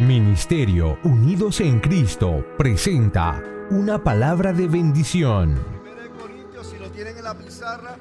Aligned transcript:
Ministerio 0.00 0.98
Unidos 1.04 1.60
en 1.60 1.78
Cristo 1.78 2.42
presenta 2.56 3.44
una 3.68 4.02
palabra 4.02 4.50
de 4.50 4.66
bendición. 4.66 5.62
Primera 5.82 6.02
de 6.04 6.08
Corintios, 6.08 6.68
si 6.68 6.78
lo 6.78 6.90
tienen 6.90 7.18
en 7.18 7.24
la 7.24 7.36
pizarra, 7.36 7.98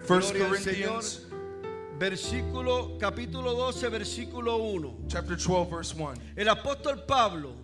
First 0.00 0.34
Corinthians 0.34 1.04
Señor, 1.28 1.98
versículo, 1.98 2.96
capítulo 2.98 3.52
12, 3.52 3.88
versículo 3.90 4.56
1. 4.56 4.98
chapter 5.08 5.36
12 5.36 5.70
verse 5.70 5.94
1. 5.94 6.12
El 6.36 6.48
apóstol 6.48 7.04
Pablo 7.06 7.54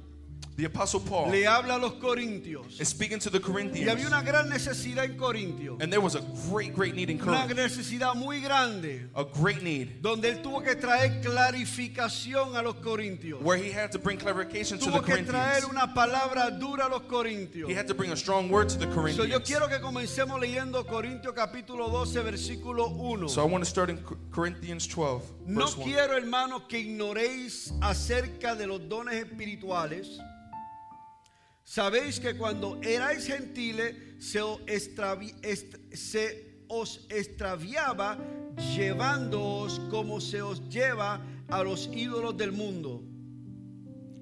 The 0.58 0.64
apostle 0.64 0.98
Paul 0.98 1.30
le 1.30 1.46
habla 1.46 1.76
a 1.76 1.78
los 1.78 1.92
corintios 2.00 2.80
is 2.80 2.88
speaking 2.88 3.20
to 3.20 3.30
the 3.30 3.38
y 3.38 3.42
Corinthians 3.42 3.88
había 3.92 4.08
una 4.08 4.22
gran 4.22 4.48
necesidad 4.48 5.04
en 5.04 5.16
Corintios, 5.16 5.80
and 5.80 5.92
there 5.92 6.00
was 6.00 6.16
a 6.16 6.20
great 6.50 6.74
great 6.74 6.96
need 6.96 7.10
in 7.10 7.20
una 7.22 7.46
Corinth. 7.46 7.56
necesidad 7.56 8.16
muy 8.16 8.40
grande, 8.40 9.08
A 9.14 9.22
great 9.22 9.62
need 9.62 10.02
donde 10.02 10.24
él 10.28 10.42
tuvo 10.42 10.60
que 10.64 10.74
traer 10.74 11.20
clarificación 11.22 12.56
a 12.56 12.62
los 12.62 12.74
corintios. 12.82 13.40
where 13.40 13.56
he 13.56 13.70
had 13.70 13.92
to 13.92 14.00
bring 14.00 14.18
clarification 14.18 14.80
to 14.80 14.86
the 14.86 14.90
Tuvo 14.98 15.04
que 15.04 15.14
traer 15.22 15.62
Corinthians. 15.62 15.70
una 15.70 15.94
palabra 15.94 16.50
dura 16.58 16.86
a 16.86 16.88
los 16.88 17.02
corintios. 17.02 17.68
He 17.68 17.74
had 17.74 17.86
to 17.86 17.94
bring 17.94 18.10
a 18.10 18.16
strong 18.16 18.48
word 18.50 18.68
to 18.70 18.78
the 18.78 18.86
So, 18.86 18.90
yo 18.90 18.94
Corinthians. 19.38 19.46
quiero 19.46 19.68
que 19.68 19.78
comencemos 19.78 20.40
leyendo 20.40 20.84
Corintios 20.88 21.34
capítulo 21.36 21.88
12, 21.88 22.20
versículo 22.24 22.90
1. 22.90 23.28
So 23.28 23.42
I 23.42 23.44
want 23.48 23.62
to 23.62 23.70
start 23.70 23.90
in 23.90 23.98
Cor- 23.98 24.18
Corinthians 24.32 24.88
12 24.88 25.22
No 25.46 25.60
verse 25.60 25.76
1. 25.76 25.84
quiero, 25.84 26.16
hermanos, 26.16 26.62
que 26.68 26.80
ignoréis 26.80 27.72
acerca 27.80 28.56
de 28.56 28.66
los 28.66 28.80
dones 28.88 29.14
espirituales. 29.24 30.18
Sabéis 31.70 32.18
que 32.18 32.32
cuando 32.34 32.80
erais 32.82 33.26
gentiles 33.26 33.94
se 34.18 34.40
os, 34.40 34.58
extravi- 34.66 35.34
est- 35.42 35.76
se 35.94 36.62
os 36.66 37.04
extraviaba 37.10 38.16
llevándoos 38.74 39.78
como 39.90 40.18
se 40.18 40.40
os 40.40 40.60
lleva 40.70 41.20
a 41.50 41.62
los 41.62 41.88
ídolos 41.92 42.34
del 42.38 42.52
mundo. 42.52 43.02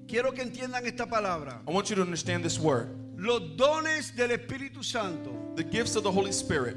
Quiero 0.09 0.33
que 0.33 0.41
entiendan 0.41 0.85
esta 0.85 1.05
palabra. 1.05 1.61
I 1.67 1.71
want 1.71 1.89
you 1.89 1.95
to 1.95 2.01
understand 2.01 2.43
this 2.43 2.59
word. 2.59 2.89
Los 3.17 3.55
dones 3.55 4.13
del 4.15 4.31
Espíritu 4.31 4.83
Santo 4.83 5.31
The 5.55 5.63
gifts 5.63 5.95
of 5.95 6.03
the 6.03 6.11
Holy 6.11 6.31
Spirit 6.33 6.75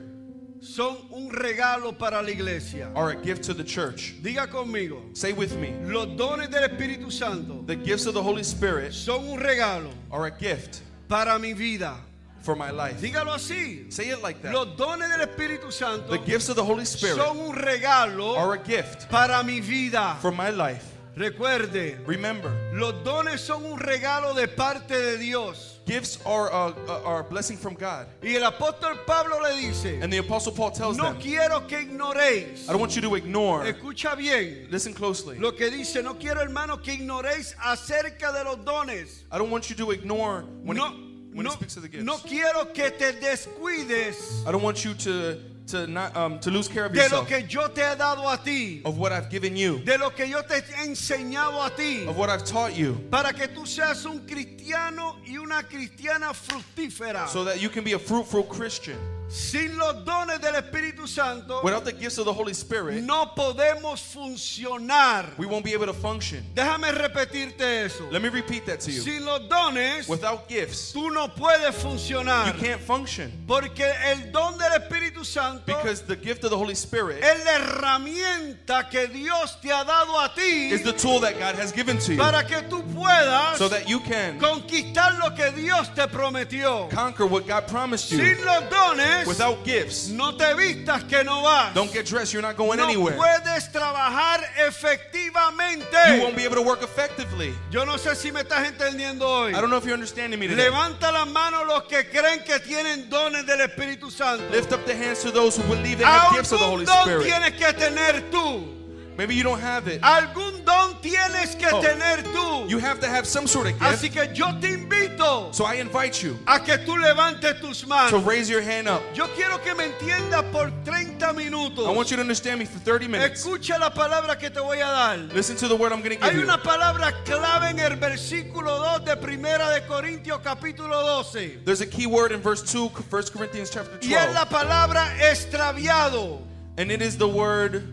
son 0.63 0.97
un 1.13 1.31
regalo 1.31 1.97
para 1.97 2.23
la 2.23 2.29
iglesia. 2.31 2.91
are 2.95 3.11
a 3.11 3.17
gift 3.17 3.43
to 3.45 3.55
the 3.55 3.65
church. 3.65 4.15
Diga 4.23 4.47
conmigo, 4.49 5.17
Say 5.17 5.33
with 5.33 5.57
me. 5.57 5.73
los 5.85 6.07
dones 6.17 6.49
del 6.51 6.69
Espíritu 6.69 7.11
Santo 7.11 7.63
The 7.67 7.77
gifts 7.77 8.07
of 8.07 8.15
the 8.15 8.23
Holy 8.23 8.43
Spirit 8.45 8.93
son 8.93 9.27
un 9.29 9.39
regalo 9.39 9.91
are 10.11 10.27
a 10.27 10.31
gift 10.31 10.83
para 11.09 11.39
mi 11.39 11.53
vida. 11.55 11.95
for 12.43 12.57
my 12.57 12.71
life. 12.71 13.01
Dígalo 13.01 13.35
así. 13.35 13.93
Say 13.93 14.09
it 14.11 14.23
like 14.23 14.41
that. 14.43 14.53
Los 14.53 14.77
dones 14.77 15.09
del 15.11 15.27
Espíritu 15.27 15.71
Santo 15.71 16.09
The 16.09 16.19
gifts 16.25 16.49
of 16.49 16.57
the 16.57 16.65
Holy 16.65 16.85
Spirit 16.87 17.17
son 17.17 17.39
un 17.39 17.55
regalo 17.55 18.37
are 18.37 18.55
a 18.55 18.59
gift 18.65 19.11
para 19.11 19.43
mi 19.45 19.61
vida. 19.61 20.17
for 20.21 20.31
my 20.33 20.49
life. 20.51 20.87
Recuerde, 21.17 21.99
Remember, 22.07 22.51
los 22.73 22.95
dones 23.05 23.41
son 23.43 23.65
un 23.65 23.79
regalo 23.79 24.33
de 24.35 24.47
parte 24.49 24.95
de 24.99 25.19
Dios. 25.19 25.70
Gifts 25.91 26.19
are 26.25 26.49
a, 26.51 26.75
a- 26.89 27.03
are 27.05 27.21
a 27.21 27.25
blessing 27.25 27.57
from 27.57 27.75
God. 27.75 28.07
Y 28.23 28.35
el 28.37 28.43
apóstol 28.51 29.05
Pablo 29.07 29.41
le 29.43 29.57
dice, 29.61 30.01
And 30.03 30.13
the 30.13 30.19
Apostle 30.19 30.53
Paul 30.53 30.71
tells 30.71 30.97
no 30.97 31.05
them, 31.13 31.21
quiero 31.21 31.61
que 31.67 31.79
ignoréis. 31.79 32.69
I 32.69 32.73
don't 32.73 32.81
want 32.81 32.95
you 32.95 33.03
to 33.03 33.15
ignore. 33.17 33.65
Escucha 33.65 34.17
bien 34.17 34.69
Listen 34.71 34.95
closely. 34.95 35.39
lo 35.39 35.53
que 35.53 35.71
dice, 35.71 36.03
no 36.03 36.15
quiero 36.15 36.41
hermano 36.41 36.77
que 36.79 36.95
ignoréis 36.95 37.55
acerca 37.59 38.33
de 38.33 38.45
los 38.45 38.57
dones. 38.65 39.25
I 39.33 39.39
don't 39.39 39.51
want 39.51 39.69
you 39.69 39.77
to 39.77 39.91
ignore 39.91 40.43
when, 40.63 40.77
No, 40.77 40.89
he, 40.91 40.95
when 41.35 41.45
no, 41.45 41.51
he 41.51 41.57
speaks 41.57 41.77
of 41.77 41.83
the 41.83 41.89
gifts. 41.89 42.05
no 42.05 42.19
quiero 42.19 42.67
que 42.73 42.91
te 42.91 43.13
descuides 43.13 44.47
I 44.47 44.53
don't 44.53 44.63
want 44.63 44.85
you 44.85 44.95
to 44.95 45.39
to 45.71 45.87
not 45.87 46.17
um, 46.17 46.39
to 46.41 46.51
lose 46.51 46.69
care 46.69 46.87
of 46.87 46.93
de 46.93 47.09
lo 47.09 47.25
que 47.25 47.45
yo 47.49 47.69
te 47.69 47.81
he 47.83 47.97
dado 47.97 48.27
a 48.27 48.37
ti, 48.37 48.83
of 48.85 48.99
what 48.99 49.13
I've 49.13 49.31
given 49.31 49.57
you, 49.57 49.79
de 49.79 49.99
lo 49.99 50.11
que 50.11 50.27
yo 50.27 50.43
te 50.43 50.57
he 50.57 50.87
enseñado 50.87 51.65
a 51.65 51.71
ti, 51.71 52.07
of 52.07 52.17
what 52.17 52.29
I've 52.31 52.45
taught 52.45 52.75
you, 52.77 52.95
para 53.11 53.33
que 53.33 53.49
tú 53.49 53.67
seas 53.67 54.05
un 54.05 54.27
cristiano 54.27 55.17
y 55.27 55.37
una 55.37 55.63
cristiana 55.63 56.33
fructífera. 56.33 57.29
so 57.29 57.45
that 57.45 57.61
you 57.61 57.69
can 57.69 57.85
be 57.85 57.93
a 57.93 57.99
fruitful 57.99 58.43
Christian. 58.45 58.99
Sin 59.31 59.79
los 59.79 60.05
dones 60.05 60.41
del 60.41 60.55
Espíritu 60.57 61.07
Santo 61.07 61.61
Without 61.63 61.85
the 61.85 61.93
gifts 61.93 62.19
of 62.19 62.25
the 62.25 62.33
Holy 62.33 62.53
Spirit, 62.53 63.03
no 63.03 63.27
podemos 63.37 64.01
funcionar. 64.01 65.27
we 65.39 65.47
won't 65.47 65.65
be 65.65 65.73
able 65.73 65.87
to 65.87 65.93
function. 65.93 66.45
Déjame 66.55 66.91
repetirte 66.93 67.85
eso. 67.85 68.05
Let 68.11 68.23
me 68.23 68.29
repeat 68.29 68.67
that 68.67 68.81
to 68.81 68.91
you. 68.91 69.01
Sin 69.01 69.25
los 69.25 69.49
dones 69.49 70.09
Without 70.09 70.49
gifts, 70.49 70.93
tú 70.93 71.13
no 71.13 71.29
puedes 71.29 71.75
you 71.77 71.89
funcionar. 71.91 72.59
can't 72.59 72.81
function 72.81 73.31
Porque 73.47 73.85
el 74.05 74.33
don 74.33 74.59
del 74.59 74.73
Espíritu 74.73 75.25
Santo 75.25 75.63
because 75.65 76.03
the 76.03 76.17
gift 76.17 76.43
of 76.45 76.51
the 76.51 76.59
Holy 76.59 76.75
Spirit 76.75 77.23
es 77.23 77.45
la 77.45 77.53
herramienta 77.59 78.89
que 78.91 79.07
Dios 79.07 79.57
te 79.61 79.69
ha 79.71 79.85
dado 79.85 80.19
a 80.19 80.33
ti 80.35 80.71
is 80.71 80.83
the 80.83 80.93
tool 80.93 81.21
that 81.21 81.39
God 81.39 81.55
has 81.55 81.73
given 81.73 81.99
to 81.99 82.15
you 82.15 82.19
para 82.19 82.45
que 82.45 82.63
tú 82.69 82.83
puedas 82.93 83.59
so 83.59 83.69
that 83.69 83.89
you 83.89 84.01
can 84.01 84.39
conquistar 84.41 85.19
lo 85.19 85.31
que 85.31 85.51
Dios 85.53 85.89
te 85.95 86.07
prometió. 86.09 86.91
conquer 86.91 87.27
what 87.27 87.47
God 87.47 87.67
promised 87.69 88.11
you. 88.11 88.19
Sin 88.19 88.45
los 88.45 88.69
dones, 88.71 89.20
Without 89.27 89.65
gifts, 89.65 90.09
no 90.09 90.37
te 90.37 90.53
vistas 90.55 91.05
que 91.05 91.23
no 91.25 91.43
vas. 91.43 91.75
don't 91.75 91.93
get 91.93 92.07
dressed, 92.07 92.33
you're 92.33 92.43
not 92.43 92.57
going 92.57 92.79
no 92.79 92.85
anywhere. 92.85 93.17
puedes 93.17 93.71
trabajar 93.73 94.41
efectivamente. 94.67 96.17
You 96.17 96.23
won't 96.23 96.37
be 96.37 96.45
able 96.45 96.57
to 96.57 96.63
work 96.63 96.83
effectively. 96.83 97.53
Yo 97.71 97.85
no 97.85 97.97
sé 97.97 98.15
si 98.17 98.31
me 98.31 98.41
estás 98.41 98.67
entendiendo 98.67 99.23
hoy. 99.27 99.51
I 99.55 99.61
don't 99.61 99.71
know 99.71 99.77
if 99.79 99.85
you're 99.85 99.95
understanding 99.95 100.39
me 100.39 100.49
today. 100.49 100.69
Levanta 100.71 101.13
las 101.13 101.27
manos 101.29 101.67
los 101.67 101.85
que 101.85 102.05
creen 102.05 102.45
que 102.45 102.59
tienen 102.61 103.09
dones 103.09 103.47
del 103.47 103.61
Espíritu 103.61 104.11
Santo. 104.11 104.45
Lift 104.51 104.73
up 104.73 104.85
the 104.87 104.95
hands 104.95 105.23
to 105.23 105.31
those 105.31 105.57
who 105.57 105.63
believe 105.65 105.99
they 105.99 106.05
have 106.05 106.33
gifts 106.35 106.53
of 106.53 106.59
the 106.61 106.67
Holy 106.67 106.87
Spirit. 106.87 107.25
tienes 107.27 107.53
que 107.57 107.73
tener 107.73 108.31
tú. 108.31 108.77
Maybe 109.17 109.35
you 109.35 109.43
don't 109.43 109.61
have 109.61 109.87
it. 109.87 110.01
Algún 110.03 110.65
don 110.65 110.95
tienes 111.03 111.55
que 111.55 111.67
Oh. 111.71 111.83
tener 111.83 112.23
tú. 112.33 112.71
You 112.71 112.79
have 112.79 113.01
to 113.01 113.07
have 113.09 113.27
some 113.27 113.47
sort 113.47 113.67
of 113.67 113.73
gift. 113.79 113.83
Así 113.83 114.11
que 114.11 114.33
yo 114.33 114.47
te 114.61 114.69
invito 114.69 115.10
So 115.53 115.65
I 115.67 115.75
invite 115.75 116.23
you 116.23 116.39
a 116.47 116.59
que 116.61 116.79
tú 116.79 116.97
levantes 116.97 117.61
tus 117.61 117.83
to 117.83 117.87
manos. 117.89 118.25
raise 118.25 118.49
your 118.49 118.63
hand 118.63 118.89
up. 118.89 119.03
Yo 119.15 119.27
quiero 119.37 119.59
que 119.59 119.75
me 119.75 119.85
entiendas 119.85 120.51
por 120.51 120.71
30 120.85 121.33
minutos. 121.35 121.87
I 121.87 121.91
want 121.95 122.11
you 122.11 122.17
to 122.17 122.23
understand 122.23 122.59
me 122.59 122.65
for 122.65 122.79
30 122.81 123.09
minutes. 123.09 123.45
Escucha 123.45 123.79
la 123.79 123.91
palabra 123.91 124.39
que 124.39 124.49
te 124.51 124.61
voy 124.61 124.79
a 124.79 124.87
dar. 124.91 125.19
Listen 125.35 125.57
to 125.57 125.69
the 125.69 125.77
word 125.77 125.93
I'm 125.93 126.01
going 126.03 126.17
to 126.19 126.25
Hay 126.25 126.31
give 126.33 126.41
you. 126.41 126.45
una 126.47 126.59
palabra 126.63 127.13
clave 127.25 127.71
en 127.71 127.79
el 127.81 127.97
versículo 127.99 128.79
2 128.99 129.05
de 129.05 129.17
Primera 129.17 129.69
de 129.71 129.83
Corintios 129.87 130.41
capítulo 130.43 131.01
12. 131.23 131.65
There's 131.65 131.81
a 131.83 131.87
key 131.87 132.07
word 132.07 132.33
in 132.33 132.41
verse 132.41 132.63
2, 132.63 132.89
1 132.89 133.23
Corinthians 133.35 133.71
chapter 133.71 133.99
Y 134.03 134.15
es 134.15 134.27
12. 134.27 134.35
la 134.35 134.45
palabra 134.47 135.07
extraviado. 135.31 136.41
And 136.79 136.91
it 136.91 137.03
is 137.03 137.19
the 137.19 137.29
word 137.29 137.85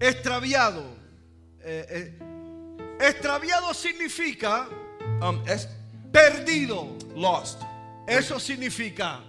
Extraviado. 0.00 0.84
Eh, 1.64 1.84
eh, 1.88 2.12
extraviado 3.00 3.72
significa 3.74 4.66
um, 5.22 5.40
es- 5.46 5.68
perdido. 6.16 6.96
lost. 7.14 7.62
Eso 8.06 8.38
significa. 8.38 9.20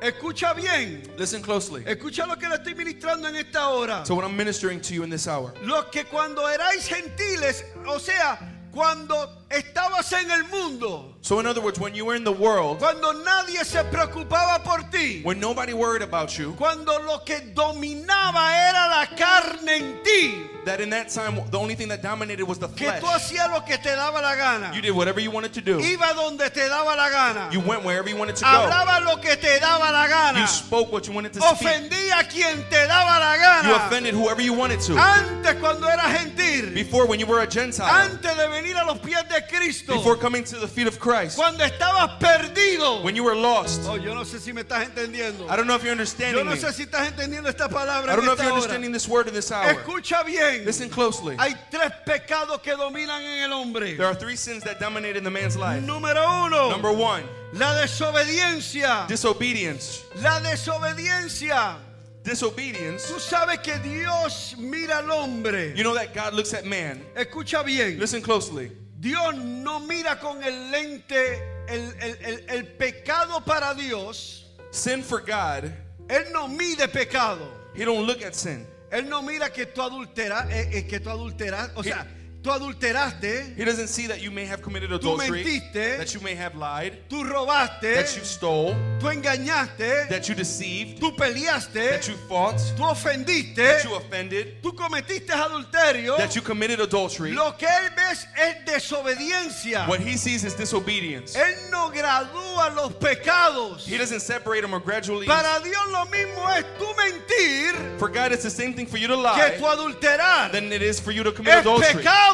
Escucha 0.00 0.52
bien. 0.52 1.02
Listen 1.16 1.40
closely 1.40 1.84
Escucha 1.86 2.26
lo 2.26 2.36
que 2.36 2.48
le 2.48 2.56
estoy 2.56 2.74
ministrando 2.74 3.28
en 3.28 3.36
esta 3.36 3.68
hora. 3.68 4.02
to 4.04 4.16
what 4.16 4.24
I'm 4.24 4.36
ministering 4.36 4.80
to 4.80 4.94
you 4.94 5.04
in 5.04 5.10
this 5.10 5.28
hour. 5.28 5.54
Los 5.62 5.84
que 5.92 6.04
cuando 6.04 6.42
erais 6.48 6.88
gentiles, 6.88 7.64
o 7.86 7.98
sea, 7.98 8.36
cuando 8.72 9.41
estabas 9.52 10.12
en 10.12 10.30
el 10.30 10.44
mundo, 10.44 11.08
So, 11.20 11.38
in 11.38 11.46
other 11.46 11.60
words, 11.60 11.78
when 11.78 11.94
you 11.94 12.04
were 12.04 12.16
in 12.16 12.24
the 12.24 12.32
world, 12.32 12.78
cuando 12.80 13.12
nadie 13.12 13.64
se 13.64 13.78
preocupaba 13.84 14.62
por 14.64 14.82
ti, 14.90 15.20
when 15.22 15.38
nobody 15.38 15.72
worried 15.72 16.02
about 16.02 16.36
you, 16.36 16.52
cuando 16.58 16.98
lo 17.04 17.18
que 17.24 17.40
dominaba 17.54 18.52
era 18.68 18.88
la 18.88 19.06
carne 19.16 19.68
en 19.68 20.02
ti, 20.02 20.34
that 20.64 20.80
in 20.80 20.90
that 20.90 21.08
time, 21.08 21.40
the 21.50 21.58
only 21.58 21.74
thing 21.76 21.88
that 21.88 22.02
dominated 22.02 22.44
was 22.44 22.58
the 22.58 22.66
que 22.68 22.86
flesh. 22.88 23.00
tú 23.02 23.06
hacías 23.08 23.50
lo 23.52 23.60
que 23.64 23.76
te 23.78 23.90
daba 23.90 24.20
la 24.20 24.34
gana, 24.34 24.72
You 24.74 24.80
did 24.82 24.90
whatever 24.92 25.20
you 25.20 25.30
wanted 25.30 25.52
to 25.54 25.60
do. 25.60 25.78
iba 25.78 26.12
donde 26.14 26.50
te 26.52 26.68
daba 26.68 26.96
la 26.96 27.08
gana, 27.10 27.48
You 27.52 27.60
went 27.60 27.84
wherever 27.84 28.08
you 28.08 28.16
wanted 28.16 28.36
to 28.36 28.42
go. 28.44 28.48
hablaba 28.50 29.04
lo 29.04 29.16
que 29.18 29.36
te 29.36 29.58
daba 29.60 29.92
la 29.92 30.04
You 30.04 30.10
gana, 30.10 30.46
spoke 30.48 30.90
what 30.92 31.06
you 31.06 31.12
wanted 31.14 31.32
to 31.34 31.40
ofendía 31.40 32.18
a 32.18 32.24
quien 32.24 32.64
te 32.68 32.86
daba 32.86 33.18
la 33.20 33.34
You 33.34 33.40
gana. 33.72 33.86
offended 33.86 34.14
whoever 34.14 34.40
you 34.42 34.54
wanted 34.54 34.80
to. 34.80 34.96
Antes 34.98 35.54
cuando 35.60 35.86
era 35.88 36.02
gentil, 36.18 36.74
Before, 36.74 37.06
when 37.06 37.20
you 37.20 37.26
were 37.26 37.40
a 37.40 37.46
Gentile, 37.50 37.86
antes 37.86 38.36
de 38.36 38.48
venir 38.48 38.76
a 38.76 38.84
los 38.84 38.98
pies 38.98 39.22
de 39.28 39.41
Cristo, 39.48 39.94
before 39.94 40.16
coming 40.16 40.44
to 40.44 40.56
the 40.58 40.68
feet 40.68 40.86
of 40.86 40.98
Christ, 40.98 41.36
cuando 41.36 41.64
estabas 41.64 42.18
perdido. 42.18 43.02
when 43.02 43.14
you 43.16 43.24
were 43.24 43.34
lost. 43.36 43.82
Oh, 43.88 43.94
yo 43.96 44.14
no 44.14 44.22
sé 44.24 44.38
si 44.40 44.52
me 44.52 44.62
estás 44.62 44.84
entendiendo. 44.86 45.48
I 45.48 45.56
don't 45.56 45.66
know 45.66 45.74
if 45.76 45.82
you're 45.82 45.88
Yo 45.94 45.98
understanding 46.00 46.44
no 46.44 46.52
me. 46.52 46.56
sé 46.56 46.72
si 46.72 46.84
estás 46.84 47.06
entendiendo 47.10 47.48
esta 47.48 47.68
palabra. 47.68 48.12
I 48.12 48.16
don't 48.16 48.24
know 48.24 48.32
if 48.32 48.38
you're 48.40 48.52
understanding 48.52 48.92
this 48.92 49.06
word 49.08 49.28
in 49.28 49.34
this 49.34 49.50
hour. 49.52 49.72
Escucha 49.74 50.24
bien. 50.24 50.64
Listen 50.64 50.88
closely. 50.88 51.36
Hay 51.38 51.54
tres 51.70 51.90
pecados 52.06 52.60
que 52.62 52.74
dominan 52.76 53.22
en 53.22 53.44
el 53.44 53.52
hombre. 53.52 53.94
There 53.96 54.06
are 54.06 54.14
three 54.14 54.36
sins 54.36 54.62
that 54.64 54.78
dominate 54.80 55.16
in 55.16 55.24
the 55.24 55.30
man's 55.30 55.56
life. 55.56 55.82
Número 55.84 56.46
uno, 56.46 56.70
Number 56.70 56.92
one, 56.92 57.24
la 57.52 57.74
desobediencia. 57.74 59.06
disobedience. 59.08 60.04
La 60.16 60.40
desobediencia. 60.40 61.76
Disobedience. 62.24 63.06
Tú 63.08 63.18
sabes 63.18 63.58
que 63.62 63.76
Dios 63.78 64.54
mira 64.56 64.98
al 64.98 65.10
hombre. 65.10 65.72
You 65.74 65.82
know 65.82 65.94
that 65.94 66.14
God 66.14 66.34
looks 66.34 66.54
at 66.54 66.64
man. 66.64 67.04
Escucha 67.16 67.64
bien. 67.64 67.98
Listen 67.98 68.22
closely. 68.22 68.70
Dios 69.02 69.34
no 69.34 69.80
mira 69.80 70.20
con 70.20 70.44
el 70.44 70.70
lente 70.70 71.42
el, 71.66 71.92
el- 72.00 72.18
el- 72.24 72.44
el 72.50 72.66
pecado 72.76 73.44
para 73.44 73.74
Dios. 73.74 74.46
Sin 74.70 75.02
for 75.02 75.22
God, 75.22 75.70
Él 76.08 76.26
no 76.32 76.46
mide 76.46 76.86
pecado. 76.86 77.40
He 77.74 77.84
don't 77.84 78.06
look 78.06 78.22
at 78.22 78.32
sin. 78.34 78.64
Él 78.92 79.08
no 79.08 79.20
mira 79.20 79.50
que 79.52 79.66
tú 79.66 79.82
adulteras, 79.82 80.48
eh, 80.50 80.68
eh, 80.72 80.86
que 80.86 81.00
tú 81.00 81.10
adulteras, 81.10 81.70
o 81.74 81.82
sea, 81.82 82.06
tú 82.42 82.50
adulteraste, 82.50 83.54
He 83.56 83.64
doesn't 83.64 83.88
see 83.88 84.06
that 84.08 84.20
you 84.20 84.30
may 84.30 84.44
have 84.44 84.62
committed 84.62 84.92
adultery. 84.92 85.42
tú 85.42 85.44
mentiste, 85.44 85.96
that 85.98 86.14
you 86.14 86.20
may 86.20 86.34
have 86.34 86.54
lied, 86.56 86.98
tú 87.08 87.24
robaste, 87.24 87.94
that 87.94 88.16
you 88.16 88.24
stole, 88.24 88.74
tú 88.98 89.08
engañaste, 89.08 90.08
that 90.08 90.28
you 90.28 90.34
deceived, 90.34 91.00
tú 91.00 91.14
peleaste, 91.16 91.72
that 91.90 92.08
you 92.08 92.14
fought, 92.28 92.56
tú 92.76 92.84
ofendiste, 92.84 93.56
that 93.56 93.84
you 93.84 93.94
offended, 93.94 94.62
tú 94.62 94.72
cometiste 94.72 95.30
adulterio. 95.30 96.16
that 96.16 96.34
you 96.34 96.42
committed 96.42 96.80
adultery. 96.80 97.32
Lo 97.32 97.52
que 97.56 97.68
él 97.68 97.92
es 98.36 98.64
desobediencia. 98.64 99.86
What 99.88 100.00
he 100.00 100.16
sees 100.16 100.44
is 100.44 100.54
disobedience. 100.54 101.36
Él 101.36 101.70
no 101.70 101.90
gradúa 101.90 102.74
los 102.74 102.92
pecados. 102.94 103.86
He 103.86 103.96
doesn't 103.96 104.20
separate 104.20 104.62
them 104.62 104.74
or 104.74 104.80
gradually. 104.80 105.26
Para 105.26 105.62
Dios 105.62 105.88
lo 105.90 106.04
mismo 106.06 106.48
es 106.56 106.64
tú 106.78 106.86
mentir 106.96 107.98
For 107.98 108.08
God, 108.08 108.32
it's 108.32 108.42
the 108.42 108.50
same 108.50 108.74
thing 108.74 108.86
for 108.86 108.96
you 108.98 109.06
to 109.08 109.14
que 109.14 109.22
lie 109.22 109.56
tu 109.58 109.64
adulterar. 109.64 110.50
than 110.52 110.72
it 110.72 110.82
is 110.82 110.98
for 110.98 111.12
you 111.12 111.22
to 111.22 111.32
commit 111.32 111.58
adultery. 111.58 112.02
pecado, 112.02 112.31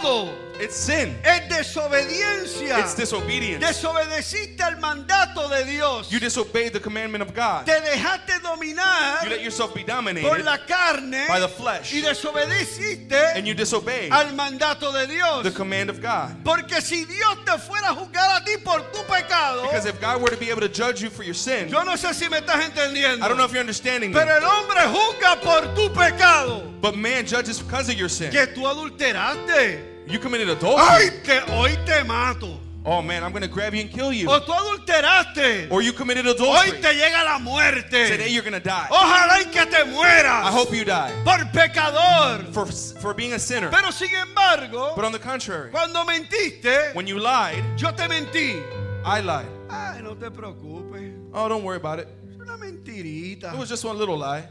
It's 0.60 0.74
sin. 0.74 1.16
es 1.22 1.48
desobediencia. 1.48 2.80
It's 2.80 2.94
disobedience. 2.96 3.64
Desobedeciste 3.64 4.60
al 4.60 4.78
mandato 4.78 5.48
de 5.48 5.64
Dios. 5.64 6.10
You 6.10 6.18
disobeyed 6.18 6.72
the 6.72 6.80
commandment 6.80 7.22
of 7.22 7.32
God. 7.32 7.64
Te 7.64 7.80
dejaste 7.80 8.40
dominar 8.42 9.22
You 9.22 9.30
let 9.30 9.40
yourself 9.42 9.72
be 9.72 9.82
por 9.84 9.94
dominated 9.94 10.44
la 10.44 10.58
carne 10.66 11.26
by 11.28 11.38
the 11.38 11.48
flesh. 11.48 11.92
y 11.92 12.00
desobedeciste 12.00 13.36
and 13.36 13.46
you 13.46 13.54
disobeyed 13.54 14.10
al 14.12 14.32
mandato 14.34 14.90
de 14.92 15.06
Dios. 15.06 15.44
the 15.44 15.52
command 15.52 15.90
of 15.90 16.00
God. 16.00 16.34
Porque 16.42 16.80
si 16.80 17.04
Dios 17.04 17.38
te 17.44 17.56
fuera 17.58 17.90
a 17.90 17.94
juzgar 17.94 18.40
a 18.40 18.44
ti 18.44 18.56
por 18.56 18.80
tu 18.92 19.02
pecado, 19.04 19.62
Because 19.62 19.86
if 19.86 20.00
God 20.00 20.20
were 20.20 20.30
to 20.30 20.36
be 20.36 20.50
able 20.50 20.62
to 20.62 20.68
judge 20.68 21.00
you 21.00 21.08
for 21.08 21.22
your 21.22 21.34
sin, 21.34 21.68
yo 21.68 21.84
no 21.84 21.92
sé 21.94 22.12
si 22.14 22.28
me 22.28 22.38
estás 22.40 22.64
entendiendo. 22.64 23.22
I 23.24 23.28
don't 23.28 23.36
know 23.38 23.44
if 23.44 23.52
you're 23.52 23.60
understanding 23.60 24.10
me, 24.10 24.18
Pero 24.18 24.36
el 24.36 24.44
hombre 24.44 24.80
juzga 24.88 25.40
por 25.40 25.74
tu 25.76 25.88
pecado. 25.90 26.64
but 26.80 26.96
man 26.96 27.24
judges 27.24 27.60
because 27.60 27.88
of 27.88 27.94
your 27.94 28.08
sin. 28.08 28.32
Que 28.32 28.46
tú 28.48 28.66
adulteraste. 28.66 29.87
You 30.10 30.18
committed 30.18 30.48
Ay, 30.48 30.52
adultery. 30.52 31.40
hoy 31.54 31.76
te 31.84 32.02
mato. 32.04 32.60
Oh 32.84 33.02
man, 33.02 33.22
I'm 33.22 33.32
going 33.32 33.42
to 33.42 33.48
grab 33.48 33.74
you 33.74 33.82
and 33.82 33.90
kill 33.90 34.12
you. 34.12 34.30
O 34.30 34.40
tú 34.40 34.52
adulteraste. 34.52 35.70
Or 35.70 35.82
you 35.82 35.92
committed 35.92 36.24
Hoy 36.24 36.32
adultery. 36.32 36.80
te 36.80 36.94
llega 36.94 37.22
la 37.24 37.36
Today 37.38 37.44
muerte. 37.44 38.30
you're 38.32 38.42
going 38.42 38.54
to 38.54 38.60
die. 38.60 38.86
Ojalá 38.90 39.40
y 39.40 39.50
que 39.50 39.66
te 39.66 39.82
I 39.82 40.50
hope 40.50 40.72
you 40.74 40.84
die 40.84 41.12
por 41.24 41.38
pecador. 41.52 42.44
for, 42.54 42.66
for 43.00 43.12
being 43.12 43.34
a 43.34 43.38
sinner. 43.38 43.68
Pero 43.70 43.90
sin 43.90 44.08
embargo, 44.14 44.94
But 44.96 45.04
on 45.04 45.12
the 45.12 45.18
contrary, 45.18 45.70
cuando 45.70 46.02
mentiste, 46.04 46.94
when 46.94 47.06
you 47.06 47.18
lied, 47.18 47.62
yo 47.76 47.90
te 47.90 48.04
mentí. 48.04 48.62
I 49.04 49.20
lied. 49.20 49.46
Ay, 49.68 50.00
no 50.02 50.14
te 50.14 50.30
preocupes. 50.30 51.12
Oh, 51.34 51.48
don't 51.48 51.62
worry 51.64 51.76
about 51.76 51.98
it. 51.98 52.08
Es 52.30 52.40
una 52.40 52.56
mentirita. 52.56 53.52
It 53.52 53.58
was 53.58 53.68
just 53.68 53.84
one 53.84 53.98
little 53.98 54.16
lie. 54.16 54.48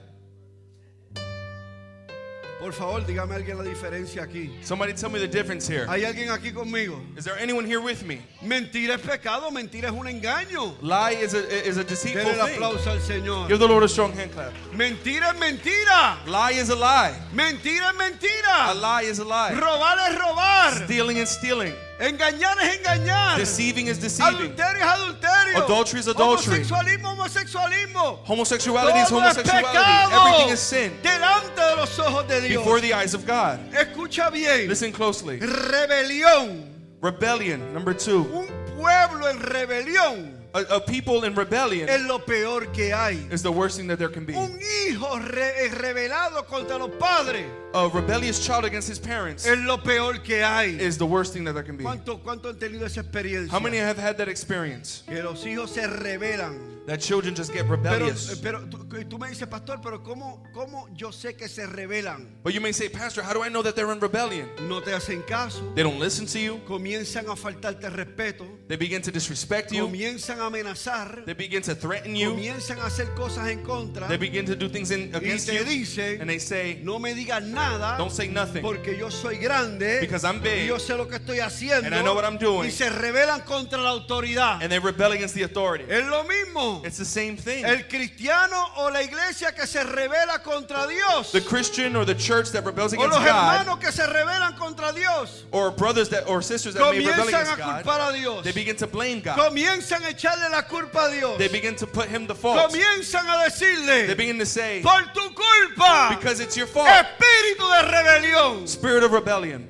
Por 2.60 2.74
favor, 2.74 3.06
dígame 3.06 3.36
alguien 3.36 3.58
la 3.58 3.64
diferencia 3.64 4.24
aquí. 4.24 4.58
Somebody 4.64 4.94
tell 4.94 5.10
me 5.10 5.20
the 5.20 5.28
difference 5.28 5.68
here. 5.68 5.86
¿Hay 5.88 6.04
alguien 6.04 6.32
aquí 6.32 6.52
conmigo? 6.52 7.00
Is 7.16 7.24
there 7.24 7.38
anyone 7.40 7.66
here 7.66 7.80
with 7.80 8.04
me? 8.04 8.22
Mentira 8.42 8.96
es 8.96 9.02
pecado, 9.02 9.52
mentira 9.52 9.90
es 9.90 9.94
un 9.94 10.08
engaño. 10.08 10.76
Lie 10.82 11.24
is 11.24 11.36
a, 11.36 11.68
is 11.68 11.78
a 11.78 11.84
deceitful 11.84 12.24
Denle 12.24 12.40
el 12.40 12.48
thing. 12.48 12.56
aplauso 12.56 12.90
al 12.90 13.00
Señor. 13.00 13.48
Give 13.48 13.60
the 13.60 13.68
Lord 13.68 13.84
a 13.84 13.88
strong 13.88 14.12
hand 14.14 14.32
clap. 14.32 14.54
Mentira 14.74 15.34
es 15.34 15.40
mentira. 15.40 16.18
Lie 16.26 16.60
is 16.60 16.70
a 16.70 16.76
lie. 16.76 17.14
Mentira 17.32 17.92
es 17.92 18.44
A 18.50 18.74
lie 18.74 19.04
is 19.04 19.20
a 19.20 19.24
lie. 19.24 19.54
Robar 19.54 19.98
es 20.10 20.18
robar. 20.18 20.86
Stealing 20.86 21.18
is 21.18 21.30
stealing. 21.30 21.74
Engañar 22.00 22.58
es 22.62 22.78
engañar. 22.78 23.38
Deceiving 23.38 23.88
is 23.88 24.00
deceiving. 24.00 24.36
Adulterio 24.52 24.84
es 24.84 24.88
adulterio. 24.88 25.64
Adultery 25.66 26.00
is 26.00 26.08
adultery. 26.08 26.64
Homosexualismo, 26.64 27.10
homosexualismo. 27.16 28.20
Homosexuality 28.26 29.00
is 29.00 29.10
Todo 29.10 29.20
es 29.20 29.36
homosexuality. 29.38 30.14
Everything 30.14 30.54
is 30.54 30.60
sin. 30.60 30.92
delante 31.02 31.62
de 31.62 31.76
los 31.76 31.98
ojos 32.00 32.28
de 32.28 32.42
Dios. 32.42 32.64
Before 32.64 32.80
the 32.82 32.94
eyes 32.94 33.14
of 33.14 33.26
God. 33.26 33.60
Escucha 33.74 34.32
bien. 34.32 34.68
Listen 34.70 34.92
closely. 34.92 35.40
Rebelión. 35.40 36.74
Rebellion, 37.02 37.74
number 37.74 37.94
two. 37.94 38.24
Un 38.34 38.48
pueblo 38.78 39.28
en 39.30 39.40
rebelión 39.40 40.34
A, 40.54 40.60
a 40.76 40.80
people 40.80 41.24
in 41.26 41.36
rebellion 41.36 41.88
es 41.90 42.02
lo 42.02 42.20
peor 42.20 42.66
que 42.72 42.92
hay. 42.94 43.28
is 43.32 43.44
the 43.44 43.52
worst 43.52 43.78
thing 43.78 43.88
that 43.88 44.00
there 44.00 44.10
can 44.10 44.26
be. 44.26 44.34
Un 44.36 44.60
hijo 44.88 45.18
re- 45.20 45.70
rebelado 45.70 46.46
contra 46.48 46.78
los 46.80 46.90
padres 46.98 47.46
A 47.74 47.90
rebellious 47.90 48.40
child 48.46 48.66
against 48.66 48.88
his 48.88 48.98
parents 48.98 49.46
es 49.46 49.58
lo 49.60 49.78
peor 49.78 50.24
que 50.24 50.42
hay. 50.44 50.78
is 50.80 50.98
the 50.98 51.06
worst 51.06 51.34
thing 51.34 51.44
that 51.44 51.54
there 51.54 51.64
can 51.64 51.78
be. 51.78 51.84
¿Cuánto, 51.84 52.20
cuánto 52.24 52.50
han 52.50 52.58
tenido 52.58 52.86
esa 52.86 53.02
experiencia? 53.02 53.52
How 53.52 53.60
many 53.60 53.78
have 53.78 53.98
had 53.98 54.18
that 54.18 54.30
experience? 54.30 55.04
Que 55.08 55.22
los 55.22 55.44
hijos 55.46 55.72
se 55.72 55.86
rebelan. 55.86 56.76
That 56.88 57.02
children 57.02 57.36
just 57.36 57.52
get 57.52 57.68
rebellious. 57.68 58.32
Eh, 58.32 58.40
pero 58.42 58.62
tú, 58.70 58.88
tú 59.10 59.18
me 59.20 59.28
dices, 59.28 59.46
pastor, 59.50 59.82
pero 59.84 60.02
¿cómo, 60.02 60.42
¿cómo 60.54 60.88
yo 60.96 61.12
sé 61.12 61.36
que 61.36 61.50
se 61.50 61.66
rebelan? 61.68 62.30
But 62.44 62.54
you 62.54 62.62
may 62.62 62.72
say, 62.72 62.88
Pastor, 62.88 63.22
how 63.22 63.34
do 63.34 63.44
I 63.44 63.50
know 63.50 63.62
that 63.62 63.76
they're 63.76 63.92
in 63.92 64.00
rebellion? 64.00 64.48
No 64.70 64.80
te 64.80 64.92
hacen 64.92 65.22
caso. 65.28 65.62
They 65.76 65.84
don't 65.84 66.00
listen 66.00 66.26
to 66.28 66.40
you. 66.40 66.62
Comienzan 66.66 67.28
a 67.28 67.36
faltarte 67.36 67.90
respeto. 67.90 68.48
They 68.70 68.78
begin 68.78 69.02
to 69.02 69.12
disrespect 69.12 69.74
you. 69.74 69.86
Comienzan 69.86 70.40
a 70.40 70.46
amenazar. 70.46 71.26
They 71.26 71.34
begin 71.34 71.62
to 71.64 71.76
threaten 71.76 72.16
you. 72.16 72.30
Comienzan 72.32 72.80
a 72.80 72.86
hacer 72.86 73.14
cosas 73.16 73.50
en 73.50 73.64
contra. 73.66 74.08
They 74.08 74.16
begin 74.18 74.46
to 74.46 74.56
do 74.56 74.70
things 74.70 74.90
in, 74.92 75.12
Y 75.14 75.18
against 75.18 75.50
te 75.50 75.56
you. 75.56 75.66
dicen, 75.66 76.22
And 76.22 76.30
they 76.30 76.40
say, 76.40 76.80
no 76.86 77.00
me 77.00 77.14
digas 77.14 77.44
nada. 77.44 77.57
Don't 77.98 78.12
say 78.12 78.28
nothing. 78.28 78.62
Porque 78.62 78.96
yo 78.98 79.10
soy 79.10 79.38
grande. 79.38 80.00
Because 80.00 80.24
I'm 80.24 80.40
big. 80.40 80.64
Y 80.64 80.68
yo 80.68 80.78
sé 80.78 80.96
lo 80.98 81.06
que 81.08 81.18
estoy 81.18 81.40
haciendo. 81.40 81.86
And 81.88 81.96
I 81.96 82.02
know 82.02 82.14
what 82.14 82.26
I'm 82.26 82.38
doing. 82.38 82.66
Y 82.66 82.70
se 82.72 82.90
rebelan 82.90 83.46
contra 83.46 83.80
la 83.80 83.90
autoridad. 83.92 84.62
and 84.62 84.72
they 84.72 84.80
rebel 84.80 85.12
against 85.12 85.36
the 85.36 85.44
authority. 85.44 85.86
Es 85.90 86.06
lo 86.08 86.24
mismo. 86.24 86.86
It's 86.86 86.98
the 86.98 87.06
same 87.06 87.36
thing. 87.38 87.66
El 87.66 87.84
cristiano 87.88 88.56
o 88.78 88.90
la 88.90 89.02
iglesia 89.02 89.52
que 89.54 89.66
se 89.66 89.84
revela 89.84 90.44
contra 90.44 90.88
Dios. 90.88 91.32
The 91.32 91.42
Christian 91.42 91.96
or 91.96 92.06
the 92.06 92.16
church 92.16 92.52
that 92.52 92.64
rebels 92.66 92.94
O 92.94 92.98
against 92.98 93.18
los 93.18 93.26
God, 93.26 93.60
hermanos 93.60 93.80
que 93.80 93.92
se 93.92 94.04
rebelan 94.04 94.56
contra 94.58 94.94
Dios. 94.94 95.46
or 95.52 95.72
brothers 95.72 96.10
that 96.10 96.28
or 96.28 96.42
sisters 96.42 96.74
that 96.76 96.92
may 96.92 97.00
rebel 97.00 97.26
Comienzan 97.26 97.28
against 97.28 97.54
a 97.54 97.58
God, 97.58 97.86
culpar 97.86 98.10
a 98.10 98.14
Dios. 98.18 98.44
they 98.44 98.52
begin 98.52 98.76
to 98.76 98.88
blame 98.88 99.22
God. 99.22 99.38
Comienzan 99.38 100.04
a 100.04 100.14
echarle 100.14 100.50
la 100.52 100.62
culpa 100.64 101.08
a 101.10 101.12
Dios. 101.12 101.38
They 101.38 101.48
begin 101.48 101.76
to 101.78 101.88
put 101.88 102.08
him 102.08 102.28
the 102.28 102.36
fault. 102.36 102.72
Comienzan 102.72 103.26
a 103.26 103.50
They 103.50 103.50
decirle, 103.50 104.18
begin 104.18 104.40
to 104.40 104.46
say, 104.46 104.82
por 104.84 105.02
tu 105.14 105.30
culpa, 105.34 106.16
because 106.18 106.40
it's 106.40 106.56
your 106.56 106.68
fault. 106.68 106.88
espíritu 106.88 107.47
de 107.56 107.82
rebelión. 107.84 108.68
Spirit 108.68 109.04
of 109.04 109.12
rebellion. 109.12 109.68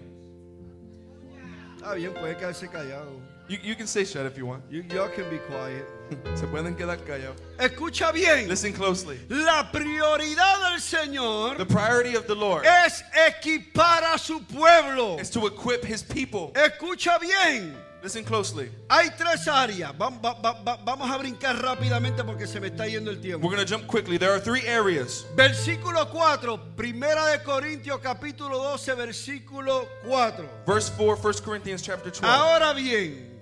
Está 1.78 1.94
bien, 1.96 2.14
puede 2.14 2.36
quedarse 2.36 2.68
callado. 2.70 3.22
You, 3.48 3.58
you 3.64 3.76
can 3.76 3.88
say 3.88 4.04
shut 4.04 4.26
if 4.26 4.38
you 4.38 4.46
want. 4.46 4.64
You, 4.70 4.84
y'all 4.94 5.08
can 5.08 5.30
be 5.30 5.38
quiet. 5.38 5.86
Se 6.38 6.46
pueden 6.48 6.76
quedar 6.76 6.98
callados. 7.06 7.38
Escucha 7.58 8.12
bien. 8.14 8.48
Listen 8.50 8.74
closely. 8.74 9.18
La 9.30 9.72
prioridad 9.72 10.70
del 10.70 10.82
Señor 10.82 11.58
The 11.58 11.66
priority 11.66 12.16
of 12.16 12.28
the 12.28 12.36
Lord 12.36 12.66
es 12.66 13.04
equipar 13.14 14.04
a 14.14 14.18
su 14.18 14.42
pueblo. 14.42 15.18
is 15.20 15.30
to 15.30 15.48
equip 15.48 15.86
his 15.86 16.04
people. 16.04 16.52
Escucha 16.56 17.20
bien. 17.22 17.74
Listen 18.08 18.24
closely. 18.24 18.70
Hay 18.90 19.10
tres 19.18 19.46
áreas. 19.50 19.92
Vam- 19.98 20.22
va- 20.24 20.36
va- 20.42 20.62
va- 20.64 20.78
vamos 20.86 21.10
a 21.12 21.18
brincar 21.18 21.62
rápidamente 21.62 22.24
porque 22.24 22.48
se 22.48 22.58
me 22.62 22.68
está 22.70 22.88
yendo 22.88 23.10
el 23.12 23.20
tiempo. 23.20 23.46
We're 23.46 23.54
going 23.54 23.68
to 23.68 23.70
jump 23.70 23.86
quickly. 23.86 24.18
There 24.18 24.32
are 24.32 24.40
three 24.40 24.62
areas. 24.66 25.26
Versículo 25.36 26.10
4, 26.10 26.58
Primera 26.78 27.26
de 27.32 27.40
Corintios 27.44 28.00
capítulo 28.02 28.60
12, 28.64 28.94
versículo 28.96 29.86
4. 30.08 30.50
Verse 30.66 30.90
4, 30.92 31.18
1 31.18 31.42
Corinthians 31.44 31.82
chapter 31.82 32.10
12. 32.10 32.24
Ahora 32.24 32.74
bien, 32.74 33.42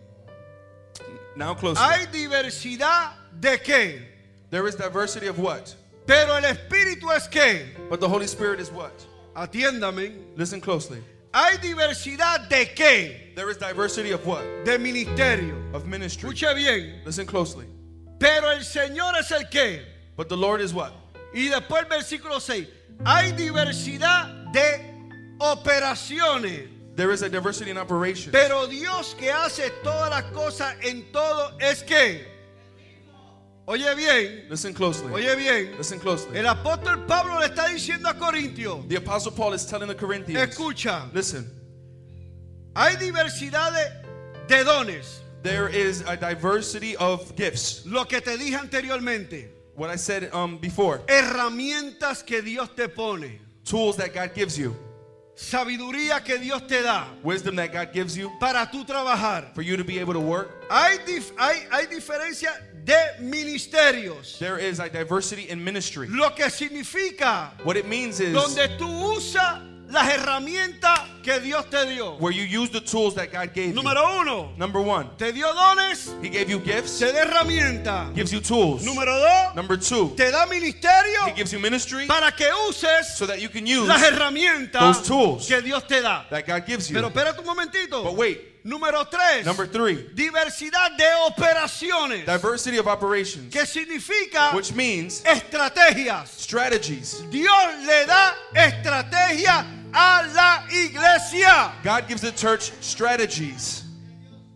Now 1.36 1.54
closely. 1.54 1.84
hay 1.86 2.08
diversidad 2.08 3.12
de 3.40 3.60
qué, 3.62 4.02
There 4.50 4.68
is 4.68 4.76
diversity 4.76 5.28
of 5.28 5.38
what? 5.38 5.76
pero 6.08 6.36
el 6.38 6.44
Espíritu 6.46 7.12
es 7.16 7.28
qué. 7.28 7.68
But 7.88 8.00
the 8.00 8.10
Holy 8.10 8.26
Spirit 8.26 8.60
is 8.60 8.72
what? 8.72 8.94
Atiéndame. 9.36 10.12
Listen 10.36 10.60
closely. 10.60 11.04
Hay 11.38 11.58
diversidad 11.58 12.48
de 12.48 12.74
qué, 12.74 13.34
There 13.36 13.50
is 13.52 13.58
diversity 13.58 14.14
of 14.14 14.26
what? 14.26 14.42
de 14.64 14.80
ministerio. 14.80 15.54
Of 15.74 15.86
ministry. 15.86 16.30
Escuche 16.30 16.56
bien, 16.56 17.02
Listen 17.06 17.26
closely. 17.26 17.66
pero 18.18 18.52
el 18.52 18.64
Señor 18.64 19.18
es 19.20 19.30
el 19.32 19.44
qué. 19.50 19.82
But 20.16 20.30
the 20.30 20.38
Lord 20.38 20.62
is 20.62 20.74
what? 20.74 20.94
Y 21.34 21.50
después 21.50 21.84
el 21.84 21.90
versículo 21.90 22.40
6, 22.40 22.68
hay 23.06 23.34
diversidad 23.34 24.50
de 24.54 24.80
operaciones. 25.40 26.70
There 26.96 27.12
is 27.12 27.22
a 27.22 27.28
diversity 27.30 27.70
in 27.72 27.78
operation. 27.78 28.32
Pero 28.32 28.68
Dios 28.68 29.14
que 29.20 29.30
hace 29.30 29.70
todas 29.84 30.10
las 30.10 30.32
cosas 30.32 30.78
en 30.82 31.12
todo 31.12 31.58
es 31.60 31.84
que. 31.84 32.35
Oye 33.68 33.96
bien, 33.96 34.46
Listen 34.50 34.74
closely. 34.74 35.12
oye 35.12 35.36
bien. 35.36 35.76
Listen 35.78 36.00
closely. 36.00 36.38
El 36.38 36.46
apóstol 36.46 37.06
Pablo 37.08 37.40
le 37.40 37.48
está 37.48 37.68
diciendo 37.68 38.08
a 38.08 38.14
Corintios, 38.14 38.88
The 38.88 38.98
Apostle 38.98 39.32
Paul 39.32 39.54
is 39.56 39.66
telling 39.66 39.88
the 39.88 39.96
Corinthians. 39.96 40.56
escucha, 40.56 41.10
Listen. 41.14 41.50
hay 42.76 42.96
diversidad 42.98 43.72
de, 43.74 44.56
de 44.56 44.64
dones, 44.64 45.22
There 45.42 45.68
is 45.70 46.02
a 46.08 46.16
diversity 46.16 46.96
of 46.98 47.36
gifts. 47.36 47.84
lo 47.86 48.06
que 48.06 48.22
te 48.22 48.38
dije 48.38 48.56
anteriormente, 48.60 49.50
What 49.76 49.90
I 49.90 49.96
said 49.98 50.30
um, 50.34 50.58
before. 50.60 51.00
herramientas 51.08 52.24
que 52.26 52.42
Dios 52.44 52.70
te 52.76 52.88
pone, 52.88 53.40
Tools 53.64 53.98
that 53.98 54.14
God 54.14 54.32
gives 54.36 54.58
you. 54.58 54.76
sabiduría 55.36 56.24
que 56.24 56.38
Dios 56.38 56.62
te 56.68 56.82
da 56.82 57.08
Wisdom 57.24 57.56
that 57.58 57.74
God 57.74 57.90
gives 57.94 58.16
you 58.16 58.32
para 58.40 58.70
tú 58.72 58.86
trabajar. 58.86 59.54
for 59.56 59.64
you 59.64 59.76
to 59.76 59.84
be 59.84 59.98
able 60.00 60.14
to 60.14 60.20
work. 60.20 60.52
Hay, 60.70 60.98
dif- 61.00 61.32
hay, 61.38 61.66
hay 61.72 61.88
diferencia 61.88 62.52
de 62.86 62.96
ministerios, 63.20 64.38
There 64.40 64.58
is 64.60 64.80
a 64.80 64.90
diversity 64.90 65.50
in 65.50 65.64
ministry. 65.64 66.08
lo 66.08 66.30
que 66.36 66.50
significa 66.50 67.52
What 67.64 67.78
it 67.78 67.88
means 67.88 68.20
is 68.20 68.34
donde 68.34 68.68
tú 68.78 68.88
usas 69.16 69.60
las 69.88 70.08
herramientas 70.10 71.00
que 71.24 71.40
Dios 71.40 71.66
te 71.70 71.86
dio. 71.86 72.18
where 72.18 72.32
you 72.32 72.44
use 72.44 72.70
the 72.72 72.82
tools 72.82 73.14
that 73.16 73.32
God 73.32 73.54
gave 73.54 73.68
you. 73.76 73.82
Número 73.82 74.20
uno, 74.22 74.52
Number 74.58 74.82
one, 74.82 75.10
te 75.18 75.32
dio 75.32 75.52
dones, 75.54 76.14
He 76.22 76.30
gave 76.30 76.50
you 76.50 76.60
gifts, 76.60 77.00
te 77.00 77.12
da 77.12 77.26
herramientas. 77.26 78.14
gives 78.16 78.32
you 78.32 78.40
tools. 78.40 78.84
Número 78.84 79.06
dos, 79.20 79.56
Number 79.56 79.78
two, 79.78 80.14
te 80.18 80.32
da 80.32 80.46
ministerio 80.48 81.28
He 81.28 81.34
gives 81.36 81.52
you 81.54 81.60
ministry 81.60 82.06
para 82.08 82.32
que 82.32 82.48
uses 82.68 83.16
so 83.18 83.26
that 83.26 83.40
you 83.42 83.50
can 83.50 83.66
use 83.66 83.88
las 83.88 84.02
herramientas 84.04 84.80
those 84.80 85.08
tools 85.08 85.48
que 85.48 85.62
Dios 85.62 85.84
te 85.88 86.02
da. 86.02 86.26
that 86.30 86.46
God 86.48 86.66
gives 86.66 86.90
you. 86.90 86.96
Pero 86.96 87.10
espérate 87.10 87.40
un 87.40 87.46
momentito. 87.46 88.04
But 88.04 88.16
wait, 88.16 88.55
Número 88.66 89.06
tres, 89.08 89.46
number 89.46 89.68
three, 89.68 90.10
diversidad 90.16 90.98
de 90.98 91.06
operaciones. 91.30 92.26
diversity 92.26 92.78
of 92.78 92.88
operations, 92.88 93.54
Que 93.54 93.64
significa 93.66 94.54
which 94.56 94.74
means 94.74 95.22
estrategias. 95.22 96.28
strategies. 96.30 97.22
Dios 97.30 97.86
le 97.86 98.06
da 98.08 98.34
estrategia 98.56 99.66
a 99.94 100.28
la 100.34 100.64
iglesia. 100.72 101.74
God 101.84 102.08
gives 102.08 102.22
the 102.22 102.32
church 102.32 102.72
strategies. 102.82 103.84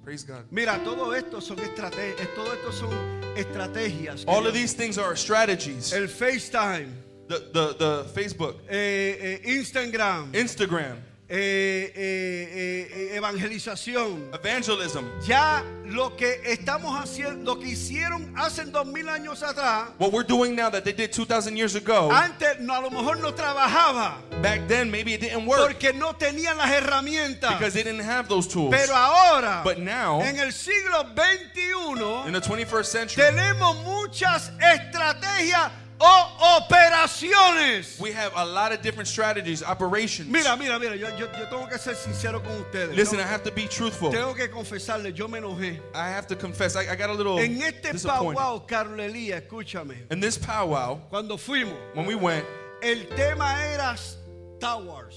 Praise 0.03 0.23
God. 0.23 0.43
Mira, 0.49 0.79
todo 0.83 1.11
esto 1.11 1.39
son 1.39 1.57
estrategias. 1.57 2.33
Todo 2.33 2.51
esto 2.51 2.71
son 2.71 2.89
estrategias. 3.35 4.23
All 4.27 4.47
of 4.47 4.55
these 4.55 4.73
things 4.73 4.97
are 4.97 5.15
strategies. 5.15 5.93
El 5.93 6.07
FaceTime, 6.07 6.93
The, 7.27 7.47
the, 7.53 7.75
the 7.77 8.03
Facebook, 8.19 8.55
eh, 8.67 8.73
eh, 9.21 9.39
Instagram, 9.45 10.31
Instagram, 10.33 10.97
eh, 11.31 11.91
eh, 11.95 12.87
eh, 12.91 13.15
evangelización. 13.15 14.31
evangelism. 14.33 15.05
Ya 15.25 15.63
lo 15.85 16.15
que 16.15 16.41
estamos 16.45 16.99
haciendo, 16.99 17.53
lo 17.55 17.59
que 17.59 17.69
hicieron 17.69 18.33
hace 18.35 18.65
dos 18.65 18.87
mil 18.87 19.07
años 19.09 19.43
atrás, 19.43 19.89
What 19.99 20.11
we're 20.11 20.23
doing 20.27 20.55
now 20.55 20.69
that 20.69 20.83
they 20.83 20.93
did 20.93 21.11
2,000 21.11 21.55
years 21.55 21.75
ago, 21.75 22.11
antes 22.11 22.59
no, 22.59 22.73
a 22.73 22.81
lo 22.81 22.89
mejor 22.89 23.19
no 23.19 23.31
trabajaba 23.33 24.17
back 24.41 24.67
then 24.67 24.89
maybe 24.89 25.13
it 25.13 25.21
didn't 25.21 25.45
work 25.45 25.59
porque 25.59 25.93
no 25.93 26.13
tenían 26.13 26.57
las 26.57 26.69
herramientas. 26.71 27.57
because 27.57 27.73
they 27.73 27.83
didn't 27.83 28.03
have 28.03 28.27
those 28.27 28.47
tools. 28.47 28.71
Pero 28.71 28.95
ahora, 28.95 29.61
But 29.63 29.77
now, 29.79 30.21
en 30.21 30.39
el 30.39 30.51
siglo 30.51 31.01
in 31.01 31.15
XXI, 31.15 32.31
the 32.33 32.41
21st 32.41 32.85
century, 32.85 33.23
tenemos 33.23 33.83
muchas 33.83 34.51
estrategias 34.59 35.71
o 35.99 36.59
operaciones. 36.61 37.99
we 37.99 38.11
have 38.11 38.31
a 38.35 38.45
lot 38.45 38.71
of 38.71 38.81
different 38.81 39.07
strategies, 39.07 39.63
operations. 39.63 40.29
Mira, 40.29 40.55
mira, 40.57 40.79
mira, 40.79 40.95
yo, 40.95 41.09
yo, 41.17 41.27
yo 41.37 41.45
tengo 41.49 41.67
que 41.67 41.77
ser 41.77 41.95
sincero 41.95 42.41
con 42.43 42.53
ustedes. 42.61 42.95
Listen, 42.95 43.19
I 43.19 43.23
have 43.23 43.43
to 43.43 43.51
be 43.51 43.67
truthful. 43.67 44.11
tengo 44.11 44.33
que 44.33 44.47
confesarles, 44.49 45.13
yo 45.13 45.27
me 45.27 45.39
enojé. 45.39 45.79
I 45.93 46.09
have 46.09 46.27
to 46.27 46.35
confess, 46.35 46.75
I, 46.75 46.91
I 46.91 46.95
got 46.95 47.09
a 47.09 47.13
little 47.13 47.37
En 47.39 47.61
este 47.61 47.93
powwow, 48.05 48.65
Carlos 48.67 48.99
Elías, 48.99 49.41
escúchame. 49.41 49.95
In 50.11 50.19
this 50.19 50.37
powwow, 50.37 50.99
Cuando 51.09 51.37
fuimos, 51.37 51.75
when 51.93 52.05
we 52.05 52.15
went, 52.15 52.45
el 52.81 53.03
tema 53.15 53.55
era 53.73 53.95
Star 53.97 54.81
Wars. 54.81 55.15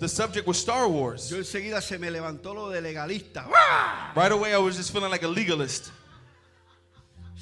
the 0.00 0.08
subject 0.08 0.46
was 0.46 0.58
Star 0.58 0.88
Wars. 0.88 1.30
Yo 1.30 1.38
enseguida 1.38 1.80
se 1.82 1.98
me 1.98 2.08
levantó 2.08 2.54
lo 2.54 2.70
de 2.70 2.80
legalista. 2.80 3.44
Right 4.16 4.32
away, 4.32 4.54
I 4.54 4.58
was 4.58 4.76
just 4.76 4.92
feeling 4.92 5.10
like 5.10 5.22
a 5.22 5.28
legalist. 5.28 5.90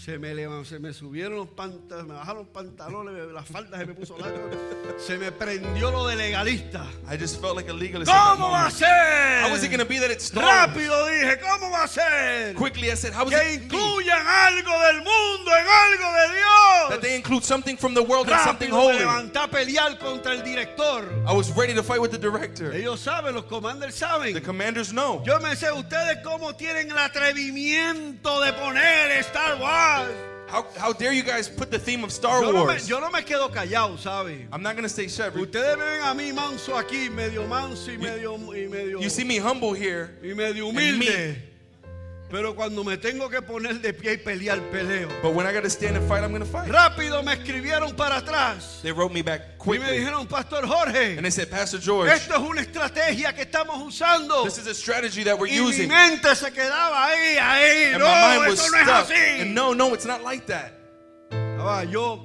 Se 0.06 0.20
me 0.20 0.32
levantó, 0.32 0.64
se 0.64 0.78
me 0.78 0.92
subieron 0.92 1.34
los 1.34 1.48
pantalones, 1.48 2.06
me 2.06 2.14
bajaron 2.14 2.42
los 2.42 2.52
pantalones, 2.52 3.26
las 3.32 3.44
faldas 3.44 3.80
se 3.80 3.86
me 3.86 3.92
puso 3.92 4.16
largo. 4.16 4.50
Se 5.04 5.18
me 5.18 5.32
prendió 5.32 5.90
lo 5.90 6.06
de 6.06 6.14
legalista. 6.14 6.86
I 7.12 7.18
just 7.18 7.40
felt 7.40 7.56
like 7.56 7.68
a 7.68 7.74
legalist. 7.74 8.08
¿Cómo 8.08 8.52
va 8.52 8.66
a 8.66 8.70
ser? 8.70 8.86
How 9.42 9.52
is 9.56 9.64
it 9.64 9.68
going 9.68 9.80
to 9.80 9.84
be 9.84 9.98
that 9.98 10.12
it's? 10.12 10.32
Rápido 10.32 11.08
dije, 11.08 11.40
¿cómo 11.40 11.72
va 11.72 11.82
a 11.82 11.88
ser? 11.88 12.54
Quickly, 12.54 12.92
I 12.92 12.94
said, 12.94 13.14
how 13.14 13.26
is 13.26 13.34
Que 13.34 13.54
it 13.54 13.62
incluyan 13.64 14.24
algo 14.24 14.70
del 14.78 14.98
mundo 14.98 15.50
en 15.50 15.66
algo 15.66 16.12
de 16.12 16.36
Dios. 16.36 16.65
That 16.90 17.00
they 17.02 17.16
include 17.16 17.44
something 17.44 17.76
from 17.76 17.94
the 17.94 18.02
world 18.02 18.28
and 18.28 18.40
something 18.40 18.70
holy? 18.70 18.98
levanté 18.98 19.38
a 19.38 19.48
pelear 19.48 19.98
contra 19.98 20.32
el 20.34 20.42
director. 20.42 21.04
I 21.26 21.32
was 21.32 21.50
ready 21.56 21.74
to 21.74 21.82
fight 21.82 22.00
with 22.00 22.10
the 22.12 22.18
director. 22.18 22.72
Ellos 22.72 23.00
saben, 23.00 23.34
los 23.34 23.44
commanders 23.44 23.98
The 23.98 24.06
saben. 24.06 24.44
commanders 24.44 24.92
know. 24.92 25.22
Yo 25.24 25.38
me 25.40 25.54
sé 25.56 25.70
ustedes 25.72 26.18
cómo 26.24 26.54
tienen 26.56 26.90
el 26.90 26.98
atrevimiento 26.98 28.40
de 28.40 28.52
poner 28.52 29.10
Star 29.20 29.58
Wars. 29.60 30.12
How, 30.48 30.64
how 30.78 30.92
dare 30.92 31.12
you 31.12 31.24
guys 31.24 31.48
put 31.48 31.72
the 31.72 31.78
theme 31.78 32.04
of 32.04 32.12
Star 32.12 32.40
Yo 32.40 32.52
no, 32.52 32.60
me, 32.60 32.66
Wars? 32.66 32.86
yo 32.88 33.00
no 33.00 33.10
me 33.10 33.22
quedo 33.22 33.50
callado, 33.50 33.98
¿sabe? 33.98 34.46
I'm 34.52 34.62
not 34.62 34.76
going 34.76 34.84
to 34.84 34.88
stay 34.88 35.08
shut. 35.08 35.34
Ustedes 35.34 35.76
me 35.76 35.84
ven 35.84 36.02
a 36.02 36.14
mí 36.14 36.32
manso 36.32 36.76
aquí, 36.76 37.10
medio 37.10 37.46
manso 37.48 37.90
y 37.90 37.96
medio, 37.96 38.36
y 38.36 38.68
medio, 38.68 39.00
You 39.00 39.10
see 39.10 39.24
me 39.24 39.38
humble 39.38 39.74
here, 39.74 40.10
y 40.22 40.34
medio 40.34 40.68
humilde. 40.68 41.36
Pero 42.28 42.56
cuando 42.56 42.82
me 42.82 42.96
tengo 42.96 43.28
que 43.30 43.40
poner 43.40 43.80
de 43.80 43.92
pie 43.92 44.14
y 44.14 44.16
pelear, 44.16 44.58
peleo. 44.72 45.08
but 45.22 45.32
when 45.32 45.46
I 45.46 45.52
got 45.52 45.62
to 45.62 45.70
stand 45.70 45.96
and 45.96 46.08
fight, 46.08 46.24
I'm 46.24 46.36
to 46.36 46.44
fight. 46.44 46.68
Rápido 46.68 47.22
me 47.22 47.32
escribieron 47.34 47.94
para 47.96 48.16
atrás. 48.20 48.80
They 48.82 48.90
wrote 48.90 49.12
me 49.12 49.22
back 49.22 49.42
Y 49.64 49.70
me 49.70 49.78
quickly. 49.78 49.98
dijeron, 49.98 50.26
Pastor 50.28 50.66
Jorge, 50.66 51.16
And 51.16 51.24
they 51.24 51.30
said, 51.30 51.48
Pastor 51.50 51.78
George, 51.78 52.10
esto 52.12 52.34
es 52.34 52.40
una 52.40 52.62
estrategia 52.62 53.32
que 53.32 53.42
estamos 53.44 53.80
usando. 53.80 54.42
this 54.44 54.58
is 54.58 54.66
a 54.66 54.74
strategy 54.74 55.22
that 55.22 55.38
we're 55.38 55.46
Y 55.46 55.60
mi 55.60 55.68
using. 55.68 55.88
mente 55.88 56.34
se 56.34 56.50
quedaba 56.50 57.06
ahí, 57.06 57.36
ahí. 57.38 57.92
And 57.94 57.98
No, 58.00 58.06
my 58.08 58.38
mind 58.38 58.48
was 58.50 58.58
eso 58.60 58.70
no 58.72 58.78
es 58.78 58.84
stuck. 58.88 59.04
así. 59.10 59.40
And 59.42 59.54
no, 59.54 59.72
no, 59.72 59.94
it's 59.94 60.04
not 60.06 60.24
like 60.24 60.46
that. 60.48 60.72
Ah, 61.58 61.82
yo, 61.82 62.22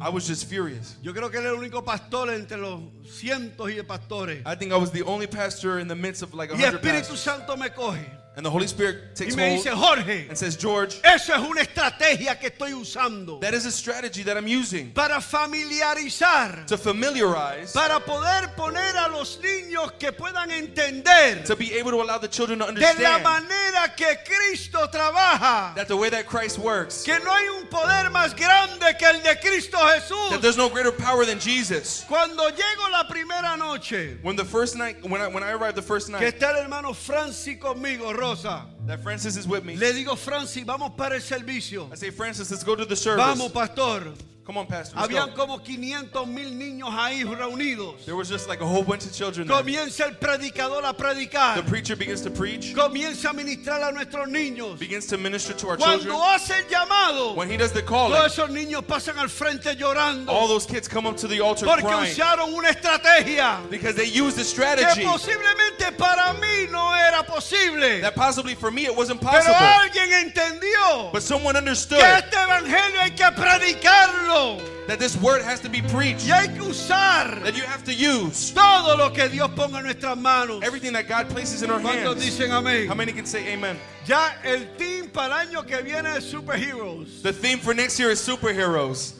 I 0.00 0.08
was 0.10 0.26
just 0.28 0.48
furious. 0.48 0.94
yo 1.02 1.12
creo 1.12 1.28
que 1.28 1.38
era 1.40 1.50
el 1.50 1.56
único 1.56 1.84
pastor 1.84 2.30
entre 2.30 2.56
los 2.56 2.80
cientos 3.04 3.68
y 3.68 3.74
de 3.74 3.82
pastores. 3.84 4.42
I 4.46 4.54
think 4.54 4.72
I 4.72 4.76
was 4.76 4.92
the 4.92 5.02
only 5.02 5.26
pastor 5.26 5.80
in 5.80 5.88
the 5.88 5.96
midst 5.96 6.22
of 6.22 6.34
like 6.34 6.50
a 6.52 6.54
Y 6.56 6.62
hundred 6.62 6.80
Espíritu 6.82 7.08
pastors. 7.08 7.20
Santo 7.20 7.56
me 7.56 7.68
coge 7.70 8.06
And 8.36 8.46
the 8.46 8.50
Holy 8.50 8.68
Spirit 8.68 8.96
y 9.10 9.14
takes 9.24 9.36
me 9.36 9.42
hold 9.56 9.64
dice, 9.64 9.74
Jorge, 9.74 10.26
and 10.28 10.38
says, 10.38 10.56
George, 10.56 11.00
eso 11.02 11.34
es 11.34 11.40
una 11.40 11.62
estrategia 11.62 12.38
que 12.38 12.48
estoy 12.48 12.72
usando 12.72 13.40
that 13.40 13.52
is 13.54 13.66
a 13.66 13.72
strategy 13.72 14.22
that 14.22 14.36
I'm 14.36 14.46
using 14.46 14.92
para 14.92 15.20
familiarizar, 15.20 16.64
to 16.66 16.78
familiarize, 16.78 17.72
para 17.72 17.98
poder 18.00 18.54
poner 18.56 18.96
a 18.96 19.08
los 19.08 19.38
niños 19.42 19.92
que 19.98 20.12
puedan 20.12 20.50
entender 20.52 21.44
to 21.44 21.56
be 21.56 21.72
able 21.74 21.90
to 21.90 22.00
allow 22.00 22.18
the 22.18 22.28
children 22.28 22.60
to 22.60 22.66
de 22.66 22.72
la 22.72 23.16
understand 23.16 23.22
manera 23.24 23.94
que 23.96 24.16
Cristo 24.24 24.86
trabaja. 24.86 25.74
that 25.74 25.88
the 25.88 25.96
way 25.96 26.08
that 26.08 26.26
Christ 26.26 26.58
works, 26.58 27.02
Que 27.02 27.18
no 27.18 27.32
hay 27.32 27.48
un 27.48 27.66
poder 27.66 28.10
más 28.10 28.34
grande 28.36 28.96
que 28.98 29.06
el 29.08 29.20
de 29.22 29.36
Cristo 29.40 29.76
that 29.78 30.02
Jesús. 30.02 30.40
there's 30.40 30.56
no 30.56 30.68
greater 30.68 30.92
power 30.92 31.24
than 31.24 31.38
Jesus. 31.40 32.04
Cuando 32.08 32.48
llego 32.50 32.90
la 32.92 33.04
primera 33.08 33.56
noche, 33.56 34.18
When 34.22 34.36
the 34.36 34.44
first 34.44 34.76
night, 34.76 35.02
when 35.02 35.20
I 35.20 35.28
when 35.28 35.42
I 35.42 35.50
arrived 35.52 35.76
the 35.76 35.82
first 35.82 36.06
que 36.08 36.12
night, 36.12 36.34
está 36.34 36.50
el 36.50 36.62
hermano 36.62 36.92
Francis 36.92 37.58
conmigo, 37.58 38.12
Rosa. 38.20 38.66
that 38.86 39.02
Francis 39.02 39.36
is 39.36 39.46
with 39.48 39.64
me. 39.64 39.76
Le 39.76 39.92
digo, 39.92 40.16
Francis, 40.16 40.64
vamos 40.64 40.92
para 40.96 41.16
el 41.16 41.20
servicio. 41.22 41.88
I 41.92 41.96
say, 41.96 42.10
Francis, 42.10 42.50
let's 42.50 42.64
go 42.64 42.76
to 42.76 42.84
the 42.84 42.96
service. 42.96 43.24
Vamos, 43.24 43.50
pastor. 43.50 44.12
Come 44.50 44.58
on, 44.58 44.66
Pastor. 44.66 44.96
Habían 44.96 45.28
go. 45.30 45.46
como 45.46 45.58
500 45.60 46.26
mil 46.26 46.50
niños 46.58 46.88
ahí 46.92 47.22
reunidos. 47.22 48.04
There 48.04 48.16
was 48.16 48.28
just 48.28 48.48
like 48.48 48.60
a 48.60 48.66
whole 48.66 48.82
bunch 48.82 49.04
of 49.06 49.12
children 49.12 49.46
there. 49.46 49.56
Comienza 49.62 50.06
el 50.06 50.14
predicador 50.16 50.82
a 50.82 50.92
The 50.92 50.94
predicar. 51.04 51.64
preacher 51.68 51.94
begins 51.94 52.20
to 52.22 52.30
preach, 52.32 52.74
Comienza 52.74 53.30
a 53.30 53.32
ministrar 53.32 53.80
a 53.88 53.92
nuestros 53.92 54.26
niños. 54.28 54.76
begins 54.76 55.06
to 55.06 55.16
minister 55.18 55.52
to 55.52 55.68
our 55.68 55.76
Cuando 55.76 55.98
children. 56.02 56.20
hace 56.34 56.50
el 56.50 56.64
llamado, 56.68 57.36
When 57.36 57.48
he 57.48 57.56
does 57.56 57.70
the 57.70 57.82
calling, 57.82 58.16
todos 58.16 58.32
esos 58.36 58.50
niños 58.50 58.82
pasan 58.84 59.18
al 59.20 59.28
frente 59.28 59.76
llorando. 59.76 60.28
all 60.32 60.48
those 60.48 60.66
kids 60.66 60.88
come 60.88 61.06
up 61.06 61.16
to 61.16 61.28
the 61.28 61.40
altar 61.40 61.66
Porque 61.66 61.84
crying 61.86 62.10
usaron 62.12 62.52
una 62.52 62.70
estrategia 62.70 63.60
because 63.70 63.94
they 63.94 64.06
used 64.06 64.34
the 64.36 64.42
que 64.42 64.46
strategy 64.48 65.04
posiblemente 65.04 65.96
para 65.96 66.34
mí 66.40 66.68
no 66.72 66.92
era 66.92 67.22
posible. 67.22 68.00
that 68.00 68.16
possibly 68.16 68.56
for 68.56 68.72
me 68.72 68.86
it 68.86 68.96
wasn't 68.96 69.20
Pero 69.20 69.30
possible. 69.30 69.54
alguien 69.54 70.12
entendió 70.26 71.12
But 71.12 71.22
someone 71.22 71.56
understood 71.56 72.00
que 72.00 72.16
este 72.18 72.34
evangelio 72.36 73.00
hay 73.00 73.10
que 73.12 73.30
predicarlo 73.30 74.39
that 74.86 74.98
this 74.98 75.16
word 75.20 75.42
has 75.42 75.60
to 75.60 75.68
be 75.68 75.80
preached, 75.82 76.26
y 76.28 76.32
hay 76.36 76.48
que 76.48 76.62
usar 76.64 77.42
that 77.42 77.56
you 77.56 77.62
have 77.62 77.84
to 77.84 77.92
use 77.94 78.50
todo 78.52 78.96
lo 78.96 79.10
que 79.10 79.28
Dios 79.28 79.48
ponga 79.50 79.78
en 79.78 79.84
nuestras 79.84 80.16
manos. 80.18 80.62
everything 80.64 80.92
that 80.92 81.06
God 81.08 81.28
places 81.28 81.62
in 81.62 81.70
our 81.70 81.80
¿Cuántos 81.80 82.14
hands. 82.16 82.24
dicen 82.24 82.50
amén? 82.50 82.86
How 82.88 82.94
many 82.94 83.12
can 83.12 83.26
say 83.26 83.52
amen? 83.52 83.78
Ya 84.06 84.32
el 84.44 84.66
team 84.78 85.08
para 85.10 85.26
el 85.42 85.46
año 85.48 85.66
que 85.66 85.82
viene 85.82 86.06
es 86.16 86.24
Superheroes. 86.32 87.22
The 87.22 87.32
theme 87.32 87.58
for 87.58 87.74
next 87.74 87.98
year 87.98 88.10
is 88.10 88.20
superheroes. 88.20 89.14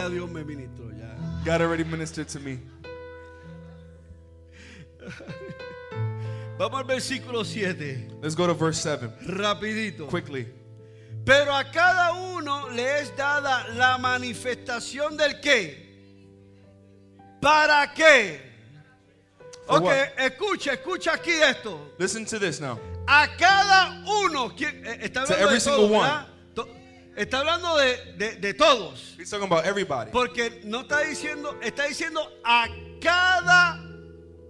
Ya 0.00 0.08
Dios 0.08 0.30
me 0.30 0.42
ministró, 0.44 0.90
ya. 0.92 1.14
God 1.44 1.60
already 1.62 1.84
ministered 1.84 2.26
to 2.28 2.40
me. 2.40 2.58
Vamos 6.58 6.80
al 6.80 6.84
versículo 6.86 7.44
7, 7.44 8.08
Let's 8.22 8.34
go 8.34 8.46
to 8.46 8.54
verse 8.54 8.80
7 8.82 9.10
rapidito. 9.26 10.06
quickly. 10.08 10.46
Pero 11.24 11.54
a 11.54 11.64
cada 11.70 12.12
uno 12.12 12.68
le 12.70 13.00
es 13.00 13.14
dada 13.16 13.66
la 13.74 13.98
manifestación 13.98 15.16
del 15.16 15.40
qué. 15.40 15.88
¿Para 17.40 17.92
qué? 17.94 18.40
For 19.66 19.78
Ok, 19.78 19.84
what? 19.84 19.96
escucha, 20.18 20.72
escucha 20.74 21.12
aquí 21.14 21.30
esto. 21.30 21.92
Listen 21.98 22.24
to 22.26 22.38
this 22.38 22.60
now. 22.60 22.78
A 23.06 23.26
cada 23.38 24.02
uno. 24.24 24.50
¿quién- 24.54 24.84
eh, 24.84 24.98
Está 25.02 25.24
To 25.24 25.34
every 25.34 25.54
de 25.54 25.60
single 25.60 25.88
todos, 25.88 25.90
¿verdad? 25.90 26.26
To- 26.26 26.29
Está 27.20 27.40
hablando 27.40 27.76
de, 27.76 28.14
de- 28.16 28.36
de 28.36 28.54
todos. 28.54 29.14
He's 29.18 29.28
talking 29.28 29.46
about 29.46 29.66
everybody. 29.66 30.10
Porque 30.10 30.62
no 30.64 30.80
está 30.84 31.00
diciendo, 31.02 31.54
está 31.62 31.86
diciendo 31.86 32.20
a 32.44 32.66
cada 33.00 33.78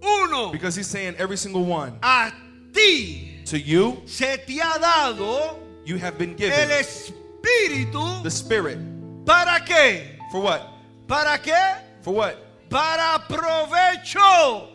uno. 0.01 0.51
Because 0.51 0.77
he's 0.77 0.87
saying 0.87 1.15
every 1.17 1.35
single 1.37 1.65
one. 1.65 1.99
A 2.01 2.31
ti 2.73 3.41
To 3.45 3.57
you, 3.59 4.01
se 4.05 4.37
te 4.37 4.59
ha 4.61 4.77
dado 4.79 5.59
you 5.83 5.97
have 5.97 6.17
been 6.17 6.31
el 6.31 6.37
given 6.37 6.69
Espíritu. 6.71 8.23
the 8.23 8.31
Spirit. 8.31 8.77
¿Para 9.25 9.59
qué? 9.65 10.17
For 10.31 10.41
what? 10.41 10.61
¿Para 11.07 11.37
qué? 11.39 11.75
For 12.01 12.13
what? 12.13 12.35
Para 12.69 13.19
provecho. 13.27 14.69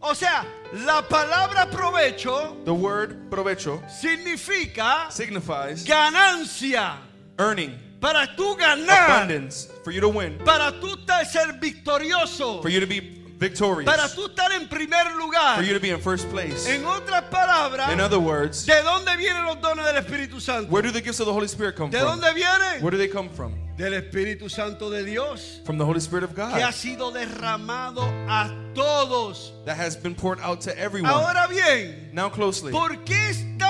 O 0.00 0.14
sea, 0.14 0.46
la 0.86 1.02
palabra 1.02 1.66
provecho 1.68 2.56
The 2.64 2.72
word 2.72 3.28
provecho 3.28 3.82
significa 3.90 5.10
signifies 5.10 5.84
ganancia. 5.84 6.98
Earning, 7.38 7.78
Para 8.00 8.26
tú 8.36 8.56
ganar. 8.56 9.10
abundance, 9.10 9.68
for 9.84 9.90
you 9.92 10.00
to 10.00 10.08
win, 10.08 10.38
Para 10.44 10.72
tú 10.80 10.96
ser 11.30 11.58
victorioso. 11.60 12.62
for 12.62 12.68
you 12.68 12.80
to 12.80 12.86
be 12.86 13.00
victorious, 13.38 13.86
Para 13.86 14.08
tú 14.08 14.26
estar 14.28 14.50
en 14.52 14.68
primer 14.68 15.16
lugar. 15.16 15.56
for 15.56 15.62
you 15.62 15.72
to 15.74 15.80
be 15.80 15.90
in 15.90 16.00
first 16.00 16.28
place. 16.30 16.66
En 16.68 16.84
otras 16.84 17.24
palabras, 17.30 17.90
In 17.92 18.00
other 18.00 18.18
words, 18.18 18.64
¿de 18.66 18.82
dónde 18.82 19.16
vienen 19.16 19.44
los 19.46 19.60
dones 19.60 19.84
del 19.84 19.96
Espíritu 19.96 20.40
Santo? 20.40 20.70
where 20.70 20.82
do 20.82 20.90
the 20.92 21.00
gifts 21.00 21.20
of 21.20 21.26
the 21.26 21.32
Holy 21.32 21.46
Spirit 21.48 21.76
come 21.76 21.90
¿De 21.90 21.98
from? 21.98 22.20
dónde 22.20 22.34
vienen? 22.34 22.82
Where 22.82 22.90
do 22.90 22.96
they 22.98 23.08
come 23.08 23.28
from? 23.28 23.54
Del 23.76 23.92
Espíritu 23.94 24.50
Santo 24.50 24.90
de 24.90 25.04
Dios, 25.04 25.60
From 25.64 25.78
the 25.78 25.84
Holy 25.84 26.00
Spirit 26.00 26.24
of 26.24 26.34
que 26.34 26.42
ha 26.42 26.50
God 26.58 26.72
sido 26.74 27.12
derramado 27.12 28.02
a 28.28 28.50
todos. 28.74 29.52
that 29.66 29.76
has 29.76 29.94
been 29.96 30.14
poured 30.16 30.40
out 30.40 30.60
to 30.62 30.76
everyone. 30.76 31.12
Ahora 31.12 31.46
bien, 31.48 32.10
Now 32.12 32.28
closely. 32.28 32.72
¿por 32.72 32.90
qué 33.04 33.28
es 33.30 33.38
tan 33.56 33.67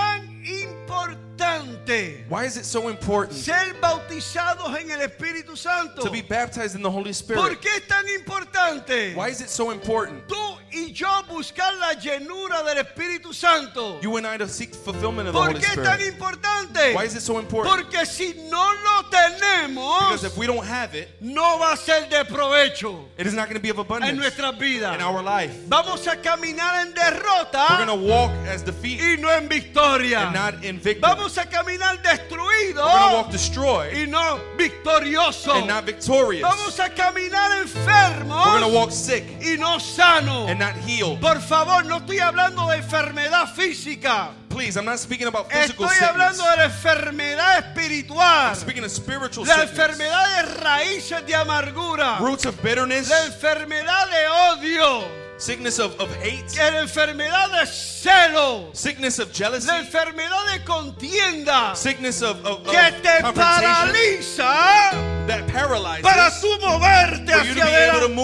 importante 1.89 2.25
Why 2.29 2.45
is 2.45 2.57
it 2.57 2.65
so 2.65 2.89
important 2.89 3.35
ser 3.37 3.75
bautizados 3.81 4.75
en 4.81 4.91
el 4.91 5.01
Espíritu 5.09 5.57
Santo? 5.57 6.03
to 6.03 6.11
be 6.11 6.23
baptized 6.23 6.75
in 6.75 6.83
the 6.83 6.91
Holy 6.91 7.13
¿Por 7.13 7.15
Spirit? 7.15 7.61
qué 7.61 7.77
es 7.77 7.87
tan 7.89 8.05
importante? 8.09 9.15
Why 9.15 9.29
is 9.29 9.41
it 9.41 9.49
so 9.49 9.71
important? 9.71 10.27
Tú 10.29 10.59
y 10.87 10.93
yo 10.93 11.23
buscar 11.29 11.75
la 11.77 11.93
llenura 11.95 12.63
del 12.63 12.79
Espíritu 12.79 13.33
Santo. 13.35 13.99
You 14.03 14.17
and 14.17 14.27
I 14.27 14.37
to 14.39 14.49
seek 14.49 14.75
fulfillment 14.75 15.29
of 15.29 15.35
the 15.35 15.39
¿Por 15.39 15.49
Holy 15.51 15.61
qué 15.61 15.67
es 15.69 15.75
tan 15.77 16.01
Spirit. 16.01 16.15
importante? 16.15 16.95
Why 16.95 17.05
is 17.05 17.15
it 17.15 17.23
so 17.23 17.39
important? 17.39 17.75
Porque 17.75 18.07
si 18.07 18.35
no 18.51 18.73
lo 18.85 19.09
tenemos, 19.11 19.99
Because 20.11 20.25
if 20.25 20.37
we 20.37 20.47
don't 20.47 20.65
have 20.67 20.95
it, 20.95 21.09
no 21.21 21.59
va 21.59 21.73
a 21.73 21.77
ser 21.77 22.09
de 22.09 22.25
provecho 22.25 23.05
it 23.17 23.27
is 23.27 23.35
not 23.35 23.47
going 23.49 23.55
to 23.57 23.61
be 23.63 23.71
of 23.71 23.79
en 23.79 23.85
abundance 23.85 24.17
nuestras 24.19 24.57
vidas. 24.59 24.95
in 24.95 25.01
our 25.03 25.23
life. 25.23 25.53
Vamos 25.69 26.07
a 26.07 26.17
caminar 26.17 26.87
en 26.87 26.89
We're 26.89 27.11
derrota 27.21 27.77
going 27.87 27.89
to 27.89 27.95
walk 28.07 28.31
as 28.47 28.63
defeat 28.63 29.01
y 29.01 29.17
no 29.21 29.29
en 29.31 29.49
victoria. 29.49 30.21
and 30.21 30.35
not 30.35 30.65
in 30.65 30.79
victory. 30.79 31.01
We're 31.03 31.17
Vamos 31.17 31.37
a 31.39 31.45
caminar 31.47 32.03
destruido 32.03 32.83
going 32.85 33.11
to 33.11 33.15
walk 33.17 33.31
destroyed 33.31 33.93
y 33.95 34.05
no 34.07 34.39
victorioso. 34.57 35.53
and 35.55 35.67
not 35.67 35.85
victorious. 35.85 36.43
Vamos 36.43 36.79
a 36.79 36.89
caminar 36.91 37.51
enfermos 37.63 38.45
We're 38.47 38.61
going 38.61 38.71
to 38.73 38.75
walk 38.79 38.91
sick 38.93 39.25
y 39.41 39.57
no 39.59 39.79
sano. 39.79 40.47
and 40.47 40.59
not 40.59 40.68
healed. 40.77 41.21
Por 41.21 41.41
favor, 41.41 41.85
no 41.85 41.99
estoy 41.99 42.19
hablando 42.21 42.69
de 42.69 42.77
enfermedad 42.79 43.55
física. 43.55 44.31
Please, 44.49 44.77
I'm 44.77 44.85
not 44.85 44.99
speaking 44.99 45.27
about 45.29 45.51
physical 45.51 45.87
Estoy 45.87 45.95
sickness. 45.95 46.11
hablando 46.11 46.45
de 46.51 46.57
la 46.57 46.65
enfermedad 46.65 47.59
espiritual. 47.59 48.49
I'm 48.49 48.55
speaking 48.57 48.85
of 48.85 48.91
spiritual 48.91 49.47
La 49.47 49.55
sickness. 49.55 49.79
enfermedad 49.79 50.37
de 50.37 50.55
raíces 50.65 51.27
de 51.27 51.35
amargura. 51.35 52.19
Roots 52.21 52.45
of 52.47 52.61
bitterness, 52.63 53.09
La 53.09 53.27
enfermedad 53.27 54.07
de 54.11 54.29
odio. 54.29 55.05
sickness 55.39 55.79
of, 55.79 55.95
of 56.01 56.11
hate, 56.17 56.45
La 56.57 56.81
enfermedad 56.81 57.51
de 57.51 57.67
celo. 57.67 58.71
sickness 58.75 59.21
of 59.21 59.33
jealousy, 59.33 59.69
La 59.69 59.79
enfermedad 59.79 60.47
de 60.53 60.65
contienda. 60.65 61.77
sickness 61.77 62.23
of, 62.23 62.45
of, 62.45 62.67
of 62.67 62.73
Que 62.73 62.91
te 63.01 63.23
paraliza 63.33 64.91
that 65.29 65.47
paralyzes 65.53 66.03
para 66.03 66.31
tú 66.41 66.49
moverte 66.61 67.33
for 67.33 67.45
you 67.47 67.55
to 67.55 67.61
hacia 67.61 67.65
be 67.65 67.71
able 67.71 68.01
to 68.01 68.07
adelante. 68.07 68.19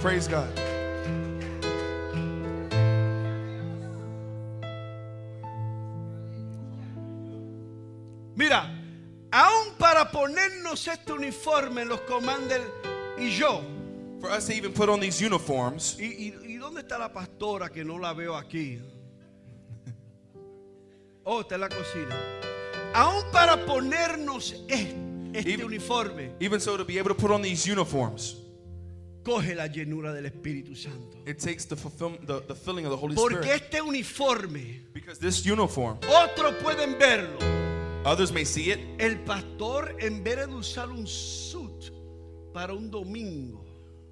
Praise 0.00 0.28
God. 0.28 0.48
Mira, 8.36 8.70
aún 9.30 9.74
para 9.78 10.10
ponernos 10.10 10.86
este 10.86 11.12
uniforme, 11.12 11.84
los 11.84 12.00
comandos 12.02 12.58
y 13.18 13.30
yo. 13.30 13.62
For 14.20 14.30
us 14.30 14.46
to 14.46 14.52
even 14.54 14.72
put 14.72 14.88
on 14.88 14.98
these 15.00 15.20
uniforms, 15.22 15.96
¿Y, 15.98 16.06
y, 16.06 16.34
y 16.54 16.56
dónde 16.56 16.80
está 16.80 16.98
la 16.98 17.12
pastora 17.12 17.68
que 17.68 17.84
no 17.84 17.98
la 17.98 18.12
veo 18.12 18.34
aquí? 18.34 18.80
Oh, 21.24 21.40
está 21.42 21.54
en 21.56 21.60
la 21.60 21.68
cocina. 21.68 22.16
Aún 22.94 23.22
para 23.30 23.64
ponernos 23.64 24.54
es- 24.68 24.94
este 25.34 25.52
Even- 25.52 25.66
uniforme, 25.66 26.32
even 26.40 26.58
so 26.60 26.76
to 26.76 26.84
be 26.84 26.98
able 26.98 27.10
to 27.10 27.14
put 27.14 27.30
on 27.30 27.42
these 27.42 27.64
uniforms, 27.70 28.36
coge 29.24 29.54
la 29.54 29.66
llenura 29.66 30.12
del 30.12 30.26
Espíritu 30.26 30.74
Santo. 30.76 31.16
it 31.26 31.38
takes 31.38 31.64
the, 31.66 31.76
the, 32.26 32.40
the 32.46 32.54
filling 32.54 32.84
of 32.86 32.90
the 32.90 32.96
Holy 32.96 33.14
Porque 33.14 33.42
Spirit. 33.42 33.62
este 33.62 33.80
uniforme, 33.82 34.80
Because 34.94 35.18
this 35.18 35.44
uniform, 35.44 35.98
otros 36.08 36.54
pueden 36.62 36.98
verlo. 36.98 37.38
others 38.04 38.32
may 38.32 38.44
see 38.44 38.70
it. 38.70 38.78
El 38.98 39.16
pastor, 39.24 39.94
en 40.00 40.22
vez 40.24 40.36
de 40.46 40.54
usar 40.54 40.90
un 40.90 41.06
suit 41.06 41.92
para 42.54 42.72
un 42.74 42.90
domingo, 42.90 43.64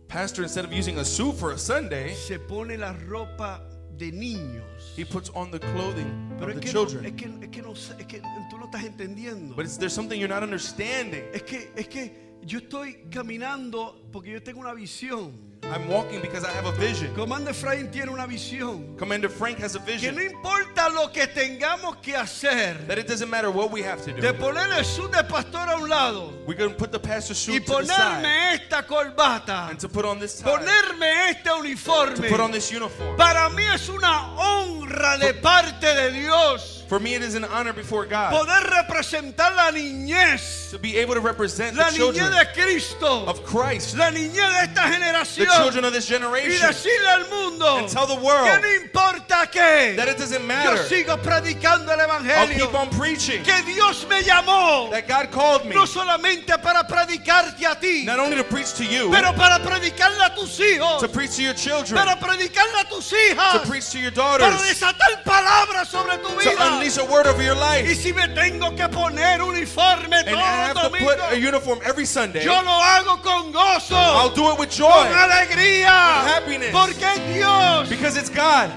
Pastor, 0.09 0.45
instead 0.45 0.65
of 0.65 0.73
using 0.73 0.99
a 0.99 1.05
suit 1.05 1.35
for 1.35 1.51
a 1.53 1.59
Sunday, 1.59 2.15
se 2.15 2.39
pone 2.39 2.77
la 2.79 2.93
ropa 2.93 3.61
de 3.97 4.13
niños. 4.13 4.93
he 4.97 5.05
puts 5.05 5.31
on 5.31 5.51
the 5.51 5.59
clothing 5.59 6.31
Pero 6.39 6.51
of 6.53 6.57
es 6.59 6.61
the 6.61 6.67
que, 6.67 6.73
no, 6.75 6.85
children. 6.87 7.07
es, 7.07 7.13
que, 7.13 7.27
es, 7.43 7.49
que 7.51 7.63
no, 7.63 7.73
es 7.73 8.07
que 8.07 8.21
tú 8.51 8.59
no 8.59 8.67
estás 8.67 8.85
entendiendo. 8.85 9.57
But 9.57 9.67
there's 9.81 9.93
something 9.95 10.21
you're 10.21 10.29
not 10.29 10.43
understanding. 10.45 11.25
Es 11.33 11.43
que, 11.43 11.71
es 11.75 11.89
que 11.89 12.13
yo 12.47 12.59
estoy 12.61 13.09
caminando 13.11 14.01
porque 14.13 14.31
yo 14.31 14.43
tengo 14.43 14.61
una 14.61 14.73
visión. 14.73 15.45
I'm 15.73 15.89
walking 15.89 16.21
because 16.21 16.45
I 16.45 16.53
have 16.53 16.65
a 16.65 16.71
vision. 16.79 17.13
Comando 17.13 17.51
Efraín 17.51 17.91
tiene 17.91 18.13
una 18.13 18.25
visión. 18.25 18.97
Commander 18.97 19.29
Frank 19.29 19.59
has 19.59 19.75
a 19.75 19.81
Que 19.81 19.93
vision 19.95 20.15
no 20.15 20.23
importa 20.23 20.89
lo 20.89 21.11
que 21.11 21.27
tengamos 21.27 21.97
que 22.01 22.15
hacer, 22.15 22.87
that 22.87 22.99
it 22.99 23.09
doesn't 23.09 23.29
matter 23.29 23.51
what 23.51 23.73
we 23.73 23.83
have 23.83 24.01
to 24.05 24.13
de 24.13 24.33
do. 24.33 24.39
poner 24.39 24.71
el 24.79 24.85
suit 24.85 25.11
de 25.11 25.25
pastor 25.25 25.69
a 25.69 25.77
un 25.77 25.89
lado 25.89 26.33
We're 26.47 26.55
going 26.55 26.71
to 26.71 26.77
put 26.77 26.93
the 26.93 27.01
pastor's 27.01 27.49
y 27.49 27.55
suit 27.55 27.67
to 27.67 27.79
the 27.79 27.87
side 27.87 28.23
ponerme 28.23 28.55
esta 28.55 28.87
corbata, 28.87 29.69
and 29.71 29.81
to 29.81 29.89
put 29.89 30.05
on 30.05 30.21
this 30.21 30.39
tie, 30.39 30.49
ponerme 30.49 31.31
este 31.31 31.45
to 31.47 31.57
uniforme, 31.59 32.29
put 32.29 32.39
on 32.39 32.53
this 32.53 32.71
uniform. 32.71 33.17
para 33.17 33.49
mí 33.51 33.65
es 33.75 33.89
una 33.89 34.37
honra 34.37 34.76
de 34.87 35.35
parte 35.35 35.95
de 35.95 36.11
Dios. 36.13 36.85
For 36.89 37.01
me, 37.01 37.15
it 37.15 37.23
is 37.23 37.35
an 37.35 37.43
honor 37.45 37.73
before 37.73 38.07
God 38.07 38.31
poder 38.31 38.63
representar 38.71 39.57
la 39.57 39.73
niñez, 39.73 40.71
to 40.71 40.79
be 40.79 40.97
able 40.99 41.15
to 41.15 41.21
represent 41.21 41.77
la 41.77 41.91
the 41.91 41.97
children 41.97 42.31
de 42.31 42.47
Cristo, 42.55 43.27
of 43.27 43.45
Christ, 43.45 43.97
la 43.97 44.11
niñez 44.11 44.35
de 44.35 44.71
esta 44.71 44.83
the 44.83 44.95
generación. 44.95 45.47
children 45.57 45.85
of 45.85 45.93
this 45.93 46.09
y 46.09 46.15
generation, 46.15 46.69
decirle 46.69 47.09
al 47.09 47.29
mundo 47.29 47.79
and 47.79 47.89
tell 47.89 48.07
the 48.07 48.15
que 48.15 48.23
world 48.23 48.63
no 48.63 48.69
importa 48.69 49.51
que 49.51 49.97
that 49.97 50.07
it 50.07 50.17
doesn't 50.17 50.43
yo 50.43 50.47
matter. 50.47 50.77
sigo 50.85 51.17
predicando 51.21 51.91
el 51.93 51.99
I'll 51.99 52.09
evangelio 52.09 52.67
keep 52.67 52.75
on 52.75 52.89
preaching. 52.91 53.43
Que 53.43 53.63
Dios 53.63 54.07
me 54.09 54.23
llamó. 54.23 54.89
That 54.93 55.09
God 55.09 55.33
called 55.33 55.65
me. 55.67 55.75
No 55.75 55.87
solamente 55.87 56.57
para 56.63 56.85
predicarte 56.87 57.67
a 57.67 57.75
ti 57.75 58.05
not 58.05 58.21
only 58.21 58.37
to 58.37 58.45
preach 58.45 58.75
to 58.75 58.85
you, 58.85 59.11
pero 59.11 59.33
para 59.33 59.59
predicarle 59.59 60.25
a 60.25 60.35
tus 60.37 60.57
hijos. 60.61 61.01
to 61.01 61.09
preach 61.09 61.35
to 61.35 61.43
your 61.43 61.55
children, 61.55 61.99
para 62.01 62.17
predicarle 62.21 62.81
a 62.81 62.85
tus 62.89 63.11
to 63.11 63.17
hijas 63.17 63.69
preach 63.69 63.91
to 63.91 63.99
your 63.99 64.13
para 64.13 64.39
daughters, 64.39 64.76
desatar 64.77 65.23
palabras 65.25 65.89
sobre 65.89 66.19
tu 66.19 66.29
to 66.29 66.37
vida 66.37 66.73
unleash 66.75 66.99
a 66.99 67.05
word 67.05 67.27
over 67.27 67.43
your 67.43 67.57
y 67.57 67.83
life. 67.83 67.95
si 67.97 68.13
me 68.13 68.27
tengo 68.29 68.71
que 68.77 68.89
poner 68.89 69.41
uniforme 69.43 70.13
And 70.15 70.29
I 70.29 70.33
todo 70.33 70.81
have 70.81 70.93
to 70.93 70.99
put 70.99 71.19
a 71.33 71.37
uniform 71.37 71.81
every 71.85 72.05
Sunday. 72.05 72.45
yo 72.45 72.53
lo 72.63 72.71
hago 72.71 73.23
con 73.23 73.53
gozo 73.53 73.95
I'll 73.97 74.31
do 74.35 74.53
it 74.53 74.59
with 74.59 74.69
con 74.71 74.89
joy 74.89 75.07
alegría 75.09 76.25
With 76.25 76.33
happiness. 76.33 76.73
porque 76.73 77.03
es 77.05 77.35
Dios 77.35 77.89
because 77.89 78.17
it's 78.17 78.31
God. 78.31 78.71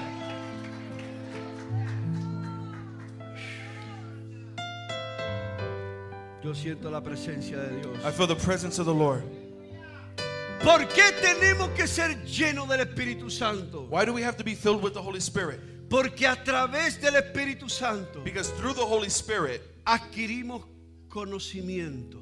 yo 6.42 6.54
siento 6.54 6.90
la 6.90 7.00
presencia 7.02 7.58
de 7.58 7.80
Dios 7.80 7.98
I 8.04 8.10
feel 8.10 8.26
the 8.26 8.36
presence 8.36 8.78
of 8.78 8.86
the 8.86 8.94
Lord. 8.94 9.22
¿Por 10.62 10.86
qué 10.88 11.12
tenemos 11.22 11.70
que 11.74 11.86
ser 11.86 12.10
llenos 12.26 12.68
del 12.68 12.80
Espíritu 12.80 13.30
Santo? 13.30 13.86
Why 13.88 14.04
do 14.04 14.12
we 14.12 14.22
have 14.22 14.36
to 14.36 14.44
be 14.44 14.54
filled 14.54 14.82
with 14.82 14.92
the 14.92 15.00
Holy 15.00 15.20
Spirit? 15.20 15.58
Porque 15.90 16.26
a 16.26 16.36
través 16.42 17.00
del 17.00 17.16
Espíritu 17.16 17.68
Santo 17.68 18.22
Because 18.22 18.48
through 18.52 18.74
the 18.74 18.80
Holy 18.86 19.08
Spirit, 19.10 19.60
adquirimos 19.84 20.62
conocimiento. 21.08 22.18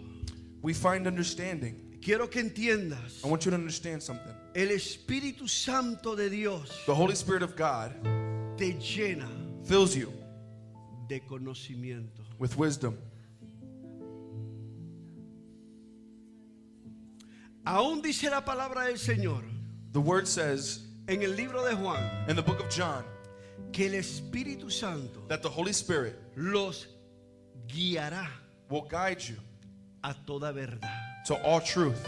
we 0.62 0.72
find 0.72 1.06
understanding. 1.06 1.98
Quiero 2.00 2.26
que 2.28 2.40
entiendas, 2.42 3.22
I 3.22 3.28
want 3.28 3.44
you 3.44 3.50
to 3.50 3.56
understand 3.56 4.02
something. 4.02 4.32
el 4.54 4.68
Espíritu 4.68 5.46
Santo 5.48 6.16
de 6.16 6.30
Dios 6.30 6.70
The 6.86 6.94
Holy 6.94 7.14
Spirit 7.14 7.42
of 7.42 7.54
God 7.56 7.92
te 8.56 8.72
llena 8.74 9.28
fills 9.64 9.94
you 9.94 10.10
de 11.06 11.20
conocimiento. 11.20 12.22
with 12.38 12.56
wisdom. 12.56 12.96
Aún 17.66 18.00
dice 18.02 18.30
la 18.30 18.40
palabra 18.44 18.84
del 18.86 18.96
Señor 18.98 19.42
The 19.92 20.00
word 20.00 20.26
says 20.26 20.80
en 21.06 21.22
el 21.22 21.36
libro 21.36 21.62
de 21.64 21.74
Juan 21.76 22.02
in 22.28 22.36
the 22.36 22.42
book 22.42 22.60
of 22.60 22.70
John 22.70 23.04
que 23.72 23.86
el 23.86 23.94
Espíritu 23.94 24.70
Santo 24.70 25.20
that 25.28 25.42
the 25.42 25.48
Holy 25.48 25.72
Spirit 25.72 26.16
los 26.36 26.86
guiará 27.66 28.28
will 28.70 28.86
guide 28.88 29.20
you 29.20 29.36
a 30.02 30.14
toda 30.26 30.52
verdad. 30.52 30.90
To 31.26 31.34
all 31.44 31.60
truth. 31.60 32.06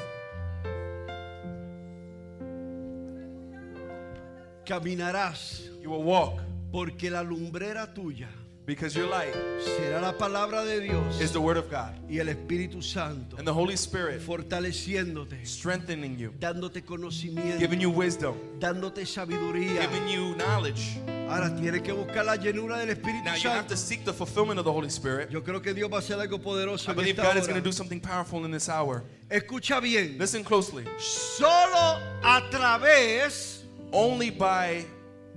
Caminarás. 4.65 5.63
You 5.83 5.91
will 5.91 6.03
walk. 6.05 6.41
Porque 6.71 7.11
la 7.11 7.23
lumbrera 7.23 7.93
tuya 7.93 8.29
because 8.71 8.95
your 8.95 9.09
light 9.09 9.35
será 9.59 10.01
la 10.01 10.13
palabra 10.13 10.65
de 10.65 10.81
Dios 10.81 11.21
is 11.21 11.33
the 11.33 11.41
word 11.41 11.57
of 11.57 11.69
God. 11.69 11.93
y 12.09 12.19
el 12.19 12.29
Espíritu 12.29 12.81
Santo 12.83 13.37
And 13.37 13.45
the 13.45 13.53
Holy 13.53 13.77
Spirit 13.77 14.21
fortaleciéndote, 14.21 15.45
strengthening 15.45 16.17
you, 16.17 16.33
dándote 16.39 16.85
conocimiento, 16.85 17.59
giving 17.59 17.81
you 17.81 17.91
wisdom, 17.91 18.37
dándote 18.61 19.05
sabiduría. 19.07 19.81
giving 19.81 20.07
you 20.07 20.37
knowledge. 20.37 20.99
Ahora 21.29 21.55
tienes 21.57 21.83
que 21.83 21.93
buscar 21.93 22.25
la 22.25 22.37
llenura 22.37 22.79
del 22.79 22.91
Espíritu 22.91 23.25
Now 23.25 23.35
you 23.35 23.51
have 23.51 23.67
to 23.67 23.77
seek 23.77 24.05
the 24.05 24.13
fulfillment 24.13 24.61
of 24.61 24.65
the 24.65 24.73
Holy 24.73 24.89
Spirit. 24.91 25.31
Yo 25.31 25.43
creo 25.43 25.61
que 25.61 25.75
Dios 25.75 25.91
va 25.91 25.97
a 25.97 26.01
hacer 26.01 26.19
algo 26.19 26.41
poderoso 26.41 26.89
I 26.89 26.93
en 26.93 26.97
believe 26.97 27.19
esta 27.19 27.33
God 27.35 27.41
is 27.41 27.49
going 27.49 27.61
to 27.61 27.65
do 27.69 27.73
something 27.73 28.01
powerful 28.01 28.45
in 28.45 28.53
this 28.53 28.69
hour. 28.69 29.03
Escucha 29.29 29.81
bien. 29.81 30.17
Listen 30.17 30.45
closely. 30.45 30.85
Solo 30.99 31.99
a 32.23 32.41
través 32.51 33.61
Only 33.93 34.31
by, 34.31 34.85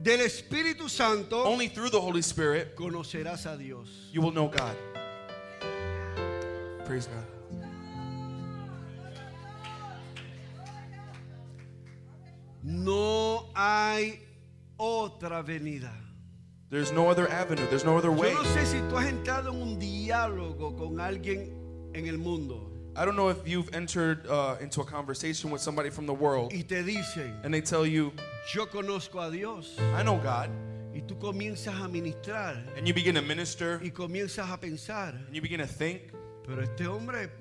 del 0.02 0.22
Espíritu 0.22 0.90
Santo 0.90 1.44
only 1.44 1.68
through 1.68 1.90
the 1.90 2.00
Holy 2.00 2.22
Spirit, 2.22 2.76
conocerás 2.76 3.46
a 3.46 3.58
Dios. 3.58 4.10
you 4.12 4.22
will 4.22 4.32
know 4.32 4.48
God. 4.48 4.76
Praise 6.86 7.08
God. 7.08 7.26
No 12.64 13.50
hay 13.56 14.20
otra 14.78 15.44
venida. 15.44 15.92
There's 16.70 16.92
no 16.92 17.10
other 17.10 17.30
avenue. 17.30 17.68
There's 17.68 17.86
no 17.86 17.98
other 17.98 18.12
way. 18.12 18.32
Yo 18.32 18.42
no 18.42 18.50
sé 18.50 18.66
si 18.66 18.80
tú 18.90 18.98
has 18.98 19.06
entrado 19.08 19.52
en 19.52 19.62
un 19.62 19.80
diálogo 19.80 20.76
con 20.76 21.00
alguien 21.00 21.54
en 21.94 22.08
el 22.08 22.18
mundo 22.18 22.73
I 22.96 23.06
don't 23.06 23.16
know 23.16 23.30
if 23.30 23.48
you've 23.48 23.74
entered 23.74 24.28
uh, 24.28 24.58
into 24.62 24.82
a 24.82 24.86
conversation 24.86 25.50
with 25.50 25.62
somebody 25.62 25.90
from 25.90 26.06
the 26.06 26.14
world 26.14 26.54
y 26.54 26.62
te 26.62 26.84
dicen, 26.84 27.34
and 27.44 27.52
they 27.52 27.62
tell 27.62 27.88
you, 27.88 28.14
yo 28.54 28.68
conozco 28.68 29.28
a 29.28 29.32
Dios. 29.32 29.76
I 29.96 30.04
know 30.04 30.18
God. 30.18 30.52
Y 30.94 31.02
tú 31.02 31.18
comienzas 31.18 31.84
a 31.84 31.88
ministrar 31.88 32.56
And 32.78 32.88
you 32.88 32.94
begin 32.94 33.16
to 33.16 33.24
minister 33.24 33.80
y 33.84 33.90
comienzas 33.90 34.52
a 34.52 34.60
pensar, 34.60 35.16
and 35.26 35.36
you 35.36 35.42
begin 35.42 35.60
to 35.60 35.66
think, 35.66 36.14
pero 36.46 36.62
este 36.62 36.82
hombre 36.82 37.32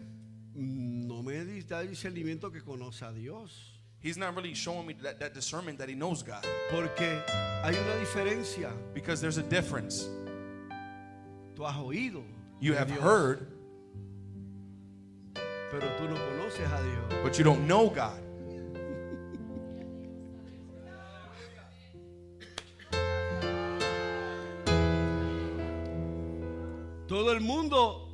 mm, 0.57 1.07
no 1.07 1.23
me 1.23 1.45
da 1.69 1.83
discernimiento 1.83 2.51
que 2.51 2.63
conoce 2.63 3.03
a 3.03 3.13
Dios. 3.13 3.73
He's 4.01 4.17
not 4.17 4.35
really 4.35 4.55
showing 4.55 4.87
me 4.87 4.95
that, 5.03 5.21
that 5.21 5.35
discernment 5.35 5.79
that 5.79 5.89
he 5.89 5.95
knows 5.95 6.23
God. 6.23 6.45
Porque 6.71 7.23
hay 7.63 7.75
una 7.75 8.01
diferencia. 8.01 8.73
Because 8.95 9.21
there's 9.21 9.37
a 9.37 9.43
difference. 9.43 10.09
Tú 11.55 11.65
has 11.65 11.77
oído. 11.77 12.25
You 12.59 12.73
have 12.73 12.89
Dios, 12.89 13.01
heard, 13.01 13.47
Pero 15.73 15.89
tú 15.97 16.07
no 16.07 16.17
conoces 16.17 16.71
a 16.71 16.83
Dios. 16.83 17.23
but 17.25 17.39
you 17.39 17.45
don't 17.45 17.67
know 17.67 17.89
God. 17.89 18.21
Todo 27.09 27.31
el 27.33 27.41
mundo 27.41 28.09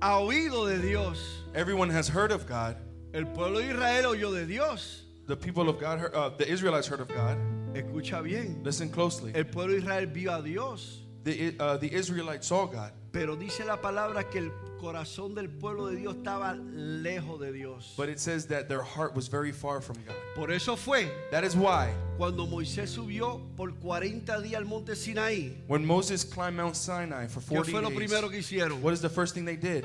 ha 0.00 0.18
oído 0.20 0.66
de 0.66 0.78
Dios. 0.78 1.44
Everyone 1.54 1.88
has 1.88 2.08
heard 2.08 2.30
of 2.30 2.46
God. 2.46 2.76
El 3.14 3.24
pueblo 3.24 3.60
de 3.60 3.70
Israel 3.70 4.04
oyó 4.04 4.34
de 4.34 4.44
Dios. 4.44 5.04
The 5.26 5.36
people 5.36 5.68
of 5.70 5.78
God, 5.80 5.98
heard, 5.98 6.14
uh, 6.14 6.30
the 6.36 6.46
Israelites 6.46 6.86
heard 6.86 7.00
of 7.00 7.08
God. 7.08 7.38
Escucha 7.74 8.22
bien. 8.22 8.60
Listen 8.62 8.90
closely. 8.90 9.32
El 9.34 9.44
pueblo 9.44 9.72
de 9.72 9.78
Israel 9.78 10.06
vio 10.06 10.38
a 10.38 10.42
Dios. 10.42 11.02
The, 11.24 11.54
uh, 11.58 11.76
the 11.78 11.92
Israelites 11.92 12.46
saw 12.46 12.66
God. 12.66 12.92
Pero 13.10 13.36
dice 13.36 13.64
la 13.64 13.80
palabra 13.80 14.28
que 14.28 14.38
el 14.38 14.52
corazón 14.78 15.34
del 15.34 15.48
pueblo 15.48 15.86
de 15.86 15.96
Dios 15.96 16.16
estaba 16.16 16.54
lejos 16.54 17.40
de 17.40 17.52
Dios. 17.52 17.94
But 17.96 18.08
it 18.10 18.18
says 18.20 18.46
that 18.48 18.68
their 18.68 18.82
heart 18.82 19.14
was 19.14 19.28
very 19.28 19.50
far 19.50 19.80
from 19.80 19.96
God. 20.06 20.14
Por 20.36 20.52
eso 20.52 20.76
fue 20.76 21.10
That 21.30 21.42
is 21.42 21.56
why 21.56 21.92
cuando 22.18 22.46
Moisés 22.46 22.90
subió 22.90 23.40
por 23.56 23.72
40 23.80 24.40
días 24.42 24.56
al 24.58 24.66
monte 24.66 24.92
Sinaí. 24.94 25.56
when 25.66 25.84
Moses 25.86 26.22
climbed 26.22 26.56
Mount 26.58 26.76
Sinai 26.76 27.28
for 27.28 27.40
¿Qué 27.40 27.56
40 27.56 27.70
fue 27.72 27.80
lo 27.82 27.88
days, 27.88 27.96
primero 27.98 28.28
que 28.28 28.38
hicieron? 28.38 28.82
what 28.82 28.92
is 28.92 29.00
the 29.00 29.08
first 29.08 29.34
thing 29.34 29.44
they 29.46 29.56
did? 29.56 29.84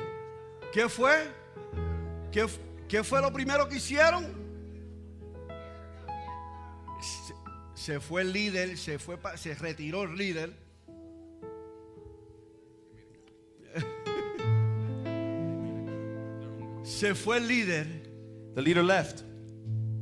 ¿Qué 0.74 0.90
fue? 0.90 1.16
¿Qué, 2.32 2.42
f- 2.44 2.60
qué 2.90 3.04
fue 3.04 3.22
lo 3.22 3.32
primero 3.32 3.68
que 3.70 3.78
hicieron? 3.78 4.26
Se, 7.02 7.34
se 7.74 8.00
fue 8.00 8.22
el 8.22 8.34
líder, 8.34 8.78
se, 8.78 9.00
fue 9.00 9.18
pa- 9.18 9.38
se 9.38 9.54
retiró 9.56 10.04
el 10.04 10.16
líder. 10.18 10.54
Se 16.84 17.16
fue 17.16 17.38
el 17.38 17.48
líder. 17.48 17.88
The 18.56 18.62
leader 18.62 18.84
left. 18.84 19.24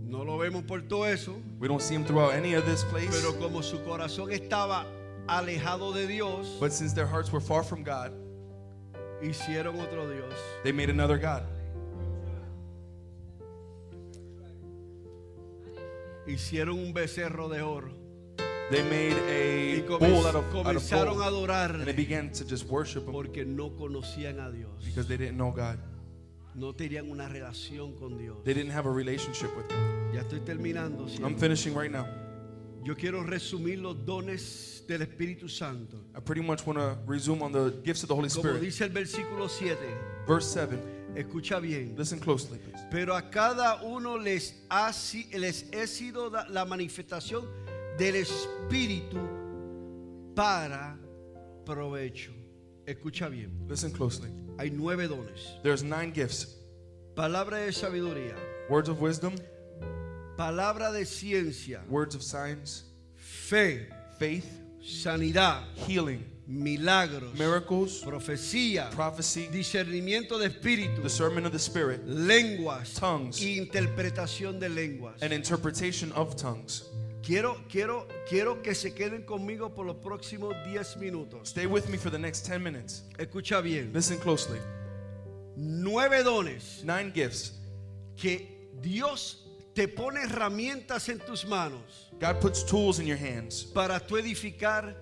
No 0.04 0.24
lo 0.24 0.38
vemos 0.38 0.64
por 0.68 0.82
todo 0.82 1.06
eso. 1.06 1.36
We 1.60 1.68
don't 1.68 1.82
see 1.82 1.96
him 1.96 2.04
throughout 2.04 2.34
any 2.34 2.54
of 2.56 2.66
this 2.66 2.84
place. 2.86 3.10
Pero 3.10 3.34
como 3.40 3.62
su 3.62 3.78
corazón 3.84 4.32
estaba 4.32 4.86
alejado 5.28 5.94
de 5.94 6.08
Dios, 6.08 6.58
But 6.60 6.74
since 6.74 6.94
their 6.94 7.06
hearts 7.08 7.32
were 7.32 7.40
far 7.40 7.64
from 7.64 7.84
God, 7.84 8.12
hicieron 9.22 9.80
otro 9.80 10.10
Dios. 10.10 10.34
they 10.64 10.72
made 10.74 10.90
another 10.90 11.18
God. 11.18 11.44
Hicieron 16.28 16.78
un 16.80 16.94
becerro 16.94 17.50
de 17.50 17.62
oro. 17.62 17.90
They 18.70 18.84
made 18.84 19.18
a 19.30 19.82
bull 19.98 20.26
out 20.26 20.36
of, 20.36 20.56
out 20.66 20.76
of 20.76 20.82
comenzaron 20.84 21.26
a 21.26 21.30
gold. 21.30 21.50
And 21.50 21.86
they 21.86 21.94
began 21.94 22.30
to 22.32 22.46
just 22.46 22.66
worship 22.68 23.06
him 23.06 23.14
porque 23.14 23.46
no 23.46 23.70
conocían 23.72 24.40
a 24.40 24.52
Dios. 24.52 24.84
because 24.86 25.08
they 25.08 25.18
didn't 25.18 25.38
know 25.38 25.52
God. 25.52 25.78
No 26.54 26.74
tenían 26.74 27.10
una 27.10 27.28
relación 27.30 27.96
con 27.96 28.18
Dios. 28.18 28.44
They 28.44 28.54
didn't 28.54 28.72
have 28.72 28.86
a 28.86 28.92
relationship 28.92 29.56
with 29.56 29.68
God. 29.70 30.14
Ya 30.14 30.22
estoy 30.22 30.42
terminando. 30.42 31.08
¿sí? 31.08 31.22
I'm 31.24 31.38
finishing 31.38 31.74
right 31.74 31.92
now. 31.92 32.06
Yo 32.84 32.96
quiero 32.96 33.24
resumir 33.24 33.80
los 33.80 33.96
dones 34.06 34.84
del 34.88 35.02
Espíritu 35.04 35.48
Santo. 35.48 35.98
I 36.16 36.20
pretty 36.20 36.42
much 36.42 36.66
want 36.66 36.80
to 36.80 36.98
resume 37.06 37.42
on 37.44 37.52
the 37.52 37.72
gifts 37.86 38.04
of 38.04 38.10
the 38.10 38.16
Holy 38.16 38.28
Como 38.30 38.42
Spirit. 38.42 38.62
dice 38.62 38.82
el 38.82 38.90
versículo 38.90 39.48
7. 39.48 39.78
Verse 40.28 40.48
7. 40.54 40.78
Escucha 41.16 41.60
bien. 41.62 41.96
Listen 41.98 42.20
closely, 42.20 42.58
please. 42.58 42.84
Pero 42.90 43.16
a 43.16 43.30
cada 43.30 43.84
uno 43.84 44.18
les, 44.18 44.64
ha, 44.70 44.92
les 45.34 45.66
he 45.72 45.86
sido 45.88 46.32
la 46.50 46.66
manifestación 46.66 47.46
del 47.98 48.16
Espíritu 48.16 49.18
para 50.36 50.98
provecho. 51.66 52.32
Escucha 52.88 53.30
bien. 53.30 53.52
Listen 53.68 53.92
closely. 53.92 54.30
Hay 54.58 54.70
nueve 54.70 55.08
dones. 55.08 55.56
There's 55.64 55.84
nine 55.84 56.12
gifts 56.12 56.56
Palabra 57.16 57.58
de 57.66 57.72
sabiduría. 57.72 58.36
words 58.70 58.90
of 58.90 59.00
wisdom, 59.02 59.36
Palabra 60.38 60.92
de 60.92 61.06
ciencia. 61.06 61.82
words 61.90 62.16
of 62.16 62.24
science, 62.24 62.84
Fe. 63.16 63.88
faith, 64.18 64.46
Sanidad. 64.84 65.62
healing, 65.76 66.26
Milagros. 66.48 67.38
miracles, 67.38 68.02
Profecía. 68.04 68.90
prophecy, 68.92 69.48
Discernimiento 69.52 70.40
de 70.40 70.48
espíritu. 70.50 71.02
discernment 71.04 71.46
of 71.46 71.52
the 71.52 71.60
Spirit, 71.60 72.02
Lenguas. 72.08 72.94
Tongues. 72.96 73.40
Interpretación 73.42 74.60
de 74.60 74.70
lenguas. 74.70 75.22
and 75.22 75.32
interpretation 75.34 76.12
of 76.14 76.36
tongues. 76.36 76.84
Quiero, 77.24 77.56
quiero, 77.70 78.08
quiero 78.28 78.62
que 78.64 78.74
se 78.74 78.94
queden 78.96 79.24
conmigo 79.24 79.70
por 79.76 79.86
los 79.86 79.98
próximos 79.98 80.56
10 80.66 80.98
minutos. 80.98 81.50
Stay 81.50 81.68
with 81.68 81.88
me 81.88 81.98
for 81.98 82.10
the 82.12 82.18
next 82.18 82.46
10 82.48 82.62
minutes. 82.64 83.04
Escucha 83.20 83.62
bien. 83.62 83.92
Listen 83.94 84.18
closely. 84.18 84.60
Nueve 85.56 86.24
dones 86.24 86.82
Nine 86.84 87.12
gifts. 87.14 87.54
que 88.16 88.70
Dios 88.82 89.46
te 89.76 89.88
pone 89.88 90.22
herramientas 90.24 91.10
en 91.10 91.20
tus 91.20 91.46
manos 91.46 92.10
God 92.20 92.40
puts 92.40 92.64
tools 92.64 93.00
in 93.00 93.06
your 93.08 93.18
hands 93.18 93.64
para 93.64 94.00
tu 94.00 94.16
edificar 94.18 94.96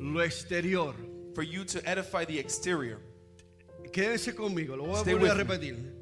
lo 0.00 0.20
exterior. 0.20 0.94
for 1.34 1.42
you 1.42 1.64
to 1.64 1.78
edify 1.88 2.24
the 2.24 2.38
exterior. 2.38 2.98
Quédense 3.92 4.34
conmigo, 4.34 4.76
lo 4.76 4.84
voy 4.86 4.94
a 4.96 5.00
Stay 5.02 5.12
volver 5.14 5.30
a 5.30 5.34
with 5.34 5.46
me. 5.46 5.54
repetir. 5.70 5.92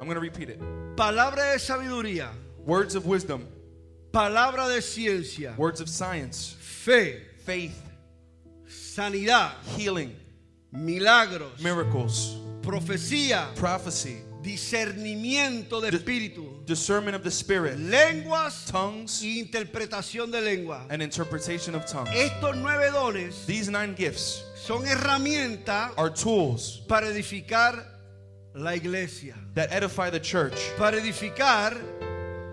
I'm 0.00 0.06
going 0.08 0.14
to 0.14 0.20
repeat 0.20 0.48
it. 0.48 0.58
Palabra 0.96 1.52
de 1.52 1.58
sabiduría, 1.58 2.30
Words 2.64 2.94
of 2.94 3.06
wisdom, 3.06 3.44
palabra 4.18 4.66
de 4.66 4.82
ciencia, 4.82 5.54
words 5.56 5.80
of 5.80 5.88
science, 5.88 6.56
fe, 6.58 7.22
faith, 7.44 7.80
sanidad, 8.66 9.52
healing, 9.76 10.12
milagros, 10.72 11.52
miracles, 11.62 12.36
profecía, 12.60 13.54
prophecy, 13.54 14.16
discernimiento 14.42 15.80
de 15.80 15.96
espíritu, 15.96 16.66
discernment 16.66 17.14
of 17.14 17.22
the 17.22 17.30
Spirit, 17.30 17.78
lenguas. 17.78 18.64
Tongues, 18.64 19.22
y 19.22 19.38
interpretación 19.38 20.32
de 20.32 20.40
lengua. 20.40 20.84
and 20.90 21.00
interpretation 21.00 21.76
of 21.76 21.86
tongues. 21.86 22.10
Estos 22.12 22.56
nueve 22.56 22.90
dones 22.90 23.46
These 23.46 23.70
nine 23.70 23.94
gifts 23.94 24.42
son 24.56 24.84
herramientas 24.84 25.92
are 25.96 26.10
tools 26.10 26.82
para 26.88 27.06
edificar 27.06 27.84
la 28.52 28.72
iglesia, 28.72 29.36
that 29.54 29.70
edify 29.70 30.10
the 30.10 30.18
church, 30.18 30.58
para 30.76 30.96
edificar 30.96 31.80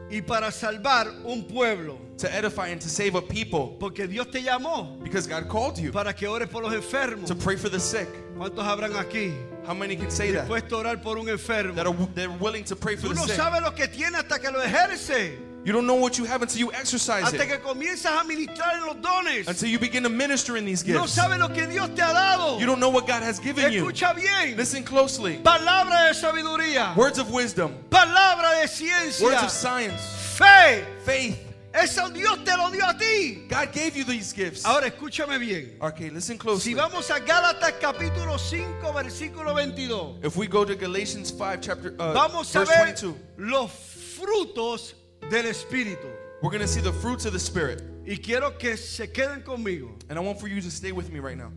y 0.10 0.22
para 0.22 0.52
salvar 0.52 1.08
un 1.24 1.44
pueblo. 1.44 1.98
to 2.18 2.34
edify 2.34 2.70
and 2.70 2.80
to 2.82 2.88
save 2.88 3.16
a 3.16 3.22
people, 3.22 3.76
Porque 3.78 4.08
Dios 4.08 4.28
te 4.32 4.42
llamó 4.42 4.98
because 5.04 5.28
God 5.28 5.50
called 5.50 5.78
you 5.78 5.92
para 5.92 6.14
que 6.14 6.28
ores 6.28 6.48
por 6.50 6.62
los 6.64 6.74
enfermos. 6.74 7.28
to 7.28 7.36
pray 7.36 7.58
for 7.58 7.68
the 7.70 7.80
sick. 7.80 8.08
¿Cuántos 8.38 8.64
habrán 8.66 8.94
aquí? 8.96 9.34
How 9.66 9.74
many 9.74 9.96
can 9.98 10.10
say 10.12 10.32
that? 10.32 10.48
Dispuesto 10.48 10.78
a 10.78 10.84
orar 10.84 11.02
por 11.02 11.18
un 11.18 11.28
enfermo. 11.28 11.74
That 11.76 11.88
are 11.88 11.96
they're 12.14 12.30
willing 12.30 12.64
to 12.66 12.76
pray 12.76 12.96
for 12.96 13.08
Tú 13.08 13.10
the 13.10 13.16
no 13.16 13.26
sick. 13.26 13.36
sabes 13.36 13.62
lo 13.62 13.72
que 13.72 13.88
tiene 13.88 14.16
hasta 14.18 14.40
que 14.40 14.50
lo 14.52 14.62
ejerce. 14.62 15.38
You 15.66 15.74
don't 15.74 15.88
know 15.88 15.96
what 15.96 16.20
you 16.20 16.26
have 16.26 16.44
until 16.44 16.60
you 16.60 16.72
exercise 16.72 17.24
Hasta 17.24 17.42
it. 17.42 17.64
comienzas 17.64 18.22
a 18.22 18.24
ministrar 18.24 18.76
en 18.76 18.86
los 18.86 18.98
dones. 18.98 19.48
Until 19.48 19.68
you 19.68 19.80
begin 19.80 20.04
to 20.04 20.10
minister 20.10 20.58
in 20.58 20.64
these 20.66 20.86
No 20.86 21.02
gifts. 21.02 21.16
sabes 21.18 21.40
lo 21.40 21.48
que 21.50 21.66
Dios 21.66 21.90
te 21.96 22.04
ha 22.04 22.14
dado. 22.14 22.60
You 22.60 22.68
don't 22.68 22.80
know 22.80 22.90
what 22.90 23.08
God 23.08 23.24
has 23.24 23.40
given 23.40 23.74
you. 23.74 23.92
Bien. 24.16 24.56
Listen 24.56 24.84
closely. 24.84 25.38
Palabra 25.38 26.08
de 26.08 26.14
sabiduría. 26.14 26.96
Words 26.96 27.18
of 27.18 27.32
wisdom, 27.32 27.74
Palabra 27.90 28.52
de 28.62 29.24
words 29.24 29.44
of 29.44 29.50
science, 29.50 30.02
Fe. 30.38 30.86
faith. 31.04 31.40
Eso 31.74 32.10
Dios 32.10 32.38
te 32.46 32.56
lo 32.56 32.70
dio 32.70 32.88
a 32.88 32.94
ti. 32.98 33.46
God 33.50 33.74
gave 33.74 33.98
you 33.98 34.04
these 34.06 34.32
gifts. 34.34 34.64
Ahora 34.66 34.90
escúchame 34.90 35.40
bien. 35.40 35.76
Okay, 35.82 36.10
listen 36.12 36.36
Si 36.36 36.38
closely. 36.38 36.74
vamos 36.76 37.10
a 37.10 37.20
Gálatas 37.20 37.74
capítulo 37.82 38.38
5 38.40 38.94
versículo 38.94 39.56
22. 39.56 40.20
If 40.24 40.38
we 40.38 40.46
go 40.46 40.64
to 40.64 40.76
Galatians 40.76 41.32
5, 41.32 41.60
chapter 41.60 41.96
uh, 42.00 42.14
Vamos 42.14 42.56
a 42.56 42.60
verse 42.60 42.70
ver 42.70 42.86
22, 42.86 43.16
los 43.38 43.72
frutos 43.72 44.94
del 45.30 45.46
espíritu. 45.46 46.10
we're 46.42 46.50
going 46.52 46.62
to 46.62 46.68
see 46.68 46.82
the 46.82 46.94
fruits 46.94 47.26
of 47.26 47.34
the 47.34 47.40
Spirit. 47.40 47.82
Y 48.08 48.18
quiero 48.22 48.52
que 48.52 48.76
se 48.78 49.08
queden 49.08 49.44
conmigo. 49.44 49.90
And 50.10 50.20
I 50.20 50.22
want 50.22 50.40
for 50.40 50.48
you 50.48 50.62
to 50.62 50.70
stay 50.72 50.92
with 50.92 51.12
me 51.12 51.20
right 51.20 51.38
now. 51.38 51.52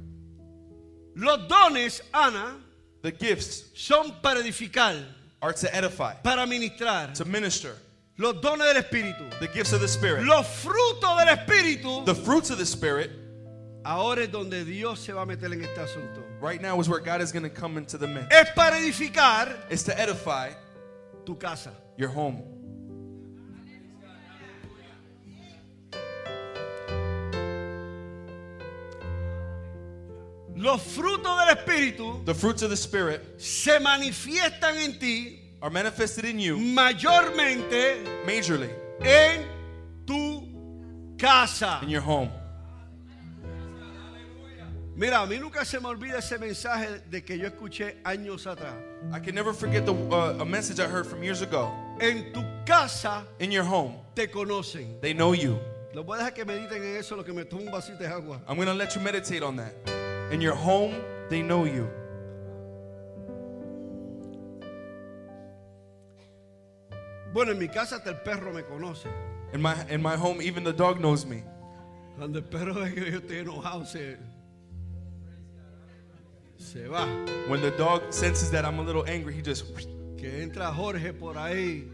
Los 1.14 1.48
dones, 1.48 2.00
Ana, 2.14 2.56
The 3.02 3.12
gifts 3.12 3.70
son 3.76 4.12
para 4.22 4.40
edificar, 4.42 5.00
are 5.40 5.52
to 5.52 5.74
edify, 5.74 6.14
para 6.22 6.46
ministrar. 6.46 7.14
to 7.14 7.24
minister. 7.24 7.74
Los 8.18 8.34
dones 8.40 8.72
del 8.72 8.82
espíritu. 8.82 9.38
The 9.38 9.46
gifts 9.48 9.72
of 9.72 9.80
the 9.80 9.86
Spirit. 9.88 10.24
Los 10.24 10.46
frutos 10.64 11.16
del 11.24 11.36
espíritu. 11.36 12.04
The 12.04 12.14
fruits 12.14 12.50
of 12.50 12.58
the 12.58 12.66
Spirit, 12.66 13.10
Ahora 13.84 14.22
es 14.22 14.28
donde 14.28 14.64
Dios 14.64 14.98
se 15.00 15.12
va 15.12 15.22
a 15.22 15.26
meter 15.26 15.52
en 15.52 15.62
este 15.62 15.78
asunto. 15.78 16.22
right 16.40 16.60
now, 16.60 16.78
is 16.80 16.88
where 16.88 16.98
God 17.00 17.20
is 17.20 17.30
going 17.32 17.42
to 17.44 17.50
come 17.50 17.76
into 17.78 17.96
the 17.98 18.06
midst. 18.08 18.32
Es 18.32 18.48
para 18.54 18.76
edificar 18.76 19.54
It's 19.70 19.84
to 19.84 19.98
edify 19.98 20.50
tu 21.24 21.36
casa. 21.36 21.72
your 21.96 22.08
home. 22.08 22.42
Los 30.58 30.82
frutos 30.82 31.38
del 31.38 31.56
espíritu 31.56 32.24
The 32.24 32.34
fruits 32.34 32.62
of 32.62 32.70
the 32.70 32.76
Spirit 32.76 33.40
se 33.40 33.78
manifiestan 33.78 34.76
en 34.76 34.98
ti 34.98 35.38
are 35.62 35.70
manifested 35.70 36.24
in 36.24 36.38
you 36.40 36.56
mayormente 36.58 38.04
majorly 38.26 38.68
en 39.00 39.46
tu 40.04 40.42
casa. 41.16 41.78
in 41.82 41.88
your 41.88 42.00
home. 42.02 42.30
Mira, 44.96 45.20
a 45.22 45.26
mí 45.26 45.38
nunca 45.38 45.64
se 45.64 45.78
me 45.78 45.86
olvida 45.88 46.18
ese 46.18 46.38
mensaje 46.38 47.02
de 47.08 47.22
que 47.22 47.38
yo 47.38 47.46
escuché 47.46 48.02
años 48.04 48.46
atrás. 48.46 48.74
I 49.12 49.20
can 49.20 49.32
never 49.36 49.52
forget 49.52 49.86
the 49.86 49.92
uh, 49.92 50.38
a 50.40 50.44
message 50.44 50.80
I 50.80 50.88
heard 50.88 51.06
from 51.06 51.22
years 51.22 51.40
ago. 51.40 51.70
En 52.00 52.32
tu 52.32 52.42
casa 52.66 53.24
In 53.38 53.52
your 53.52 53.62
home, 53.62 53.94
te 54.16 54.26
conocen. 54.26 55.00
they 55.00 55.12
know 55.14 55.34
you. 55.34 55.56
Los 55.94 56.04
voy 56.04 56.16
a 56.18 56.22
dejar 56.24 56.34
que 56.34 56.44
mediten 56.44 56.82
en 56.82 56.96
eso, 56.96 57.14
lo 57.14 57.22
que 57.22 57.32
me 57.32 57.44
tomo 57.44 57.62
un 57.62 57.70
vasito 57.70 57.98
de 58.00 58.06
agua. 58.08 58.40
I'm 58.48 58.56
going 58.56 58.66
to 58.66 58.74
let 58.74 58.96
you 58.96 59.00
meditate 59.00 59.42
on 59.44 59.54
that. 59.56 59.72
In 60.30 60.40
your 60.40 60.54
home, 60.54 60.94
they 61.28 61.42
know 61.42 61.64
you. 61.64 61.88
Bueno, 67.32 67.52
en 67.52 67.58
mi 67.58 67.68
casa 67.68 67.96
hasta 67.96 68.10
el 68.10 68.16
perro 68.16 68.52
me 68.52 68.62
conoce. 68.62 69.08
In 69.52 69.62
my 69.62 69.74
in 69.88 70.02
my 70.02 70.16
home, 70.16 70.42
even 70.42 70.64
the 70.64 70.72
dog 70.72 71.00
knows 71.00 71.24
me. 71.24 71.42
Cuando 72.16 72.38
el 72.38 72.44
perro 72.44 72.74
ve 72.74 72.94
que 72.94 73.10
yo 73.10 73.18
estoy 73.20 73.38
enojado, 73.38 73.86
se, 73.86 74.16
se 76.56 76.88
va. 76.88 77.06
When 77.48 77.60
the 77.60 77.70
dog 77.72 78.12
senses 78.12 78.50
that 78.50 78.64
I'm 78.64 78.78
a 78.78 78.82
little 78.82 79.04
angry, 79.06 79.34
he 79.34 79.42
just 79.42 79.64
Que 80.18 80.42
entra 80.42 80.74
Jorge 80.74 81.12
por 81.12 81.36
ahí, 81.38 81.88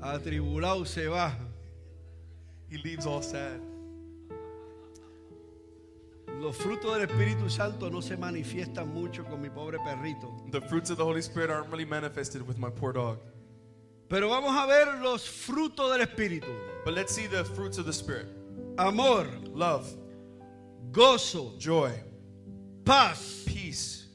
atribulado, 0.00 0.86
se 0.86 1.08
va. 1.08 1.36
he 2.72 2.78
leaves 2.78 3.04
all 3.04 3.20
sad. 3.20 3.60
Los 6.42 6.56
frutos 6.56 6.92
del 6.96 7.08
Espíritu 7.08 7.48
Santo 7.48 7.88
no 7.88 8.02
se 8.02 8.16
manifiestan 8.16 8.92
mucho 8.92 9.24
con 9.24 9.40
mi 9.40 9.48
pobre 9.48 9.78
perrito. 9.78 10.28
The 10.50 10.60
fruits 10.60 10.90
of 10.90 10.96
the 10.98 11.04
Holy 11.04 11.22
Spirit 11.22 11.50
aren't 11.50 11.70
really 11.70 11.84
manifested 11.84 12.44
with 12.44 12.58
my 12.58 12.68
poor 12.68 12.92
dog. 12.92 13.20
Pero 14.08 14.28
vamos 14.28 14.50
a 14.52 14.66
ver 14.66 15.00
los 15.00 15.24
frutos 15.24 15.92
del 15.92 16.04
Espíritu. 16.04 16.52
But 16.84 16.94
let's 16.94 17.14
see 17.14 17.28
the 17.28 17.44
fruits 17.44 17.78
of 17.78 17.86
the 17.86 17.92
Spirit. 17.92 18.26
Amor, 18.76 19.28
Love, 19.54 19.86
gozo, 20.90 21.56
joy, 21.60 21.92
paz, 22.84 23.44
peace, 23.46 24.08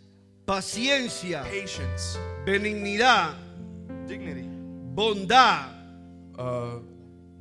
paciencia, 0.45 1.43
patience, 1.43 2.19
benignidad, 2.45 3.35
dignity, 4.05 4.49
bondad, 4.93 5.69
uh, 6.37 6.79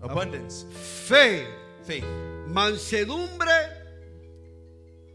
abundance, 0.01 0.65
fe, 0.71 1.45
faith, 1.83 2.07
mansedumbre, 2.47 3.76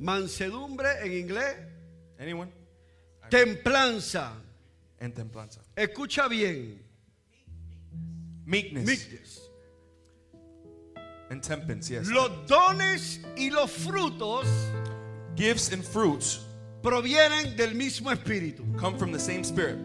mansedumbre 0.01 0.89
en 1.03 1.11
inglés, 1.13 1.55
anyone? 2.19 2.51
templanza. 3.29 4.31
And 4.99 5.13
templanza. 5.15 5.59
Escucha 5.77 6.27
bien. 6.29 6.79
Meekness 8.45 8.85
Meekness. 8.85 9.39
and 11.29 11.41
temperance, 11.41 11.89
yes. 11.89 12.09
Los 12.09 12.29
dones 12.47 13.19
y 13.37 13.49
los 13.49 13.71
frutos 13.71 14.45
Gifts 15.35 15.71
and 15.71 15.83
fruits 15.83 16.41
provienen 16.83 17.55
del 17.55 17.73
mismo 17.73 18.11
espíritu. 18.11 18.63
come 18.77 18.97
from 18.97 19.11
the 19.11 19.19
same 19.19 19.43
Spirit. 19.43 19.77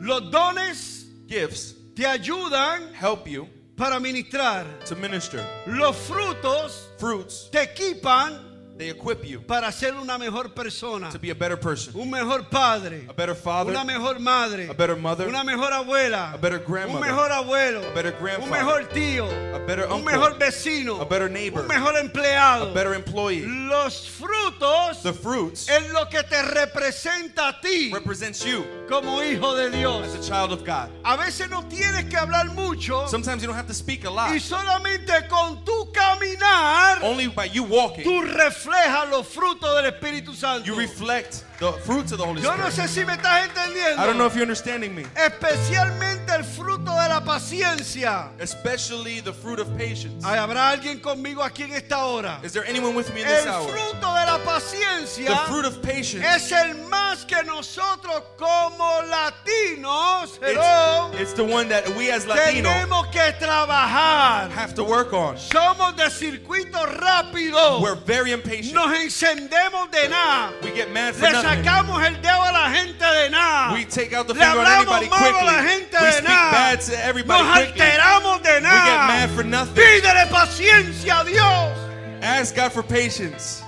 Los 0.00 0.30
dones 0.30 1.06
Gifts 1.28 1.74
te 1.94 2.04
ayudan 2.04 2.92
help 2.94 3.28
you 3.28 3.48
para 3.76 4.00
ministrar. 4.00 4.66
to 4.86 4.96
minister. 4.96 5.44
Los 5.66 5.96
frutos 5.96 6.88
Fruits, 6.98 7.48
te 7.52 7.62
equipan 7.62 8.47
they 8.78 8.90
equip 8.90 9.24
you 9.24 9.40
para 9.40 9.70
ser 9.72 9.94
una 9.94 10.16
mejor 10.18 10.48
persona, 10.54 11.10
to 11.10 11.18
be 11.18 11.30
a 11.30 11.34
better 11.34 11.56
person, 11.56 11.92
un 11.96 12.10
mejor 12.10 12.44
padre, 12.44 13.04
a 13.08 13.12
better 13.12 13.34
father, 13.34 13.72
una 13.72 13.84
mejor 13.84 14.18
madre, 14.20 14.68
a 14.70 14.74
better 14.74 14.96
mother, 14.96 15.28
una 15.28 15.42
mejor 15.42 15.72
abuela, 15.72 16.34
a 16.34 16.38
better 16.38 16.58
un 16.58 16.64
grandmother, 16.64 17.06
mejor 17.06 17.30
abuelo, 17.30 17.80
a 17.80 17.94
better 17.94 18.12
un 18.14 18.22
grandfather, 18.22 18.50
mejor 18.50 18.88
tío, 18.88 19.26
a 19.54 19.58
better 19.66 19.86
un 19.86 19.92
uncle, 19.92 20.12
mejor 20.12 20.38
vecino, 20.38 21.00
a 21.00 21.04
better 21.04 21.28
neighbor, 21.28 21.62
un 21.62 21.68
mejor 21.68 21.96
empleado. 21.96 22.70
a 22.70 22.72
better 22.72 22.94
employee. 22.94 23.44
Los 23.46 24.08
frutos 24.08 25.02
The 25.02 25.12
fruits 25.12 25.68
es 25.68 25.92
lo 25.92 26.08
que 26.08 26.22
te 26.22 26.42
representa 26.42 27.48
a 27.48 27.60
ti 27.60 27.90
represents 27.92 28.44
you 28.44 28.64
como 28.88 29.22
hijo 29.22 29.54
de 29.54 29.66
as 29.66 29.72
Dios. 29.72 30.14
a 30.14 30.20
child 30.22 30.52
of 30.52 30.64
God. 30.64 30.90
A 31.04 31.16
veces 31.16 31.48
no 31.50 31.62
tienes 31.68 32.04
que 32.08 32.16
hablar 32.16 32.46
mucho 32.54 33.06
Sometimes 33.08 33.42
you 33.42 33.46
don't 33.48 33.56
have 33.56 33.66
to 33.68 33.74
speak 33.74 34.04
a 34.04 34.08
y 34.08 34.10
lot. 34.34 34.40
solamente 34.40 35.28
con 35.28 35.64
tu 35.64 35.92
caminar 35.92 37.02
Only 37.02 37.28
by 37.28 37.46
you 37.46 37.64
walking, 37.64 38.04
tú 38.04 38.22
reflejas 38.22 39.08
los 39.10 39.26
frutos 39.26 39.74
del 39.76 39.92
Espíritu 39.92 40.34
Santo. 40.34 40.64
you 40.66 40.74
reflect 40.74 41.44
the 41.58 41.72
fruits 41.84 42.12
of 42.12 42.18
the 42.18 42.24
Holy 42.24 42.40
Yo 42.40 42.56
no 42.56 42.68
Spirit. 42.68 42.88
sé 42.88 42.94
si 43.00 43.04
me 43.04 43.14
estás 43.14 43.44
entendiendo. 43.48 43.98
I 44.00 44.06
don't 44.06 44.16
know 44.16 44.26
if 44.26 44.34
you're 44.34 44.42
understanding 44.42 44.94
me. 44.94 45.04
Especialmente 45.16 46.32
el 46.34 46.44
fruto 46.44 46.92
de 46.92 47.08
la 47.08 47.20
paciencia. 47.24 48.30
Especially 48.38 49.20
the 49.20 49.32
fruit 49.32 49.58
of 49.58 49.68
patience. 49.76 50.24
¿Habrá 50.24 50.70
alguien 50.70 51.00
conmigo 51.00 51.42
aquí 51.42 51.64
en 51.64 51.72
esta 51.72 52.04
hora? 52.04 52.38
Is 52.44 52.52
there 52.52 52.64
anyone 52.64 52.94
with 52.94 53.12
me 53.12 53.22
in 53.22 53.26
this 53.26 53.44
El 53.44 53.52
hour? 53.52 53.68
fruto 53.68 54.14
de 54.14 54.24
la 54.26 54.38
The 54.38 54.44
paciencia 54.44 55.36
fruit 55.48 55.64
of 55.64 55.82
patience. 55.82 56.24
es 56.24 56.52
el 56.52 56.74
más 56.88 57.24
que 57.26 57.42
nosotros 57.42 58.22
como 58.38 58.77
latinos 58.78 60.38
hello, 60.40 61.10
It's, 61.12 61.20
it's 61.22 61.32
the 61.34 61.44
one 61.44 61.68
that 61.68 61.88
we 61.96 62.10
as 62.10 62.26
Latinos 62.26 62.64
tenemos 62.64 63.10
que 63.12 63.32
trabajar. 63.40 64.50
have 64.50 64.74
to 64.74 64.84
work 64.84 65.12
on. 65.12 65.36
Somos 65.36 65.96
de 65.96 66.04
circuito 66.10 66.84
rápido. 67.00 67.80
We're 67.82 67.94
very 67.96 68.32
impatient. 68.32 68.74
Nos 68.74 68.92
encendemos 68.98 69.90
de 69.90 70.08
nada. 70.08 70.52
We 70.62 70.70
get 70.72 70.90
mad 70.92 71.14
for 71.14 71.26
Le 71.26 71.32
nothing. 71.32 71.64
sacamos 71.64 72.04
el 72.06 72.14
dedo 72.22 72.42
a 72.42 72.52
la 72.52 72.70
gente 72.70 72.98
de 73.04 73.30
nada. 73.30 73.72
We 73.74 73.84
take 73.84 74.12
out 74.12 74.26
the 74.26 74.34
Le 74.34 74.40
finger 74.40 74.60
on 74.60 74.66
anybody 74.66 75.06
a 75.06 75.10
la 75.10 75.18
quickly. 75.18 75.68
gente 75.68 75.92
We 76.00 76.06
de 76.06 76.12
speak 76.12 76.28
nada. 76.28 76.50
bad 76.52 76.80
to 76.82 77.04
everybody 77.04 77.42
Nos 77.44 77.56
quickly. 77.56 77.80
alteramos 77.82 78.42
de 78.42 78.54
We 78.54 78.60
get 78.60 79.06
mad 79.06 79.30
for 79.30 79.44
nothing. 79.44 79.74
Pídele 79.74 80.26
paciencia 80.30 81.20
a 81.20 81.24
Dios. 81.24 81.78
Ask 82.22 82.54
God 82.56 82.72
for 82.72 82.82
patience. 82.82 83.62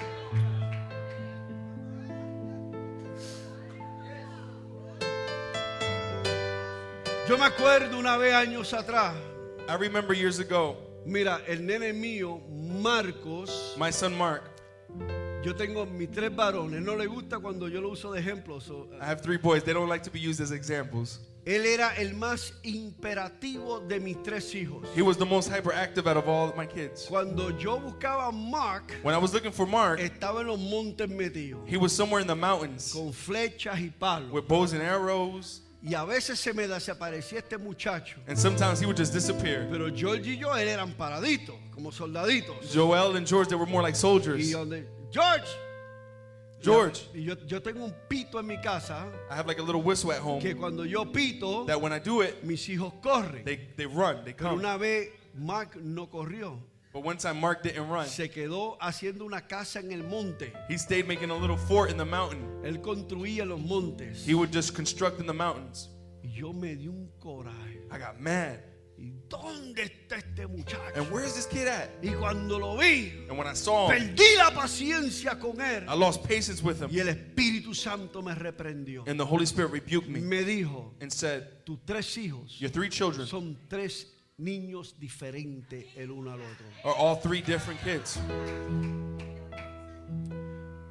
Yo 7.30 7.38
me 7.38 7.44
acuerdo 7.44 7.96
una 7.96 8.16
vez 8.16 8.34
años 8.34 8.74
atrás. 8.74 9.14
I 9.68 9.76
remember 9.76 10.16
years 10.16 10.40
ago, 10.40 10.76
Mira, 11.06 11.40
el 11.46 11.64
nene 11.64 11.92
mío, 11.92 12.40
Marcos, 12.50 13.76
my 13.78 13.92
son 13.92 14.18
Mark, 14.18 14.42
yo 15.44 15.54
tengo 15.54 15.86
mis 15.86 16.10
tres 16.10 16.34
varones. 16.34 16.82
No 16.82 16.96
le 16.96 17.06
gusta 17.06 17.38
cuando 17.38 17.68
yo 17.68 17.80
lo 17.80 17.90
uso 17.90 18.10
de 18.10 18.20
ejemplo. 18.20 18.60
so, 18.60 18.88
I 19.00 19.04
have 19.04 19.20
three 19.20 19.36
boys. 19.36 19.62
They 19.62 19.72
don't 19.72 19.88
like 19.88 20.02
to 20.02 20.10
be 20.10 20.18
used 20.18 20.40
as 20.40 20.50
examples. 20.50 21.20
él 21.46 21.66
era 21.66 21.94
el 21.98 22.14
más 22.14 22.52
imperativo 22.64 23.78
de 23.78 24.00
mis 24.00 24.20
tres 24.24 24.52
hijos. 24.52 24.84
He 24.96 25.02
was 25.02 25.16
the 25.16 25.24
most 25.24 25.48
hyperactive 25.48 26.08
out 26.08 26.16
of 26.16 26.26
all 26.26 26.52
my 26.56 26.66
kids. 26.66 27.06
Cuando 27.06 27.56
yo 27.56 27.78
buscaba 27.78 28.32
Mark, 28.32 28.92
When 29.04 29.14
I 29.14 29.18
was 29.18 29.32
looking 29.32 29.52
for 29.52 29.66
Mark, 29.66 30.00
estaba 30.00 30.40
en 30.40 30.48
los 30.48 30.58
montes 30.58 31.08
metidos, 31.08 31.60
he 31.64 31.76
was 31.76 31.92
somewhere 31.92 32.20
in 32.20 32.26
the 32.26 32.34
mountains 32.34 32.92
con 32.92 33.12
flechas 33.12 33.80
y 33.80 33.92
palos. 33.96 34.32
with 34.32 34.48
bows 34.48 34.72
and 34.72 34.82
arrows, 34.82 35.60
Y 35.82 35.94
a 35.94 36.04
veces 36.04 36.38
se 36.38 36.52
me 36.52 36.66
desaparecía 36.68 37.38
este 37.38 37.56
muchacho. 37.56 38.18
And 38.28 38.36
sometimes 38.38 38.80
he 38.80 38.86
would 38.86 38.98
just 38.98 39.14
disappear. 39.14 39.66
Pero 39.70 39.88
George 39.90 40.26
y 40.32 40.36
yo, 40.38 40.50
él 40.54 40.68
eran 40.68 40.92
paraditos, 40.92 41.54
como 41.74 41.90
soldaditos. 41.90 42.70
Joel 42.74 43.16
and 43.16 43.26
George, 43.26 43.48
they 43.48 43.56
were 43.56 43.66
more 43.70 43.82
like 43.82 43.94
Y 43.94 43.98
soldiers. 43.98 44.52
donde, 44.52 44.84
George. 45.10 45.48
George, 46.62 47.08
Y 47.14 47.22
yo, 47.24 47.34
yo 47.46 47.60
tengo 47.62 47.82
un 47.86 47.94
pito 48.06 48.38
en 48.38 48.46
mi 48.46 48.58
casa 48.58 49.06
I 49.30 49.34
have 49.34 49.46
like 49.46 49.58
a 49.58 49.62
little 49.62 49.80
whistle 49.80 50.12
at 50.12 50.18
que 50.18 50.50
home 50.52 50.54
cuando 50.58 50.84
yo 50.84 51.06
pito, 51.06 51.64
that 51.66 51.80
when 51.80 51.90
I 51.90 51.98
do 51.98 52.20
it, 52.20 52.44
mis 52.44 52.68
hijos 52.68 52.92
corren. 53.02 53.42
they, 53.46 53.56
they 53.78 53.86
run, 53.86 54.22
they 54.26 54.34
Pero 54.34 54.50
come. 54.50 54.58
una 54.58 54.76
vez 54.76 55.08
Mark 55.34 55.76
no 55.82 56.06
corrió. 56.10 56.58
But 56.92 57.04
one 57.04 57.18
time 57.18 57.40
Mark 57.40 57.62
didn't 57.62 57.88
run. 57.88 58.06
Se 58.06 58.28
quedó 58.28 58.76
haciendo 58.80 59.24
una 59.24 59.42
casa 59.42 59.78
en 59.78 59.92
el 59.92 60.02
monte. 60.02 60.52
He 60.68 60.76
stayed 60.76 61.06
making 61.06 61.30
a 61.30 61.36
little 61.36 61.56
fort 61.56 61.90
in 61.90 61.96
the 61.96 62.04
mountain. 62.04 62.42
Él 62.64 62.80
construía 62.80 63.46
los 63.46 63.60
montes. 63.60 64.26
He 64.26 64.34
would 64.34 64.52
just 64.52 64.74
construct 64.74 65.20
in 65.20 65.26
the 65.26 65.32
mountains. 65.32 65.88
Y 66.24 66.30
yo 66.30 66.52
me 66.52 66.74
di 66.74 66.88
un 66.88 67.08
coraje. 67.20 67.86
I 67.92 67.98
got 67.98 68.20
mad. 68.20 68.58
¿Y 68.98 69.14
dónde 69.28 69.84
está 69.84 70.16
este 70.16 70.46
muchacho? 70.46 70.82
And 70.94 71.10
where's 71.10 71.34
this 71.34 71.46
kid 71.46 71.66
at? 71.68 71.88
Y 72.02 72.10
cuando 72.10 72.58
lo 72.58 72.76
vi, 72.76 73.12
And 73.30 73.38
when 73.38 73.46
I 73.46 73.54
saw 73.54 73.88
him, 73.88 74.14
perdí 74.14 74.36
la 74.36 74.50
paciencia 74.50 75.38
con 75.38 75.58
él. 75.60 75.86
I 75.88 75.94
lost 75.94 76.22
patience 76.22 76.62
with 76.62 76.82
him. 76.82 76.90
Y 76.90 76.98
el 76.98 77.08
Espíritu 77.08 77.74
Santo 77.74 78.20
me 78.20 78.34
reprendió. 78.34 79.04
And 79.06 79.18
the 79.18 79.24
Holy 79.24 79.46
Spirit 79.46 79.70
rebuked 79.70 80.08
me 80.08 80.20
Me 80.20 80.44
dijo, 80.44 80.90
and 81.00 81.10
said, 81.10 81.64
tus 81.64 81.78
tres 81.86 82.14
hijos 82.18 82.60
Your 82.60 82.70
three 82.70 82.90
children 82.90 83.26
son 83.26 83.56
tres 83.70 84.06
niños 84.40 84.96
diferentes 84.98 85.86
el 85.96 86.10
uno 86.10 86.32
al 86.32 86.40
otro. 86.40 86.66
are 86.84 86.94
all 86.96 87.16
three 87.16 87.42
different 87.42 87.80
kids. 87.82 88.18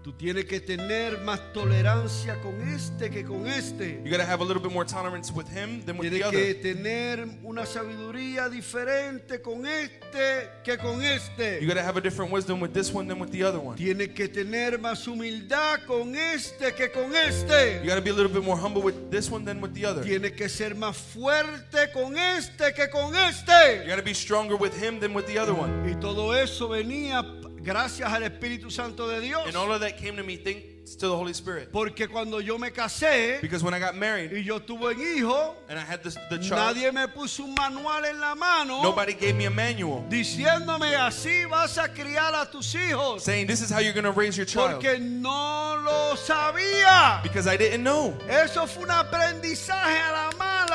Tú 0.10 0.16
tienes 0.16 0.46
que 0.46 0.60
tener 0.60 1.20
más 1.20 1.54
tolerancia 1.54 2.42
con 2.42 2.60
este 2.68 3.12
que 3.12 3.24
con 3.24 3.46
este. 3.46 4.02
You 4.04 4.10
got 4.10 4.18
to 4.18 4.26
have 4.26 4.42
a 4.42 4.44
little 4.44 4.60
bit 4.60 4.72
more 4.74 4.84
tolerance 4.84 5.32
with 5.32 5.46
him 5.48 5.86
than 5.86 6.00
with 6.00 6.10
the 6.10 6.18
Tienes 6.18 6.32
que 6.32 6.40
other. 6.40 6.54
tener 6.56 7.28
una 7.44 7.68
sabiduría 7.68 8.50
diferente 8.50 9.40
con 9.40 9.68
este 9.68 10.50
que 10.64 10.80
con 10.80 10.96
You 11.00 11.08
este. 11.08 11.64
got 11.68 11.76
to 11.76 11.84
have 11.84 11.96
a 11.98 12.02
different 12.02 12.32
wisdom 12.32 12.60
with 12.60 12.74
this 12.74 12.92
one 12.92 13.08
than 13.08 13.20
with 13.20 13.30
the 13.30 13.44
other 13.44 13.60
one. 13.60 13.78
Tienes 13.78 14.16
que 14.16 14.28
tener 14.28 14.80
más 14.80 15.06
humildad 15.08 15.82
con 15.86 16.16
este 16.16 16.74
que 16.74 16.90
con 16.92 17.14
este. 17.16 17.80
You 17.84 17.90
got 17.90 17.98
to 17.98 18.02
be 18.02 18.10
a 18.10 18.14
little 18.14 18.34
bit 18.34 18.44
more 18.44 18.58
humble 18.58 18.82
with 18.82 19.12
this 19.12 19.30
one 19.30 19.46
than 19.46 19.62
with 19.62 19.76
the 19.76 19.86
other. 19.86 20.02
You 20.04 20.18
Tienes 20.18 20.32
que 20.36 20.50
ser 20.50 20.74
más 20.74 20.98
fuerte 20.98 21.92
con 21.94 22.18
este 22.18 22.74
que 22.74 22.90
con 22.90 23.16
este. 23.16 23.86
got 23.88 23.98
to 23.98 24.02
be 24.02 24.16
stronger 24.16 24.56
with 24.56 24.74
him 24.74 25.00
than 25.00 25.14
with 25.14 25.28
the 25.28 25.38
other 25.38 25.54
one. 25.54 25.88
Y 25.88 25.94
todo 26.02 26.34
eso 26.34 26.68
venía 26.70 27.24
gracias 27.62 28.12
al 28.12 28.24
Espíritu 28.24 28.72
Santo 28.72 29.08
de 29.08 29.22
Dios. 29.22 29.48
And 29.48 29.56
all 29.56 29.72
of 29.72 29.82
that 29.82 29.98
came 29.98 30.16
to 30.16 30.24
me 30.24 30.38
thanks 30.38 30.96
to 30.96 31.08
the 31.08 31.16
Holy 31.16 31.34
Spirit. 31.34 31.72
Porque 31.72 32.08
cuando 32.08 32.40
yo 32.40 32.58
me 32.58 32.72
casé 32.72 33.42
Because 33.42 33.64
when 33.64 33.74
I 33.74 33.80
got 33.80 33.96
married 33.96 34.32
y 34.32 34.42
yo 34.42 34.60
tuve 34.60 34.96
un 34.96 35.00
hijo, 35.00 35.56
and 35.68 35.78
I 35.78 35.84
had 35.84 36.04
this, 36.04 36.18
the 36.30 36.38
child, 36.40 36.76
nadie 36.76 36.92
me 36.92 37.08
puso 37.08 37.44
un 37.44 37.54
manual 37.54 38.06
en 38.06 38.20
la 38.20 38.36
mano 38.36 38.82
nobody 38.82 39.14
gave 39.14 39.36
me 39.36 39.46
a 39.46 39.50
manual 39.50 40.04
diciéndome 40.10 40.96
así 40.96 41.46
vas 41.50 41.78
a 41.78 41.90
criar 41.90 42.34
a 42.34 42.50
tus 42.50 42.74
hijos. 42.74 43.22
saying 43.22 43.48
this 43.48 43.62
is 43.62 43.70
how 43.70 43.80
you're 43.80 43.94
going 43.94 44.04
to 44.04 44.12
raise 44.12 44.38
your 44.38 44.46
child. 44.46 44.82
Porque 44.82 45.00
no 45.00 45.82
lo 45.84 46.16
sabía. 46.16 47.22
Because 47.24 47.48
I 47.48 47.58
didn't 47.58 47.84
know. 47.84 48.18
Eso 48.28 48.66
fue 48.66 48.84
un 48.84 48.92
aprendizaje 48.92 50.00
a 50.00 50.12
la 50.12 50.30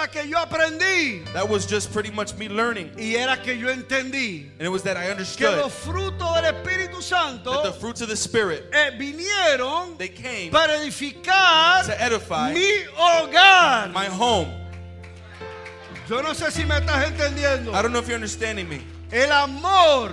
que 0.08 0.28
yo 0.28 0.38
aprendí. 0.38 1.24
That 1.32 1.48
was 1.48 1.66
just 1.66 1.92
pretty 1.92 2.10
much 2.10 2.34
me 2.36 2.48
learning. 2.48 2.92
Y 2.98 3.14
era 3.16 3.36
que 3.42 3.56
yo 3.56 3.68
entendí 3.68 4.50
And 4.58 4.62
it 4.62 4.68
was 4.68 4.82
that 4.82 4.96
I 4.96 5.04
que 5.04 5.10
understood 5.10 5.56
los 5.58 5.72
frutos 5.72 6.34
del 6.34 6.52
Espíritu 6.54 7.02
Santo 7.02 7.50
that 7.50 7.62
the 7.64 7.72
fruits 7.72 8.00
of 8.00 8.08
the 8.08 8.16
Spirit, 8.16 8.64
eh, 8.72 8.90
vinieron 8.98 9.96
they 9.98 10.08
came 10.08 10.50
para 10.50 10.74
edificar 10.74 11.86
to 11.86 12.02
edify 12.02 12.52
mi 12.52 12.84
hogar. 12.96 13.92
my 13.92 14.06
home. 14.06 14.48
Yo 16.08 16.20
no 16.20 16.34
sé 16.34 16.50
si 16.50 16.64
me 16.64 16.74
estás 16.74 17.04
entendiendo. 17.10 17.72
I 17.74 17.80
don't 17.82 17.92
know 17.92 17.98
if 17.98 18.06
you're 18.06 18.16
understanding 18.16 18.68
me. 18.68 18.82
El 19.10 19.30
amor 19.32 20.12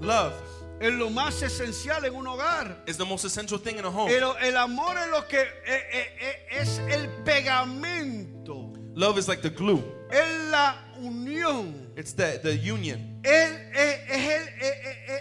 Love 0.00 0.32
es 0.80 0.92
lo 0.92 1.08
más 1.08 1.42
esencial 1.42 2.04
en 2.04 2.14
un 2.14 2.26
hogar. 2.26 2.76
is 2.86 2.96
the 2.96 3.04
most 3.04 3.24
essential 3.24 3.58
thing 3.58 3.78
in 3.78 3.84
a 3.84 3.90
home. 3.90 4.10
El, 4.10 4.22
el 4.42 4.56
amor 4.56 4.96
es 4.98 5.10
lo 5.10 5.26
que 5.26 5.40
eh, 5.40 5.46
eh, 5.66 6.06
eh, 6.20 6.46
es 6.60 6.78
el 6.90 7.08
pegamento, 7.24 8.72
Love 8.94 9.18
is 9.18 9.26
like 9.28 9.42
the 9.42 9.50
glue. 9.50 9.82
es 10.10 10.50
la 10.50 10.74
unión, 11.02 11.74
It's 11.96 12.12
the, 12.12 12.38
the 12.42 12.54
union. 12.56 13.20
es, 13.24 13.50
es- 13.74 14.00
es 14.08 14.30
el, 14.30 14.48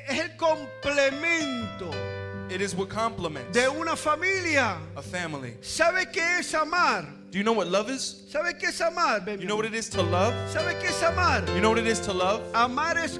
es 0.09 0.19
el 0.19 0.29
complemento 0.37 1.91
It 2.51 2.61
is 2.61 2.75
what 2.75 2.89
complements 2.89 3.51
de 3.53 3.67
una 3.69 3.95
familia. 3.95 4.77
a 4.95 5.01
family. 5.01 5.55
¿Sabe 5.61 6.05
qué 6.11 6.39
es 6.39 6.53
amar? 6.53 7.05
Do 7.31 7.37
you 7.39 7.43
know 7.43 7.53
what 7.53 7.67
love 7.67 7.89
is? 7.89 8.25
¿Sabe 8.31 8.53
qué 8.59 8.67
es 8.67 8.79
amar? 8.81 9.21
Ven, 9.25 9.39
You 9.41 9.47
know 9.47 9.55
what 9.55 9.65
it 9.65 9.73
is 9.73 9.89
to 9.89 10.03
love? 10.03 10.33
¿Sabe 10.51 10.75
qué 10.79 10.89
es 10.89 11.01
amar? 11.01 11.43
You 11.55 11.61
know 11.61 11.69
what 11.71 11.79
it 11.79 11.87
is 11.87 11.99
to 12.01 12.13
love? 12.13 12.41
Amar 12.53 12.97
es, 12.99 13.17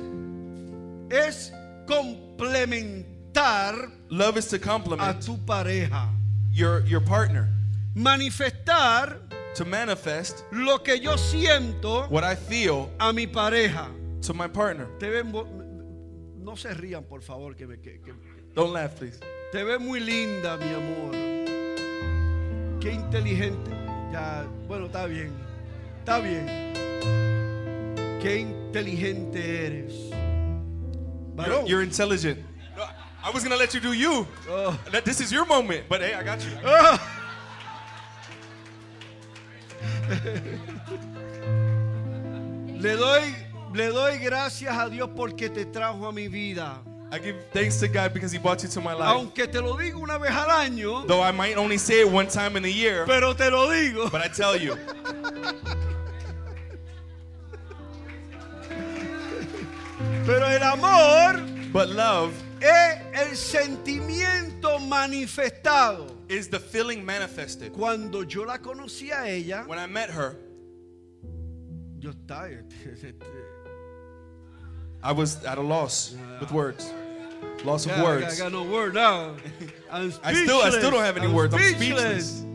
es 1.10 1.52
complementar 1.88 3.89
Love 4.10 4.38
is 4.38 4.48
to 4.50 4.58
a 4.58 4.60
complement 4.60 5.20
tu 5.26 5.38
pareja. 5.38 6.10
your, 6.52 6.82
your 6.86 7.02
partner. 7.02 7.50
Manifestar 7.96 9.23
To 9.56 9.66
manifest 9.66 10.44
lo 10.52 10.80
que 10.80 11.00
yo 11.00 11.16
siento 11.18 12.08
what 12.10 12.24
I 12.24 12.36
feel 12.36 12.89
a 13.00 13.13
mi 13.13 13.28
pareja. 13.28 13.88
to 14.26 14.34
my 14.34 14.48
partner. 14.48 14.88
Te 15.00 15.10
ven, 15.10 15.32
bo- 15.32 15.48
no 16.39 16.56
se 16.56 16.74
rían, 16.74 17.04
por 17.04 17.22
favor, 17.22 17.56
que, 17.56 17.68
me- 17.68 17.78
que- 17.80 18.00
que- 18.02 18.13
Don't 18.56 18.74
laugh, 18.74 18.92
please. 18.98 19.20
te 19.52 19.63
ves 19.63 19.80
muy 19.80 20.00
linda, 20.00 20.58
mi 20.58 20.74
amor. 20.74 21.12
Qué 22.80 22.92
inteligente. 22.94 23.70
Ya, 24.12 24.46
bueno, 24.68 24.88
está 24.88 25.06
bien. 25.06 25.32
Está 26.00 26.20
bien. 26.20 26.46
Qué 28.22 28.38
inteligente 28.39 29.66
eres. 29.68 29.94
You're, 31.38 31.68
you're 31.68 31.84
intelligent. 31.84 32.39
No, 32.76 32.84
I 33.24 33.30
was 33.34 33.44
gonna 33.44 33.56
let 33.58 33.74
you 33.74 33.80
do 33.80 33.94
you. 33.94 34.26
Oh. 34.50 34.78
This 35.04 35.20
is 35.22 35.32
your 35.32 35.46
moment, 35.46 35.88
but 35.89 36.02
hey, 36.02 36.13
I 36.16 36.24
got 36.24 36.39
you. 36.44 36.52
Ah. 36.66 37.00
Le 42.80 42.95
doy, 42.97 43.21
le 43.73 43.88
doy 43.88 44.17
gracias 44.17 44.78
a 44.78 44.89
Dios 44.89 45.10
porque 45.15 45.49
te 45.49 45.65
trajo 45.65 46.06
a 46.08 46.12
mi 46.12 46.28
vida. 46.28 46.82
I 47.12 47.19
give 47.19 47.36
thanks 47.54 47.78
to 47.80 47.88
God 47.88 48.13
because 48.13 48.34
He 48.34 48.39
brought 48.39 48.62
you 48.63 48.69
to 48.69 48.82
my 48.82 48.93
life. 48.93 49.08
Aunque 49.08 49.47
te 49.47 49.62
lo 49.62 49.78
digo 49.78 49.99
una 50.02 50.17
vez 50.17 50.32
al 50.32 50.49
año, 50.49 51.06
Though 51.08 51.21
I 51.21 51.32
might 51.32 51.58
only 51.58 51.78
say 51.78 52.02
it 52.02 52.10
one 52.10 52.28
time 52.28 52.58
in 52.58 52.65
a 52.65 52.69
year, 52.69 53.06
pero 53.06 53.34
te 53.34 53.49
lo 53.49 53.67
digo. 53.69 54.10
but 54.12 54.21
I 54.21 54.28
tell 54.28 54.58
you, 54.58 54.76
Pero 60.26 60.47
el 60.47 60.63
amor 60.63 61.41
but 61.71 61.89
love 61.89 62.32
es 62.62 62.97
el 63.13 63.36
sentimiento 63.36 64.80
manifestado. 64.80 66.08
Is 66.34 66.48
the 66.50 66.60
feeling 66.60 67.06
manifested. 67.06 67.74
Cuando 67.74 68.22
yo 68.24 68.43
la 68.43 68.58
conocí 68.58 69.12
a 69.12 69.28
ella, 69.30 69.63
When 69.67 69.78
I 69.80 69.86
met 69.88 70.10
her, 70.10 70.36
yo 72.00 72.12
estaba, 72.12 72.63
I 75.04 75.12
was 75.12 75.43
at 75.46 75.58
a 75.58 75.62
loss 75.62 76.15
with 76.39 76.52
words. 76.52 76.91
Loss 77.65 77.86
of 77.86 77.91
yeah, 77.91 77.98
I 77.98 78.00
got- 78.00 78.06
I 78.08 78.15
words. 78.26 78.38
got 78.39 78.52
no 78.52 78.63
word 78.63 78.93
now. 78.93 79.36
I 79.91 80.10
still, 80.10 80.62
I 80.62 80.69
still 80.69 80.91
don't 80.91 81.04
have 81.04 81.17
any 81.17 81.28
I'm 81.28 81.34
words. 81.34 81.54
I'm 81.54 81.60
speechless. 81.62 82.39
speechless. 82.39 82.46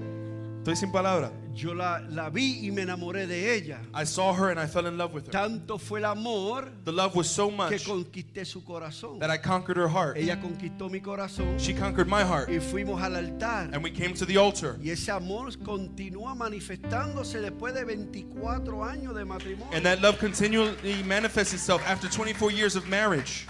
Estoy 0.64 0.76
sin 0.76 0.90
palabra. 0.90 1.30
Yo 1.58 1.72
la, 1.74 1.98
la 2.08 2.30
vi 2.30 2.64
y 2.64 2.70
me 2.70 2.82
enamoré 2.82 3.26
de 3.26 3.52
ella. 3.52 3.80
I 3.92 4.04
saw 4.04 4.32
her 4.32 4.50
and 4.50 4.60
I 4.60 4.66
fell 4.66 4.86
in 4.86 4.96
love 4.96 5.12
with 5.12 5.26
her. 5.26 5.32
Tanto 5.32 5.76
fue 5.76 5.98
el 5.98 6.04
amor 6.04 6.68
The 6.84 6.92
love 6.92 7.16
was 7.16 7.28
so 7.28 7.48
que 7.48 7.56
much 7.56 7.84
conquisté 7.84 8.44
su 8.46 8.62
corazón. 8.62 9.18
that 9.18 9.28
I 9.28 9.38
conquered 9.38 9.76
her 9.76 9.88
heart. 9.88 10.16
Ella 10.16 10.36
conquistó 10.40 10.88
mi 10.88 11.00
corazón 11.00 11.58
She 11.58 11.74
conquered 11.74 12.06
my 12.06 12.22
heart. 12.22 12.48
y 12.48 12.60
fuimos 12.60 13.02
al 13.02 13.16
altar. 13.16 13.70
And 13.72 13.82
we 13.82 13.90
came 13.90 14.14
to 14.14 14.24
the 14.24 14.36
altar. 14.38 14.76
Y 14.80 14.90
ese 14.90 15.08
amor 15.10 15.50
continúa 15.64 16.36
manifestándose 16.36 17.40
después 17.40 17.74
de 17.74 17.84
24 17.84 18.84
años 18.84 19.16
de 19.16 19.24
matrimonio. 19.24 19.74
And 19.74 19.84
that 19.84 20.00
love 20.00 20.16
continually 20.20 21.02
manifests 21.02 21.52
itself 21.54 21.82
after 21.88 22.08
24 22.08 22.52
years 22.52 22.76
of 22.76 22.86
marriage. 22.86 23.48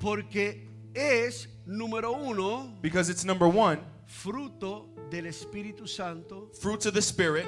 Porque 0.00 0.68
es, 0.94 1.48
número 1.66 2.12
uno, 2.12 2.76
Because 2.80 3.10
it's 3.10 3.24
number 3.24 3.48
one, 3.48 3.80
fruto 4.06 4.86
del 5.12 5.26
Espíritu 5.26 5.86
Santo. 5.86 6.48
fruits 6.58 6.86
of 6.86 6.94
the 6.94 7.02
Spirit. 7.02 7.44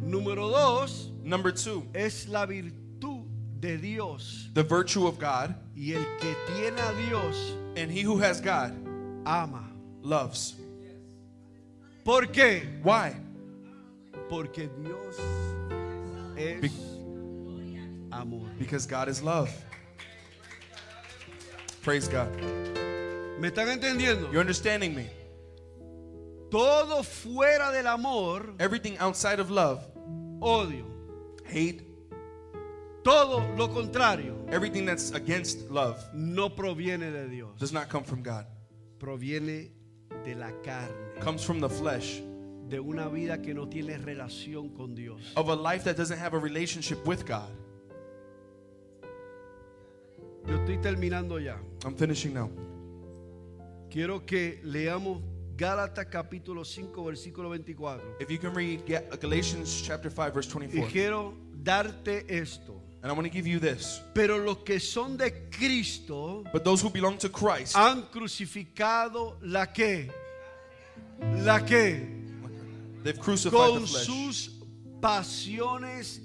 Número 0.00 0.48
dos, 0.50 1.10
Number 1.24 1.50
two, 1.52 1.84
es 1.92 2.28
la 2.28 2.46
virtud 2.46 3.24
de 3.60 3.76
Dios. 3.76 4.48
the 4.54 4.62
virtue 4.62 5.06
of 5.08 5.18
God. 5.18 5.54
Y 5.76 5.92
el 5.94 6.04
que 6.20 6.34
tiene 6.46 6.78
a 6.78 6.94
Dios, 7.08 7.52
And 7.76 7.90
he 7.90 8.02
who 8.02 8.18
has 8.18 8.40
God 8.40 8.72
ama. 9.26 9.64
loves. 10.02 10.54
¿Por 12.04 12.22
qué? 12.26 12.62
Why? 12.84 13.14
Porque 14.30 14.68
Dios 14.82 15.18
es 16.36 16.60
Be- 16.62 16.70
amor. 18.12 18.48
Because 18.60 18.86
God 18.86 19.08
is 19.08 19.22
love. 19.22 19.50
Praise 21.82 22.06
God. 22.08 22.30
¿Me 23.40 23.50
están 23.50 23.68
entendiendo? 23.68 24.30
You're 24.32 24.40
understanding 24.40 24.94
me. 24.94 25.10
Todo 26.50 27.02
fuera 27.02 27.70
del 27.72 27.86
amor, 27.86 28.54
Everything 28.58 28.96
outside 28.98 29.38
of 29.40 29.50
love, 29.50 29.80
odio. 30.40 30.84
hate, 31.44 31.82
Todo 33.04 33.40
lo 33.56 33.68
contrario 33.68 34.34
everything 34.50 34.84
that's 34.84 35.12
against 35.12 35.70
love 35.70 35.96
no 36.12 36.48
proviene 36.50 37.10
de 37.12 37.28
Dios. 37.28 37.50
does 37.58 37.72
not 37.72 37.88
come 37.88 38.02
from 38.04 38.22
God. 38.22 38.44
Proviene 38.98 39.70
de 40.24 40.34
la 40.34 40.50
carne, 40.64 40.92
Comes 41.20 41.42
from 41.44 41.60
the 41.60 41.68
flesh 41.68 42.20
de 42.68 42.78
una 42.80 43.08
vida 43.08 43.38
que 43.42 43.54
no 43.54 43.66
tiene 43.66 43.96
relación 43.98 44.74
con 44.76 44.94
Dios. 44.94 45.20
of 45.36 45.48
a 45.48 45.54
life 45.54 45.84
that 45.84 45.96
doesn't 45.96 46.18
have 46.18 46.34
a 46.34 46.38
relationship 46.38 47.04
with 47.06 47.24
God. 47.26 47.50
Yo 50.46 50.54
estoy 50.58 50.78
terminando 50.80 51.38
ya. 51.38 51.56
I'm 51.84 51.94
finishing 51.94 52.32
now. 52.34 52.50
Quiero 53.90 54.24
que 54.26 54.60
leamos 54.64 55.22
Gálatas 55.58 56.06
capítulo 56.06 56.64
5 56.64 57.02
versículo 57.04 57.50
24. 57.50 58.00
If 58.20 58.30
you 58.30 58.38
can 58.38 58.54
read 58.54 58.86
Ga- 58.86 59.16
Galatians 59.20 59.82
chapter 59.82 60.08
5 60.08 60.32
verse 60.32 60.46
Y 60.48 60.68
24. 60.68 60.88
quiero 60.92 61.34
darte 61.52 62.24
esto. 62.28 62.80
And 63.02 63.10
I 63.10 63.14
want 63.14 63.26
to 63.26 63.32
give 63.32 63.44
you 63.44 63.58
this. 63.58 64.00
Pero 64.14 64.38
los 64.38 64.58
que 64.58 64.78
son 64.78 65.16
de 65.16 65.48
Cristo 65.50 66.44
But 66.52 66.62
those 66.62 66.80
who 66.80 66.90
belong 66.90 67.18
to 67.18 67.28
Christ, 67.28 67.76
han 67.76 68.02
crucificado 68.12 69.36
la 69.42 69.66
que, 69.66 70.12
la 71.42 71.58
que, 71.64 72.06
they've 73.02 73.18
crucified 73.18 73.50
the 73.52 73.78
con 73.78 73.86
flesh 73.86 74.06
sus 74.06 74.50
pasiones 75.00 76.20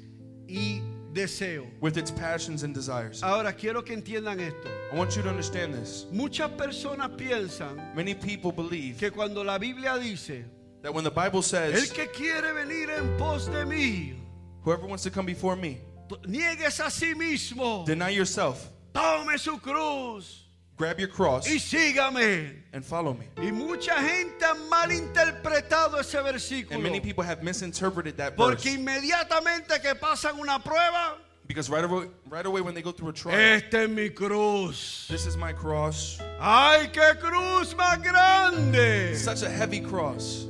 y 0.47 0.81
deseos. 1.13 1.67
with 1.79 1.97
its 1.97 2.11
passions 2.11 2.63
and 2.63 2.73
desires. 2.73 3.21
Ahora 3.21 3.53
quiero 3.53 3.81
que 3.81 3.95
entiendan 3.95 4.39
esto. 4.39 4.69
I 4.91 4.95
want 4.95 5.15
you 5.15 5.21
to 5.23 5.29
understand 5.29 5.73
this. 5.73 6.05
Muchas 6.11 6.49
personas 6.51 7.09
piensan 7.17 7.95
Many 7.95 8.13
people 8.13 8.51
believe 8.51 8.97
que 8.97 9.11
cuando 9.11 9.43
la 9.43 9.57
Biblia 9.57 9.97
dice, 9.99 10.45
that 10.81 10.93
when 10.93 11.03
the 11.03 11.11
Bible 11.11 11.37
el 11.37 11.43
says, 11.43 11.91
que 11.91 12.07
quiere 12.07 12.53
venir 12.53 12.89
en 12.89 13.17
pos 13.17 13.47
de 13.47 13.65
mí, 13.65 14.15
whoever 14.63 14.85
wants 14.85 15.03
to 15.03 15.11
come 15.11 15.25
before 15.25 15.55
me, 15.55 15.79
niegues 16.27 16.79
a 16.79 16.89
sí 16.89 17.15
mismo, 17.15 17.85
deny 17.85 18.09
yourself, 18.09 18.69
tome 18.93 19.37
su 19.37 19.57
cruz 19.59 20.42
grab 20.83 20.99
your 20.99 21.07
cross, 21.09 21.47
y 21.47 21.57
sígame. 21.59 22.51
and 22.73 22.83
follow 22.83 23.13
me. 23.13 23.25
Y 23.37 23.51
mucha 23.51 23.95
gente 23.95 24.43
ha 24.43 24.53
malinterpretado 24.69 25.97
ese 25.99 26.15
versículo. 26.21 26.73
And 26.75 26.83
many 26.83 26.99
people 26.99 27.23
have 27.23 27.41
misinterpreted 27.41 28.17
that 28.17 28.35
Porque 28.35 28.63
verse. 28.63 28.75
inmediatamente 28.75 29.81
que 29.81 29.95
pasan 29.95 30.39
una 30.39 30.59
prueba, 30.59 31.17
Because 31.47 31.69
right 31.69 31.83
away, 31.83 32.07
right 32.29 32.45
away 32.45 32.61
when 32.61 32.73
they 32.73 32.81
go 32.81 32.91
through 32.91 33.09
a 33.09 33.13
trial, 33.13 33.35
esta 33.37 33.83
es 33.83 33.89
mi 33.89 34.09
cruz. 34.09 35.07
this 35.09 35.25
is 35.25 35.37
my 35.37 35.53
cross. 35.53 36.17
¡Ay, 36.39 36.89
qué 36.91 37.17
cruz 37.19 37.73
más 37.75 38.01
grande! 38.01 39.15
Such 39.15 39.43
a 39.43 39.49
heavy 39.49 39.79
cross. 39.81 40.45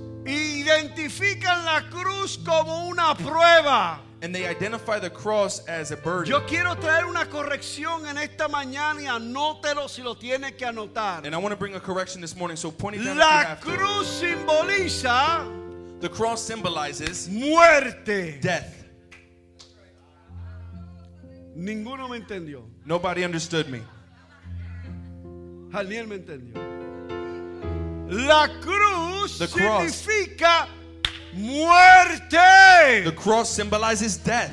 Identifican 1.03 1.65
la 1.65 1.81
cruz 1.89 2.37
como 2.45 2.87
una 2.87 3.13
prueba. 3.15 3.99
And 4.21 4.33
they 4.33 4.45
identify 4.47 4.99
the 4.99 5.09
cross 5.09 5.59
as 5.67 5.91
a 5.91 5.97
burden. 5.97 6.31
Yo 6.31 6.45
quiero 6.45 6.75
traer 6.75 7.05
una 7.05 7.25
corrección 7.25 8.07
en 8.07 8.17
esta 8.17 8.47
mañana 8.47 9.01
y 9.01 9.05
anótelo 9.07 9.89
si 9.89 10.01
lo 10.01 10.15
tiene 10.15 10.53
que 10.55 10.65
anotar. 10.65 11.25
And 11.25 11.35
I 11.35 11.37
want 11.37 11.51
to 11.51 11.57
bring 11.57 11.75
a 11.75 11.79
correction 11.79 12.21
this 12.21 12.35
morning, 12.37 12.55
so 12.55 12.71
point 12.71 12.95
it 12.95 12.99
down 12.99 13.07
if 13.09 13.13
you 13.15 13.19
La 13.19 13.43
have 13.43 13.59
to. 13.59 13.65
cruz 13.75 14.07
simboliza 14.07 15.45
The 15.99 16.07
cross 16.09 16.41
symbolizes 16.41 17.27
muerte. 17.29 18.39
death. 18.39 18.85
Ninguno 21.55 22.07
me 22.09 22.17
entendió. 22.17 22.63
Nobody 22.85 23.23
understood 23.25 23.67
me. 23.69 23.81
Janiel 25.73 26.07
me 26.07 26.15
entendió. 26.19 26.55
La 28.09 28.47
cruz 28.61 29.37
The 29.39 29.47
cross. 29.47 29.93
significa 29.95 30.67
muerte. 31.35 33.03
The 33.03 33.13
cross 33.15 33.49
symbolizes 33.49 34.17
death. 34.17 34.51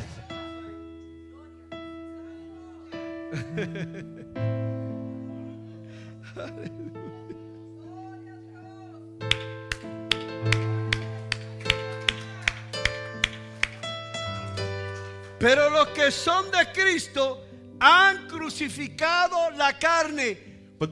Pero 15.38 15.70
los 15.70 15.88
que 15.88 16.10
son 16.10 16.50
de 16.50 16.70
Cristo 16.72 17.42
han 17.80 18.28
crucificado 18.28 19.50
la 19.52 19.78
carne. 19.78 20.36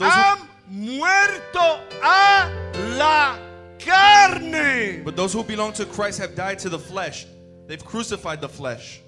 Han 0.01 0.39
muerto 0.69 1.61
a 2.03 2.49
la 2.97 3.48
carne. 3.79 5.03
But 5.05 5.17
those 5.17 5.33
who 5.33 5.43
belong 5.45 5.73
to 5.75 5.87
Christ 5.87 6.19
have 6.21 6.35
died 6.35 6.59
to 6.61 6.69
the 6.69 6.79
flesh. 6.79 7.27
They've 7.67 7.85
crucified 7.85 8.41
the 8.41 8.49
flesh. 8.49 9.01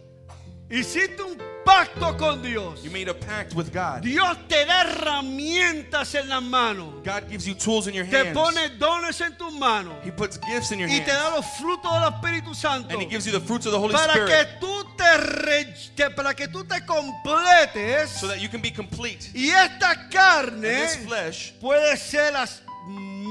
Hiciste 0.71 1.19
un 1.21 1.37
pacto 1.65 2.17
con 2.17 2.43
Dios. 2.43 2.85
You 2.85 2.91
made 2.93 3.09
a 3.09 3.15
pact 3.15 3.55
with 3.55 3.73
God. 3.73 4.03
Dios 4.03 4.37
te 4.49 4.65
da 4.67 4.85
herramientas 4.85 6.15
en 6.15 6.29
las 6.29 6.43
manos. 6.45 7.03
God 7.05 7.29
gives 7.29 7.45
you 7.49 7.55
tools 7.55 7.89
in 7.89 7.95
your 7.95 8.05
Te 8.07 8.19
hands. 8.19 8.35
pone 8.39 8.69
dones 8.79 9.21
en 9.21 9.35
tus 9.37 9.53
manos. 9.55 9.95
He 10.05 10.13
puts 10.13 10.37
gifts 10.49 10.71
in 10.71 10.79
your 10.79 10.89
Y 10.89 11.01
te 11.01 11.07
da 11.11 11.33
hands. 11.33 11.37
los 11.37 11.47
frutos 11.59 11.91
del 11.91 12.13
Espíritu 12.13 12.55
Santo. 12.55 12.89
And 12.91 13.03
He 13.03 13.07
gives 13.09 13.27
you 13.27 13.33
the 13.33 13.41
fruits 13.41 13.67
of 13.67 13.73
the 13.73 13.81
Holy 13.81 13.95
para 13.95 14.13
Spirit 14.13 14.29
que 14.29 14.47
tú 14.61 14.85
te 14.97 15.17
re- 15.17 15.75
que- 15.97 16.11
para 16.11 16.35
que 16.35 16.47
tú 16.47 16.63
te 16.69 16.81
completes 16.87 18.11
so 18.21 18.29
that 18.29 18.41
you 18.41 18.49
can 18.49 18.61
be 18.61 18.71
complete. 18.71 19.29
y 19.35 19.49
esta 19.51 19.97
And 20.15 20.63
this 20.63 20.97
flesh 21.05 21.53
puede 21.61 21.97
ser 21.97 22.33
as- 22.37 22.63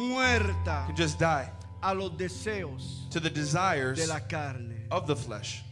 muerta 0.10 0.86
can 0.88 0.96
just 0.96 1.20
die 1.20 1.50
a 1.82 1.94
los 1.94 2.12
deseos 2.18 3.10
to 3.10 3.20
the 3.20 3.30
desires 3.30 3.98
de 3.98 4.08
la 4.08 4.20
carne. 4.20 4.86
of 4.92 5.08
the 5.08 5.16
flesh. 5.16 5.64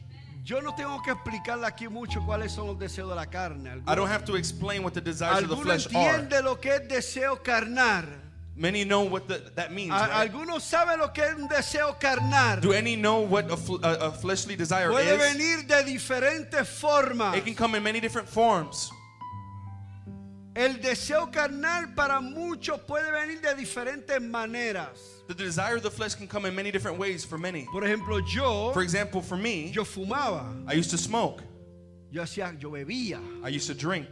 Yo 0.44 0.62
no 0.62 0.74
tengo 0.76 1.02
que 1.02 1.12
explicarle 1.12 1.66
aquí 1.68 1.90
mucho 1.90 2.22
cuáles 2.22 2.52
son 2.54 2.68
los 2.68 2.78
deseos 2.78 3.10
de 3.10 3.16
la 3.16 3.26
carne. 3.26 3.84
I 3.86 3.96
don't 3.96 4.08
have 4.08 4.24
to 4.26 4.36
explain 4.36 4.82
what 4.82 4.94
the 4.94 5.02
desires 5.02 5.44
of 5.44 5.50
the 5.50 5.56
algunos 5.56 5.88
flesh 5.88 5.96
are. 5.96 6.42
lo 6.42 6.56
que 6.56 6.72
es 6.72 6.88
deseo 6.88 7.44
carnal. 7.44 8.06
Many 8.56 8.86
know 8.86 9.04
what 9.04 9.28
the, 9.28 9.52
that 9.56 9.72
means. 9.72 9.92
Right? 9.92 10.10
Algunos 10.10 10.64
saben 10.64 10.98
lo 11.00 11.10
que 11.10 11.24
es 11.24 11.36
un 11.36 11.48
deseo 11.48 12.00
carnal. 12.00 12.60
Do 12.60 12.72
any 12.72 12.96
know 12.96 13.20
what 13.20 13.52
a, 13.52 13.58
fl- 13.58 13.84
a, 13.84 14.08
a 14.08 14.12
fleshly 14.12 14.56
desire 14.56 14.90
Puede 14.90 15.16
is? 15.16 15.20
venir 15.20 15.68
de 15.68 15.84
diferentes 15.84 16.66
formas. 16.66 17.36
It 17.36 17.44
can 17.46 17.54
come 17.54 17.76
in 17.76 17.84
many 17.84 18.00
different 18.00 18.28
forms. 18.28 18.90
El 20.58 20.82
deseo 20.82 21.30
carnal 21.30 21.94
para 21.94 22.20
muchos 22.20 22.82
puede 22.82 23.12
venir 23.12 23.40
de 23.42 23.54
diferentes 23.54 24.20
maneras. 24.20 25.24
The 25.28 25.36
desire 25.36 25.76
of 25.76 25.84
the 25.84 25.92
flesh 25.92 26.16
can 26.16 26.28
come 26.28 26.48
in 26.48 26.56
many 26.56 26.72
different 26.72 26.98
ways 26.98 27.24
for 27.24 27.38
many. 27.38 27.68
Por 27.72 27.84
ejemplo, 27.84 28.20
yo, 28.28 28.74
For 28.74 28.82
example, 28.82 29.22
for 29.22 29.38
me, 29.38 29.70
yo 29.70 29.84
fumaba, 29.84 30.68
I 30.68 30.74
used 30.74 30.90
to 30.90 30.98
smoke. 30.98 31.44
yo 32.10 32.24
hacía, 32.24 32.60
yo 32.60 32.72
bebía. 32.72 33.22
I 33.44 33.50
used 33.50 33.68
to 33.68 33.76
drink. 33.76 34.08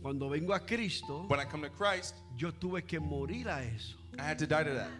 Cuando 0.00 0.28
vengo 0.28 0.54
a 0.54 0.60
Cristo, 0.60 1.24
When 1.26 1.40
I 1.40 1.44
come 1.44 1.62
to 1.62 1.70
Christ, 1.70 2.14
yo 2.36 2.52
tuve 2.52 2.86
que 2.86 3.00
morir 3.00 3.48
a 3.48 3.60
eso. 3.74 3.96
I 4.16 4.22
had 4.22 4.38
to 4.38 4.46
die 4.46 4.62
to 4.62 4.74
that. 4.74 4.90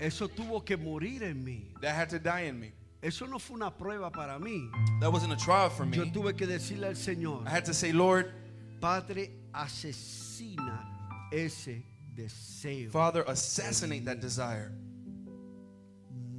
Eso 0.00 0.26
tuvo 0.26 0.64
que 0.64 0.76
morir 0.76 1.22
en 1.22 1.44
mí. 1.44 1.66
That 1.82 1.94
had 1.94 2.10
to 2.10 2.18
die 2.18 2.46
in 2.48 2.58
me. 2.58 2.72
Eso 3.04 3.26
no 3.26 3.38
fue 3.38 3.56
una 3.56 3.70
prueba 3.70 4.10
para 4.10 4.38
mí. 4.38 4.70
That 5.00 5.12
wasn't 5.12 5.32
a 5.34 5.36
trial 5.36 5.68
for 5.68 5.84
Yo 5.84 6.04
me. 6.06 6.10
tuve 6.10 6.34
que 6.34 6.46
decirle 6.46 6.86
al 6.86 6.94
Señor, 6.96 7.46
I 7.46 7.50
had 7.50 7.64
to 7.66 7.74
say, 7.74 7.92
Lord, 7.92 8.32
Padre, 8.80 9.30
asesina 9.52 11.28
ese 11.30 11.82
deseo. 12.14 12.90
Father, 12.90 13.22
assassinate 13.28 14.06
that 14.06 14.20
desire. 14.20 14.72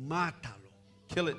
Mátalo, 0.08 0.72
Kill 1.08 1.28
it. 1.30 1.38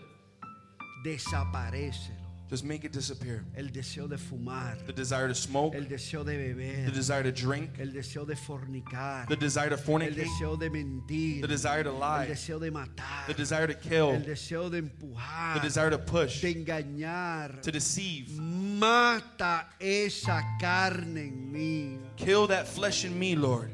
desaparecelo. 1.04 2.25
Just 2.48 2.64
make 2.64 2.84
it 2.84 2.92
disappear. 2.92 3.44
El 3.56 3.72
deseo 3.72 4.06
de 4.06 4.16
fumar, 4.16 4.76
The 4.86 4.92
desire 4.92 5.26
to 5.26 5.34
smoke, 5.34 5.74
el 5.74 5.86
deseo 5.86 6.24
de 6.24 6.54
the 6.84 6.92
desire 6.92 7.24
to 7.24 7.32
drink, 7.32 7.70
el 7.80 7.92
deseo 7.92 8.24
de 8.24 8.36
fornicar, 8.36 9.26
the 9.26 9.34
desire 9.34 9.68
to 9.70 9.74
el 9.74 9.80
fornicate, 9.80 10.14
deseo 10.14 10.56
de 10.56 10.70
mentir, 10.70 11.40
the 11.40 11.48
desire 11.48 11.82
to 11.82 11.90
el 11.90 11.98
lie, 11.98 12.26
deseo 12.26 12.60
de 12.60 12.70
matar, 12.70 13.26
the 13.26 13.34
desire 13.34 13.66
to 13.66 13.74
kill, 13.74 14.10
el 14.10 14.22
deseo 14.24 14.70
de 14.70 14.82
empujar, 14.82 15.54
the 15.54 15.60
desire 15.60 15.90
to 15.90 15.98
push, 15.98 16.40
de 16.40 16.54
engañar. 16.54 17.60
to 17.62 17.72
deceive. 17.72 18.30
Mata 18.38 19.66
esa 19.80 20.40
carne 20.60 21.22
en 21.22 21.52
mí. 21.52 21.98
Kill 22.16 22.46
that 22.46 22.68
flesh 22.68 23.04
in 23.04 23.18
me, 23.18 23.34
Lord. 23.34 23.72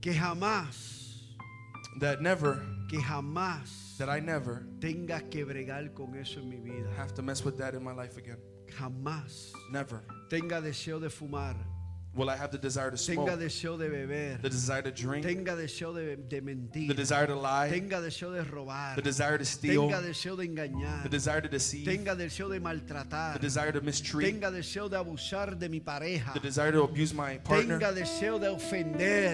Que 0.00 0.14
jamás, 0.14 0.92
That 2.00 2.22
never, 2.22 2.60
que 2.88 3.00
jamás 3.00 3.83
that 3.98 4.08
I 4.08 4.20
never 4.20 4.66
tenga 4.80 5.20
que 5.30 5.44
bregar 5.44 5.92
con 5.94 6.14
eso 6.16 6.40
en 6.40 6.48
mi 6.48 6.56
vida. 6.56 6.88
have 6.96 7.14
to 7.14 7.22
mess 7.22 7.44
with 7.44 7.56
that 7.58 7.74
in 7.74 7.82
my 7.82 7.92
life 7.92 8.16
again. 8.18 8.38
Jamás 8.78 9.52
Never. 9.70 10.02
tenga 10.28 10.60
deseo 10.60 10.98
de 11.00 11.08
fumar. 11.10 11.54
Will 12.16 12.30
I 12.30 12.36
have 12.36 12.52
the 12.52 12.58
desire 12.58 12.92
to 12.92 12.96
tenga 12.96 13.26
smoke? 13.26 13.40
deseo 13.40 13.76
de 13.76 13.88
beber, 13.88 14.38
The 14.40 14.48
desire 14.48 14.82
to 14.82 14.92
drink? 14.92 15.26
tenga 15.26 15.56
deseo 15.56 15.92
de, 15.92 16.14
de 16.16 16.40
mentir, 16.40 16.86
The 16.88 16.94
desire 16.94 17.26
to 17.26 17.34
lie? 17.34 17.68
tenga 17.70 18.00
deseo 18.00 18.30
de 18.32 18.44
robar, 18.44 18.94
The 18.94 19.02
desire 19.02 19.36
to 19.36 19.44
steal? 19.44 19.88
tenga 19.88 20.00
deseo 20.00 20.36
de 20.36 20.44
engañar, 20.46 21.02
The 21.02 21.08
desire 21.08 21.40
to 21.42 21.48
deceive? 21.48 21.84
tenga 21.84 22.14
deseo 22.14 22.48
de 22.48 22.60
The 22.60 23.38
desire 23.40 23.72
to 23.72 23.80
mistreat? 23.80 24.30
tenga 24.30 24.50
deseo 24.52 24.88
de 24.88 24.96
abusar 24.96 25.58
de 25.58 25.68
mi 25.68 25.80
pareja, 25.80 26.32
The 26.34 26.40
desire 26.40 26.70
to 26.72 26.84
abuse 26.84 27.12
my 27.12 27.38
partner? 27.38 27.78
tenga 27.80 27.92
deseo 27.92 28.38
de 28.38 28.54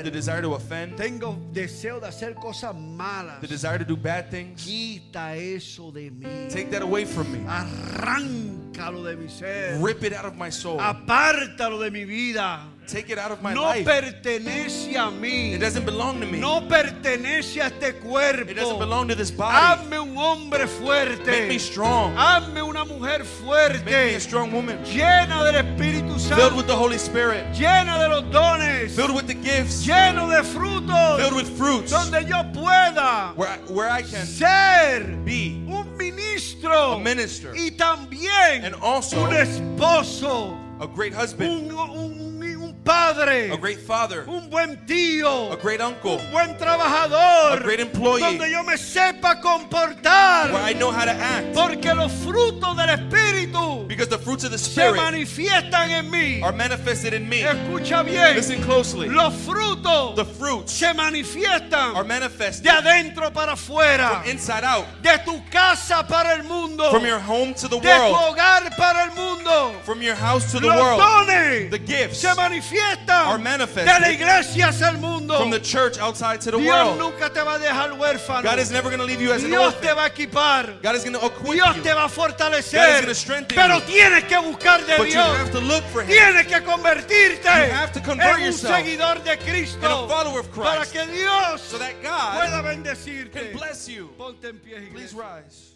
The 0.03 0.11
desire 0.11 0.41
to 0.41 0.55
offend? 0.55 0.97
tengo 0.97 1.37
deseo 1.53 2.01
de 2.01 2.07
hacer 2.07 2.35
cosas 2.35 2.75
malas. 2.75 3.41
The 3.43 3.47
desire 3.47 3.79
to 3.79 3.85
do 3.85 3.97
bad 3.97 4.31
things? 4.31 4.65
Quita 4.65 5.37
eso 5.37 5.91
de 5.93 6.11
mí. 6.11 6.49
Take 6.51 6.71
that 6.71 6.81
away 6.83 7.05
from 7.05 7.31
me. 7.31 7.41
Arráncalo 7.47 9.05
de 9.05 9.17
mi 9.17 9.29
ser. 9.29 9.79
Rip 9.83 10.03
it 10.03 10.15
out 10.15 10.25
of 10.25 10.37
my 10.37 10.49
soul. 10.51 10.79
Apártalo 10.81 11.79
de 11.79 11.91
mi 11.91 12.05
vida. 12.05 12.69
Take 12.91 13.09
it 13.11 13.19
out 13.19 13.31
of 13.31 13.41
my 13.41 13.55
No 13.55 13.63
life. 13.63 13.85
pertenece 13.87 14.97
a 14.97 15.11
mí. 15.11 15.53
It 15.55 15.61
doesn't 15.61 15.85
belong 15.85 16.21
to 16.21 16.27
me. 16.27 16.41
No 16.41 16.61
pertenece 16.63 17.61
a 17.61 17.67
este 17.67 17.91
It 17.91 18.03
doesn't 18.03 18.03
cuerpo. 18.03 18.79
belong 18.79 19.07
to 19.09 19.15
this 19.15 19.31
body. 19.31 19.55
Hazme 19.57 20.01
un 20.01 20.17
hombre 20.17 20.67
Make 20.67 20.71
me 20.81 20.87
fuerte. 20.87 21.59
strong. 21.61 22.15
Hazme 22.17 22.63
una 22.63 22.85
mujer 22.85 23.21
Make 23.21 23.85
me 23.85 23.85
fuerte. 23.85 24.17
a 24.17 24.21
strong 24.21 24.51
woman. 24.53 24.79
Llena 24.85 25.45
del 25.45 25.55
Espíritu 25.65 26.19
Filled 26.19 26.57
with 26.57 26.67
Santo. 26.67 26.67
the 26.67 26.75
Holy 26.77 26.97
Spirit. 26.99 27.45
Llena 27.55 27.99
de 28.01 28.09
los 28.09 28.25
dones. 28.33 28.95
Filled 28.97 29.15
with 29.15 29.27
the 29.29 29.35
gifts. 29.35 29.87
Lleno 29.87 30.29
de 30.29 30.43
frutos. 30.43 31.17
Filled 31.21 31.35
with 31.37 31.57
fruits. 31.57 31.93
Donde 31.93 32.25
yo 32.29 32.43
pueda 32.53 33.33
Where 33.37 33.49
I, 33.51 33.59
where 33.73 33.89
I 33.89 34.03
can 34.03 34.27
ser 34.27 35.05
be 35.25 35.63
un 35.69 35.97
ministro 35.97 36.95
a 36.95 36.99
minister. 36.99 37.53
y 37.55 37.71
también 37.71 38.65
And 38.65 38.75
also 38.83 39.23
un 39.25 39.33
esposo, 39.33 40.57
a 40.81 40.87
great 40.87 41.13
husband. 41.15 41.71
un- 41.71 41.91
un 41.91 42.20
padre, 42.91 43.53
A 43.53 43.57
great 43.57 43.79
father. 43.79 44.25
un 44.27 44.51
buen 44.51 44.77
tío, 44.87 45.53
A 45.53 45.57
great 45.57 45.81
uncle. 45.81 46.17
un 46.19 46.31
buen 46.33 46.57
trabajador, 46.59 47.53
A 47.53 47.57
great 47.63 47.79
employee. 47.81 48.21
donde 48.21 48.51
yo 48.51 48.65
me 48.65 48.77
sepa 48.77 49.41
comportar, 49.41 50.51
Where 50.53 50.65
I 50.71 50.75
know 50.75 50.91
how 50.91 51.05
to 51.05 51.13
act. 51.13 51.55
porque 51.55 51.95
los 51.95 52.11
frutos 52.13 52.77
del 52.77 52.89
Espíritu 52.91 53.87
Because 53.87 54.09
the 54.09 54.19
fruits 54.19 54.45
of 54.45 54.51
the 54.51 54.59
se 54.59 54.71
Spirit 54.73 54.97
manifiestan 55.01 55.91
en 55.91 56.11
mí. 56.11 56.43
are 56.43 56.53
manifested 56.53 57.15
in 57.15 57.29
me. 57.29 57.43
Escucha 57.43 58.03
bien, 58.05 58.35
Listen 58.35 58.61
closely. 58.63 59.09
los 59.09 59.33
frutos 59.47 60.17
The 60.17 60.25
fruits 60.25 60.73
se 60.73 60.93
manifiestan 60.93 61.95
are 61.95 62.03
de 62.03 62.09
manifested 62.09 62.69
adentro 62.71 63.33
para 63.33 63.53
afuera, 63.53 64.21
from 64.23 64.31
inside 64.31 64.65
out. 64.65 64.87
de 65.03 65.17
tu 65.25 65.41
casa 65.51 66.05
para 66.07 66.35
el 66.35 66.43
mundo, 66.43 66.91
From 66.91 67.05
your 67.07 67.21
home 67.21 67.55
to 67.55 67.69
the 67.69 67.79
de 67.79 67.83
tu 67.83 67.89
world. 67.89 68.17
hogar 68.17 68.77
para 68.77 69.05
el 69.05 69.11
mundo. 69.13 69.73
From 69.85 70.03
your 70.03 70.17
house 70.17 70.51
to 70.53 70.59
the 70.61 70.67
Los 70.67 70.77
world. 70.81 71.01
dones 71.01 71.71
The 71.71 71.79
gifts 71.79 72.19
se 72.19 72.29
manifiestan 72.35 72.80
are 73.09 73.39
manifested 73.39 73.85
de 73.87 74.01
la 74.01 74.11
iglesia 74.13 74.69
hacia 74.69 74.89
el 74.89 74.99
mundo. 74.99 75.39
from 75.39 75.51
the 75.51 75.61
church 75.61 75.99
outside 75.99 76.41
to 76.41 76.51
the 76.51 76.59
Dios 76.59 76.69
world. 76.97 76.99
nunca 76.99 77.29
te 77.31 77.41
va 77.43 77.55
a 77.55 77.59
dejar 77.59 77.91
huérfano. 77.99 78.43
God 78.43 78.59
is 78.59 78.71
never 78.71 78.89
going 78.91 78.99
to 79.01 79.05
leave 79.07 79.21
you 79.21 79.33
as 79.33 79.43
an 79.45 79.51
Dios 79.51 79.75
te 79.75 79.89
orphan. 79.89 79.97
va 79.97 80.05
a 80.05 80.11
equipar. 80.11 80.83
God 80.83 80.95
is 80.97 81.05
going 81.05 81.19
to 81.19 81.25
equip 81.27 81.53
Dios 81.53 81.77
you. 81.77 81.83
te 81.83 81.93
va 81.93 82.05
a 82.05 82.09
God 82.09 82.11
is 82.11 82.17
fortalecer. 82.17 83.01
gonna 83.03 83.15
strengthen 83.15 83.57
Pero 83.57 83.75
you. 83.77 83.81
tienes 83.83 84.25
que 84.25 84.37
buscar 84.39 84.85
de 84.87 84.97
But 84.97 85.07
you 85.07 85.13
Dios. 85.13 85.37
have 85.39 85.51
to 85.53 85.61
look 85.61 85.85
for 85.93 86.03
Him. 86.03 86.09
Tienes 86.09 86.47
que 86.47 86.61
convertirte 86.63 87.45
You 87.45 87.73
have 87.75 87.93
to 87.93 88.01
convert 88.01 88.29
en 88.39 88.41
un 88.41 88.45
yourself 88.47 88.77
seguidor 88.77 89.23
de 89.25 89.31
and 89.33 89.41
Cristo 89.41 90.05
a 90.05 90.09
follower 90.09 90.41
of 90.41 90.51
para 90.55 90.79
Christ 90.81 90.93
que 90.93 91.07
Dios 91.13 91.61
so 91.63 91.79
that 91.79 91.95
God 92.03 92.35
pueda 92.41 92.63
bendecirte. 92.63 93.33
can 93.33 93.53
bless 93.57 93.89
you. 93.89 94.09
Ponte 94.19 94.45
en 94.49 94.59
pie, 94.59 94.89
Please 94.93 95.15
rise. 95.15 95.70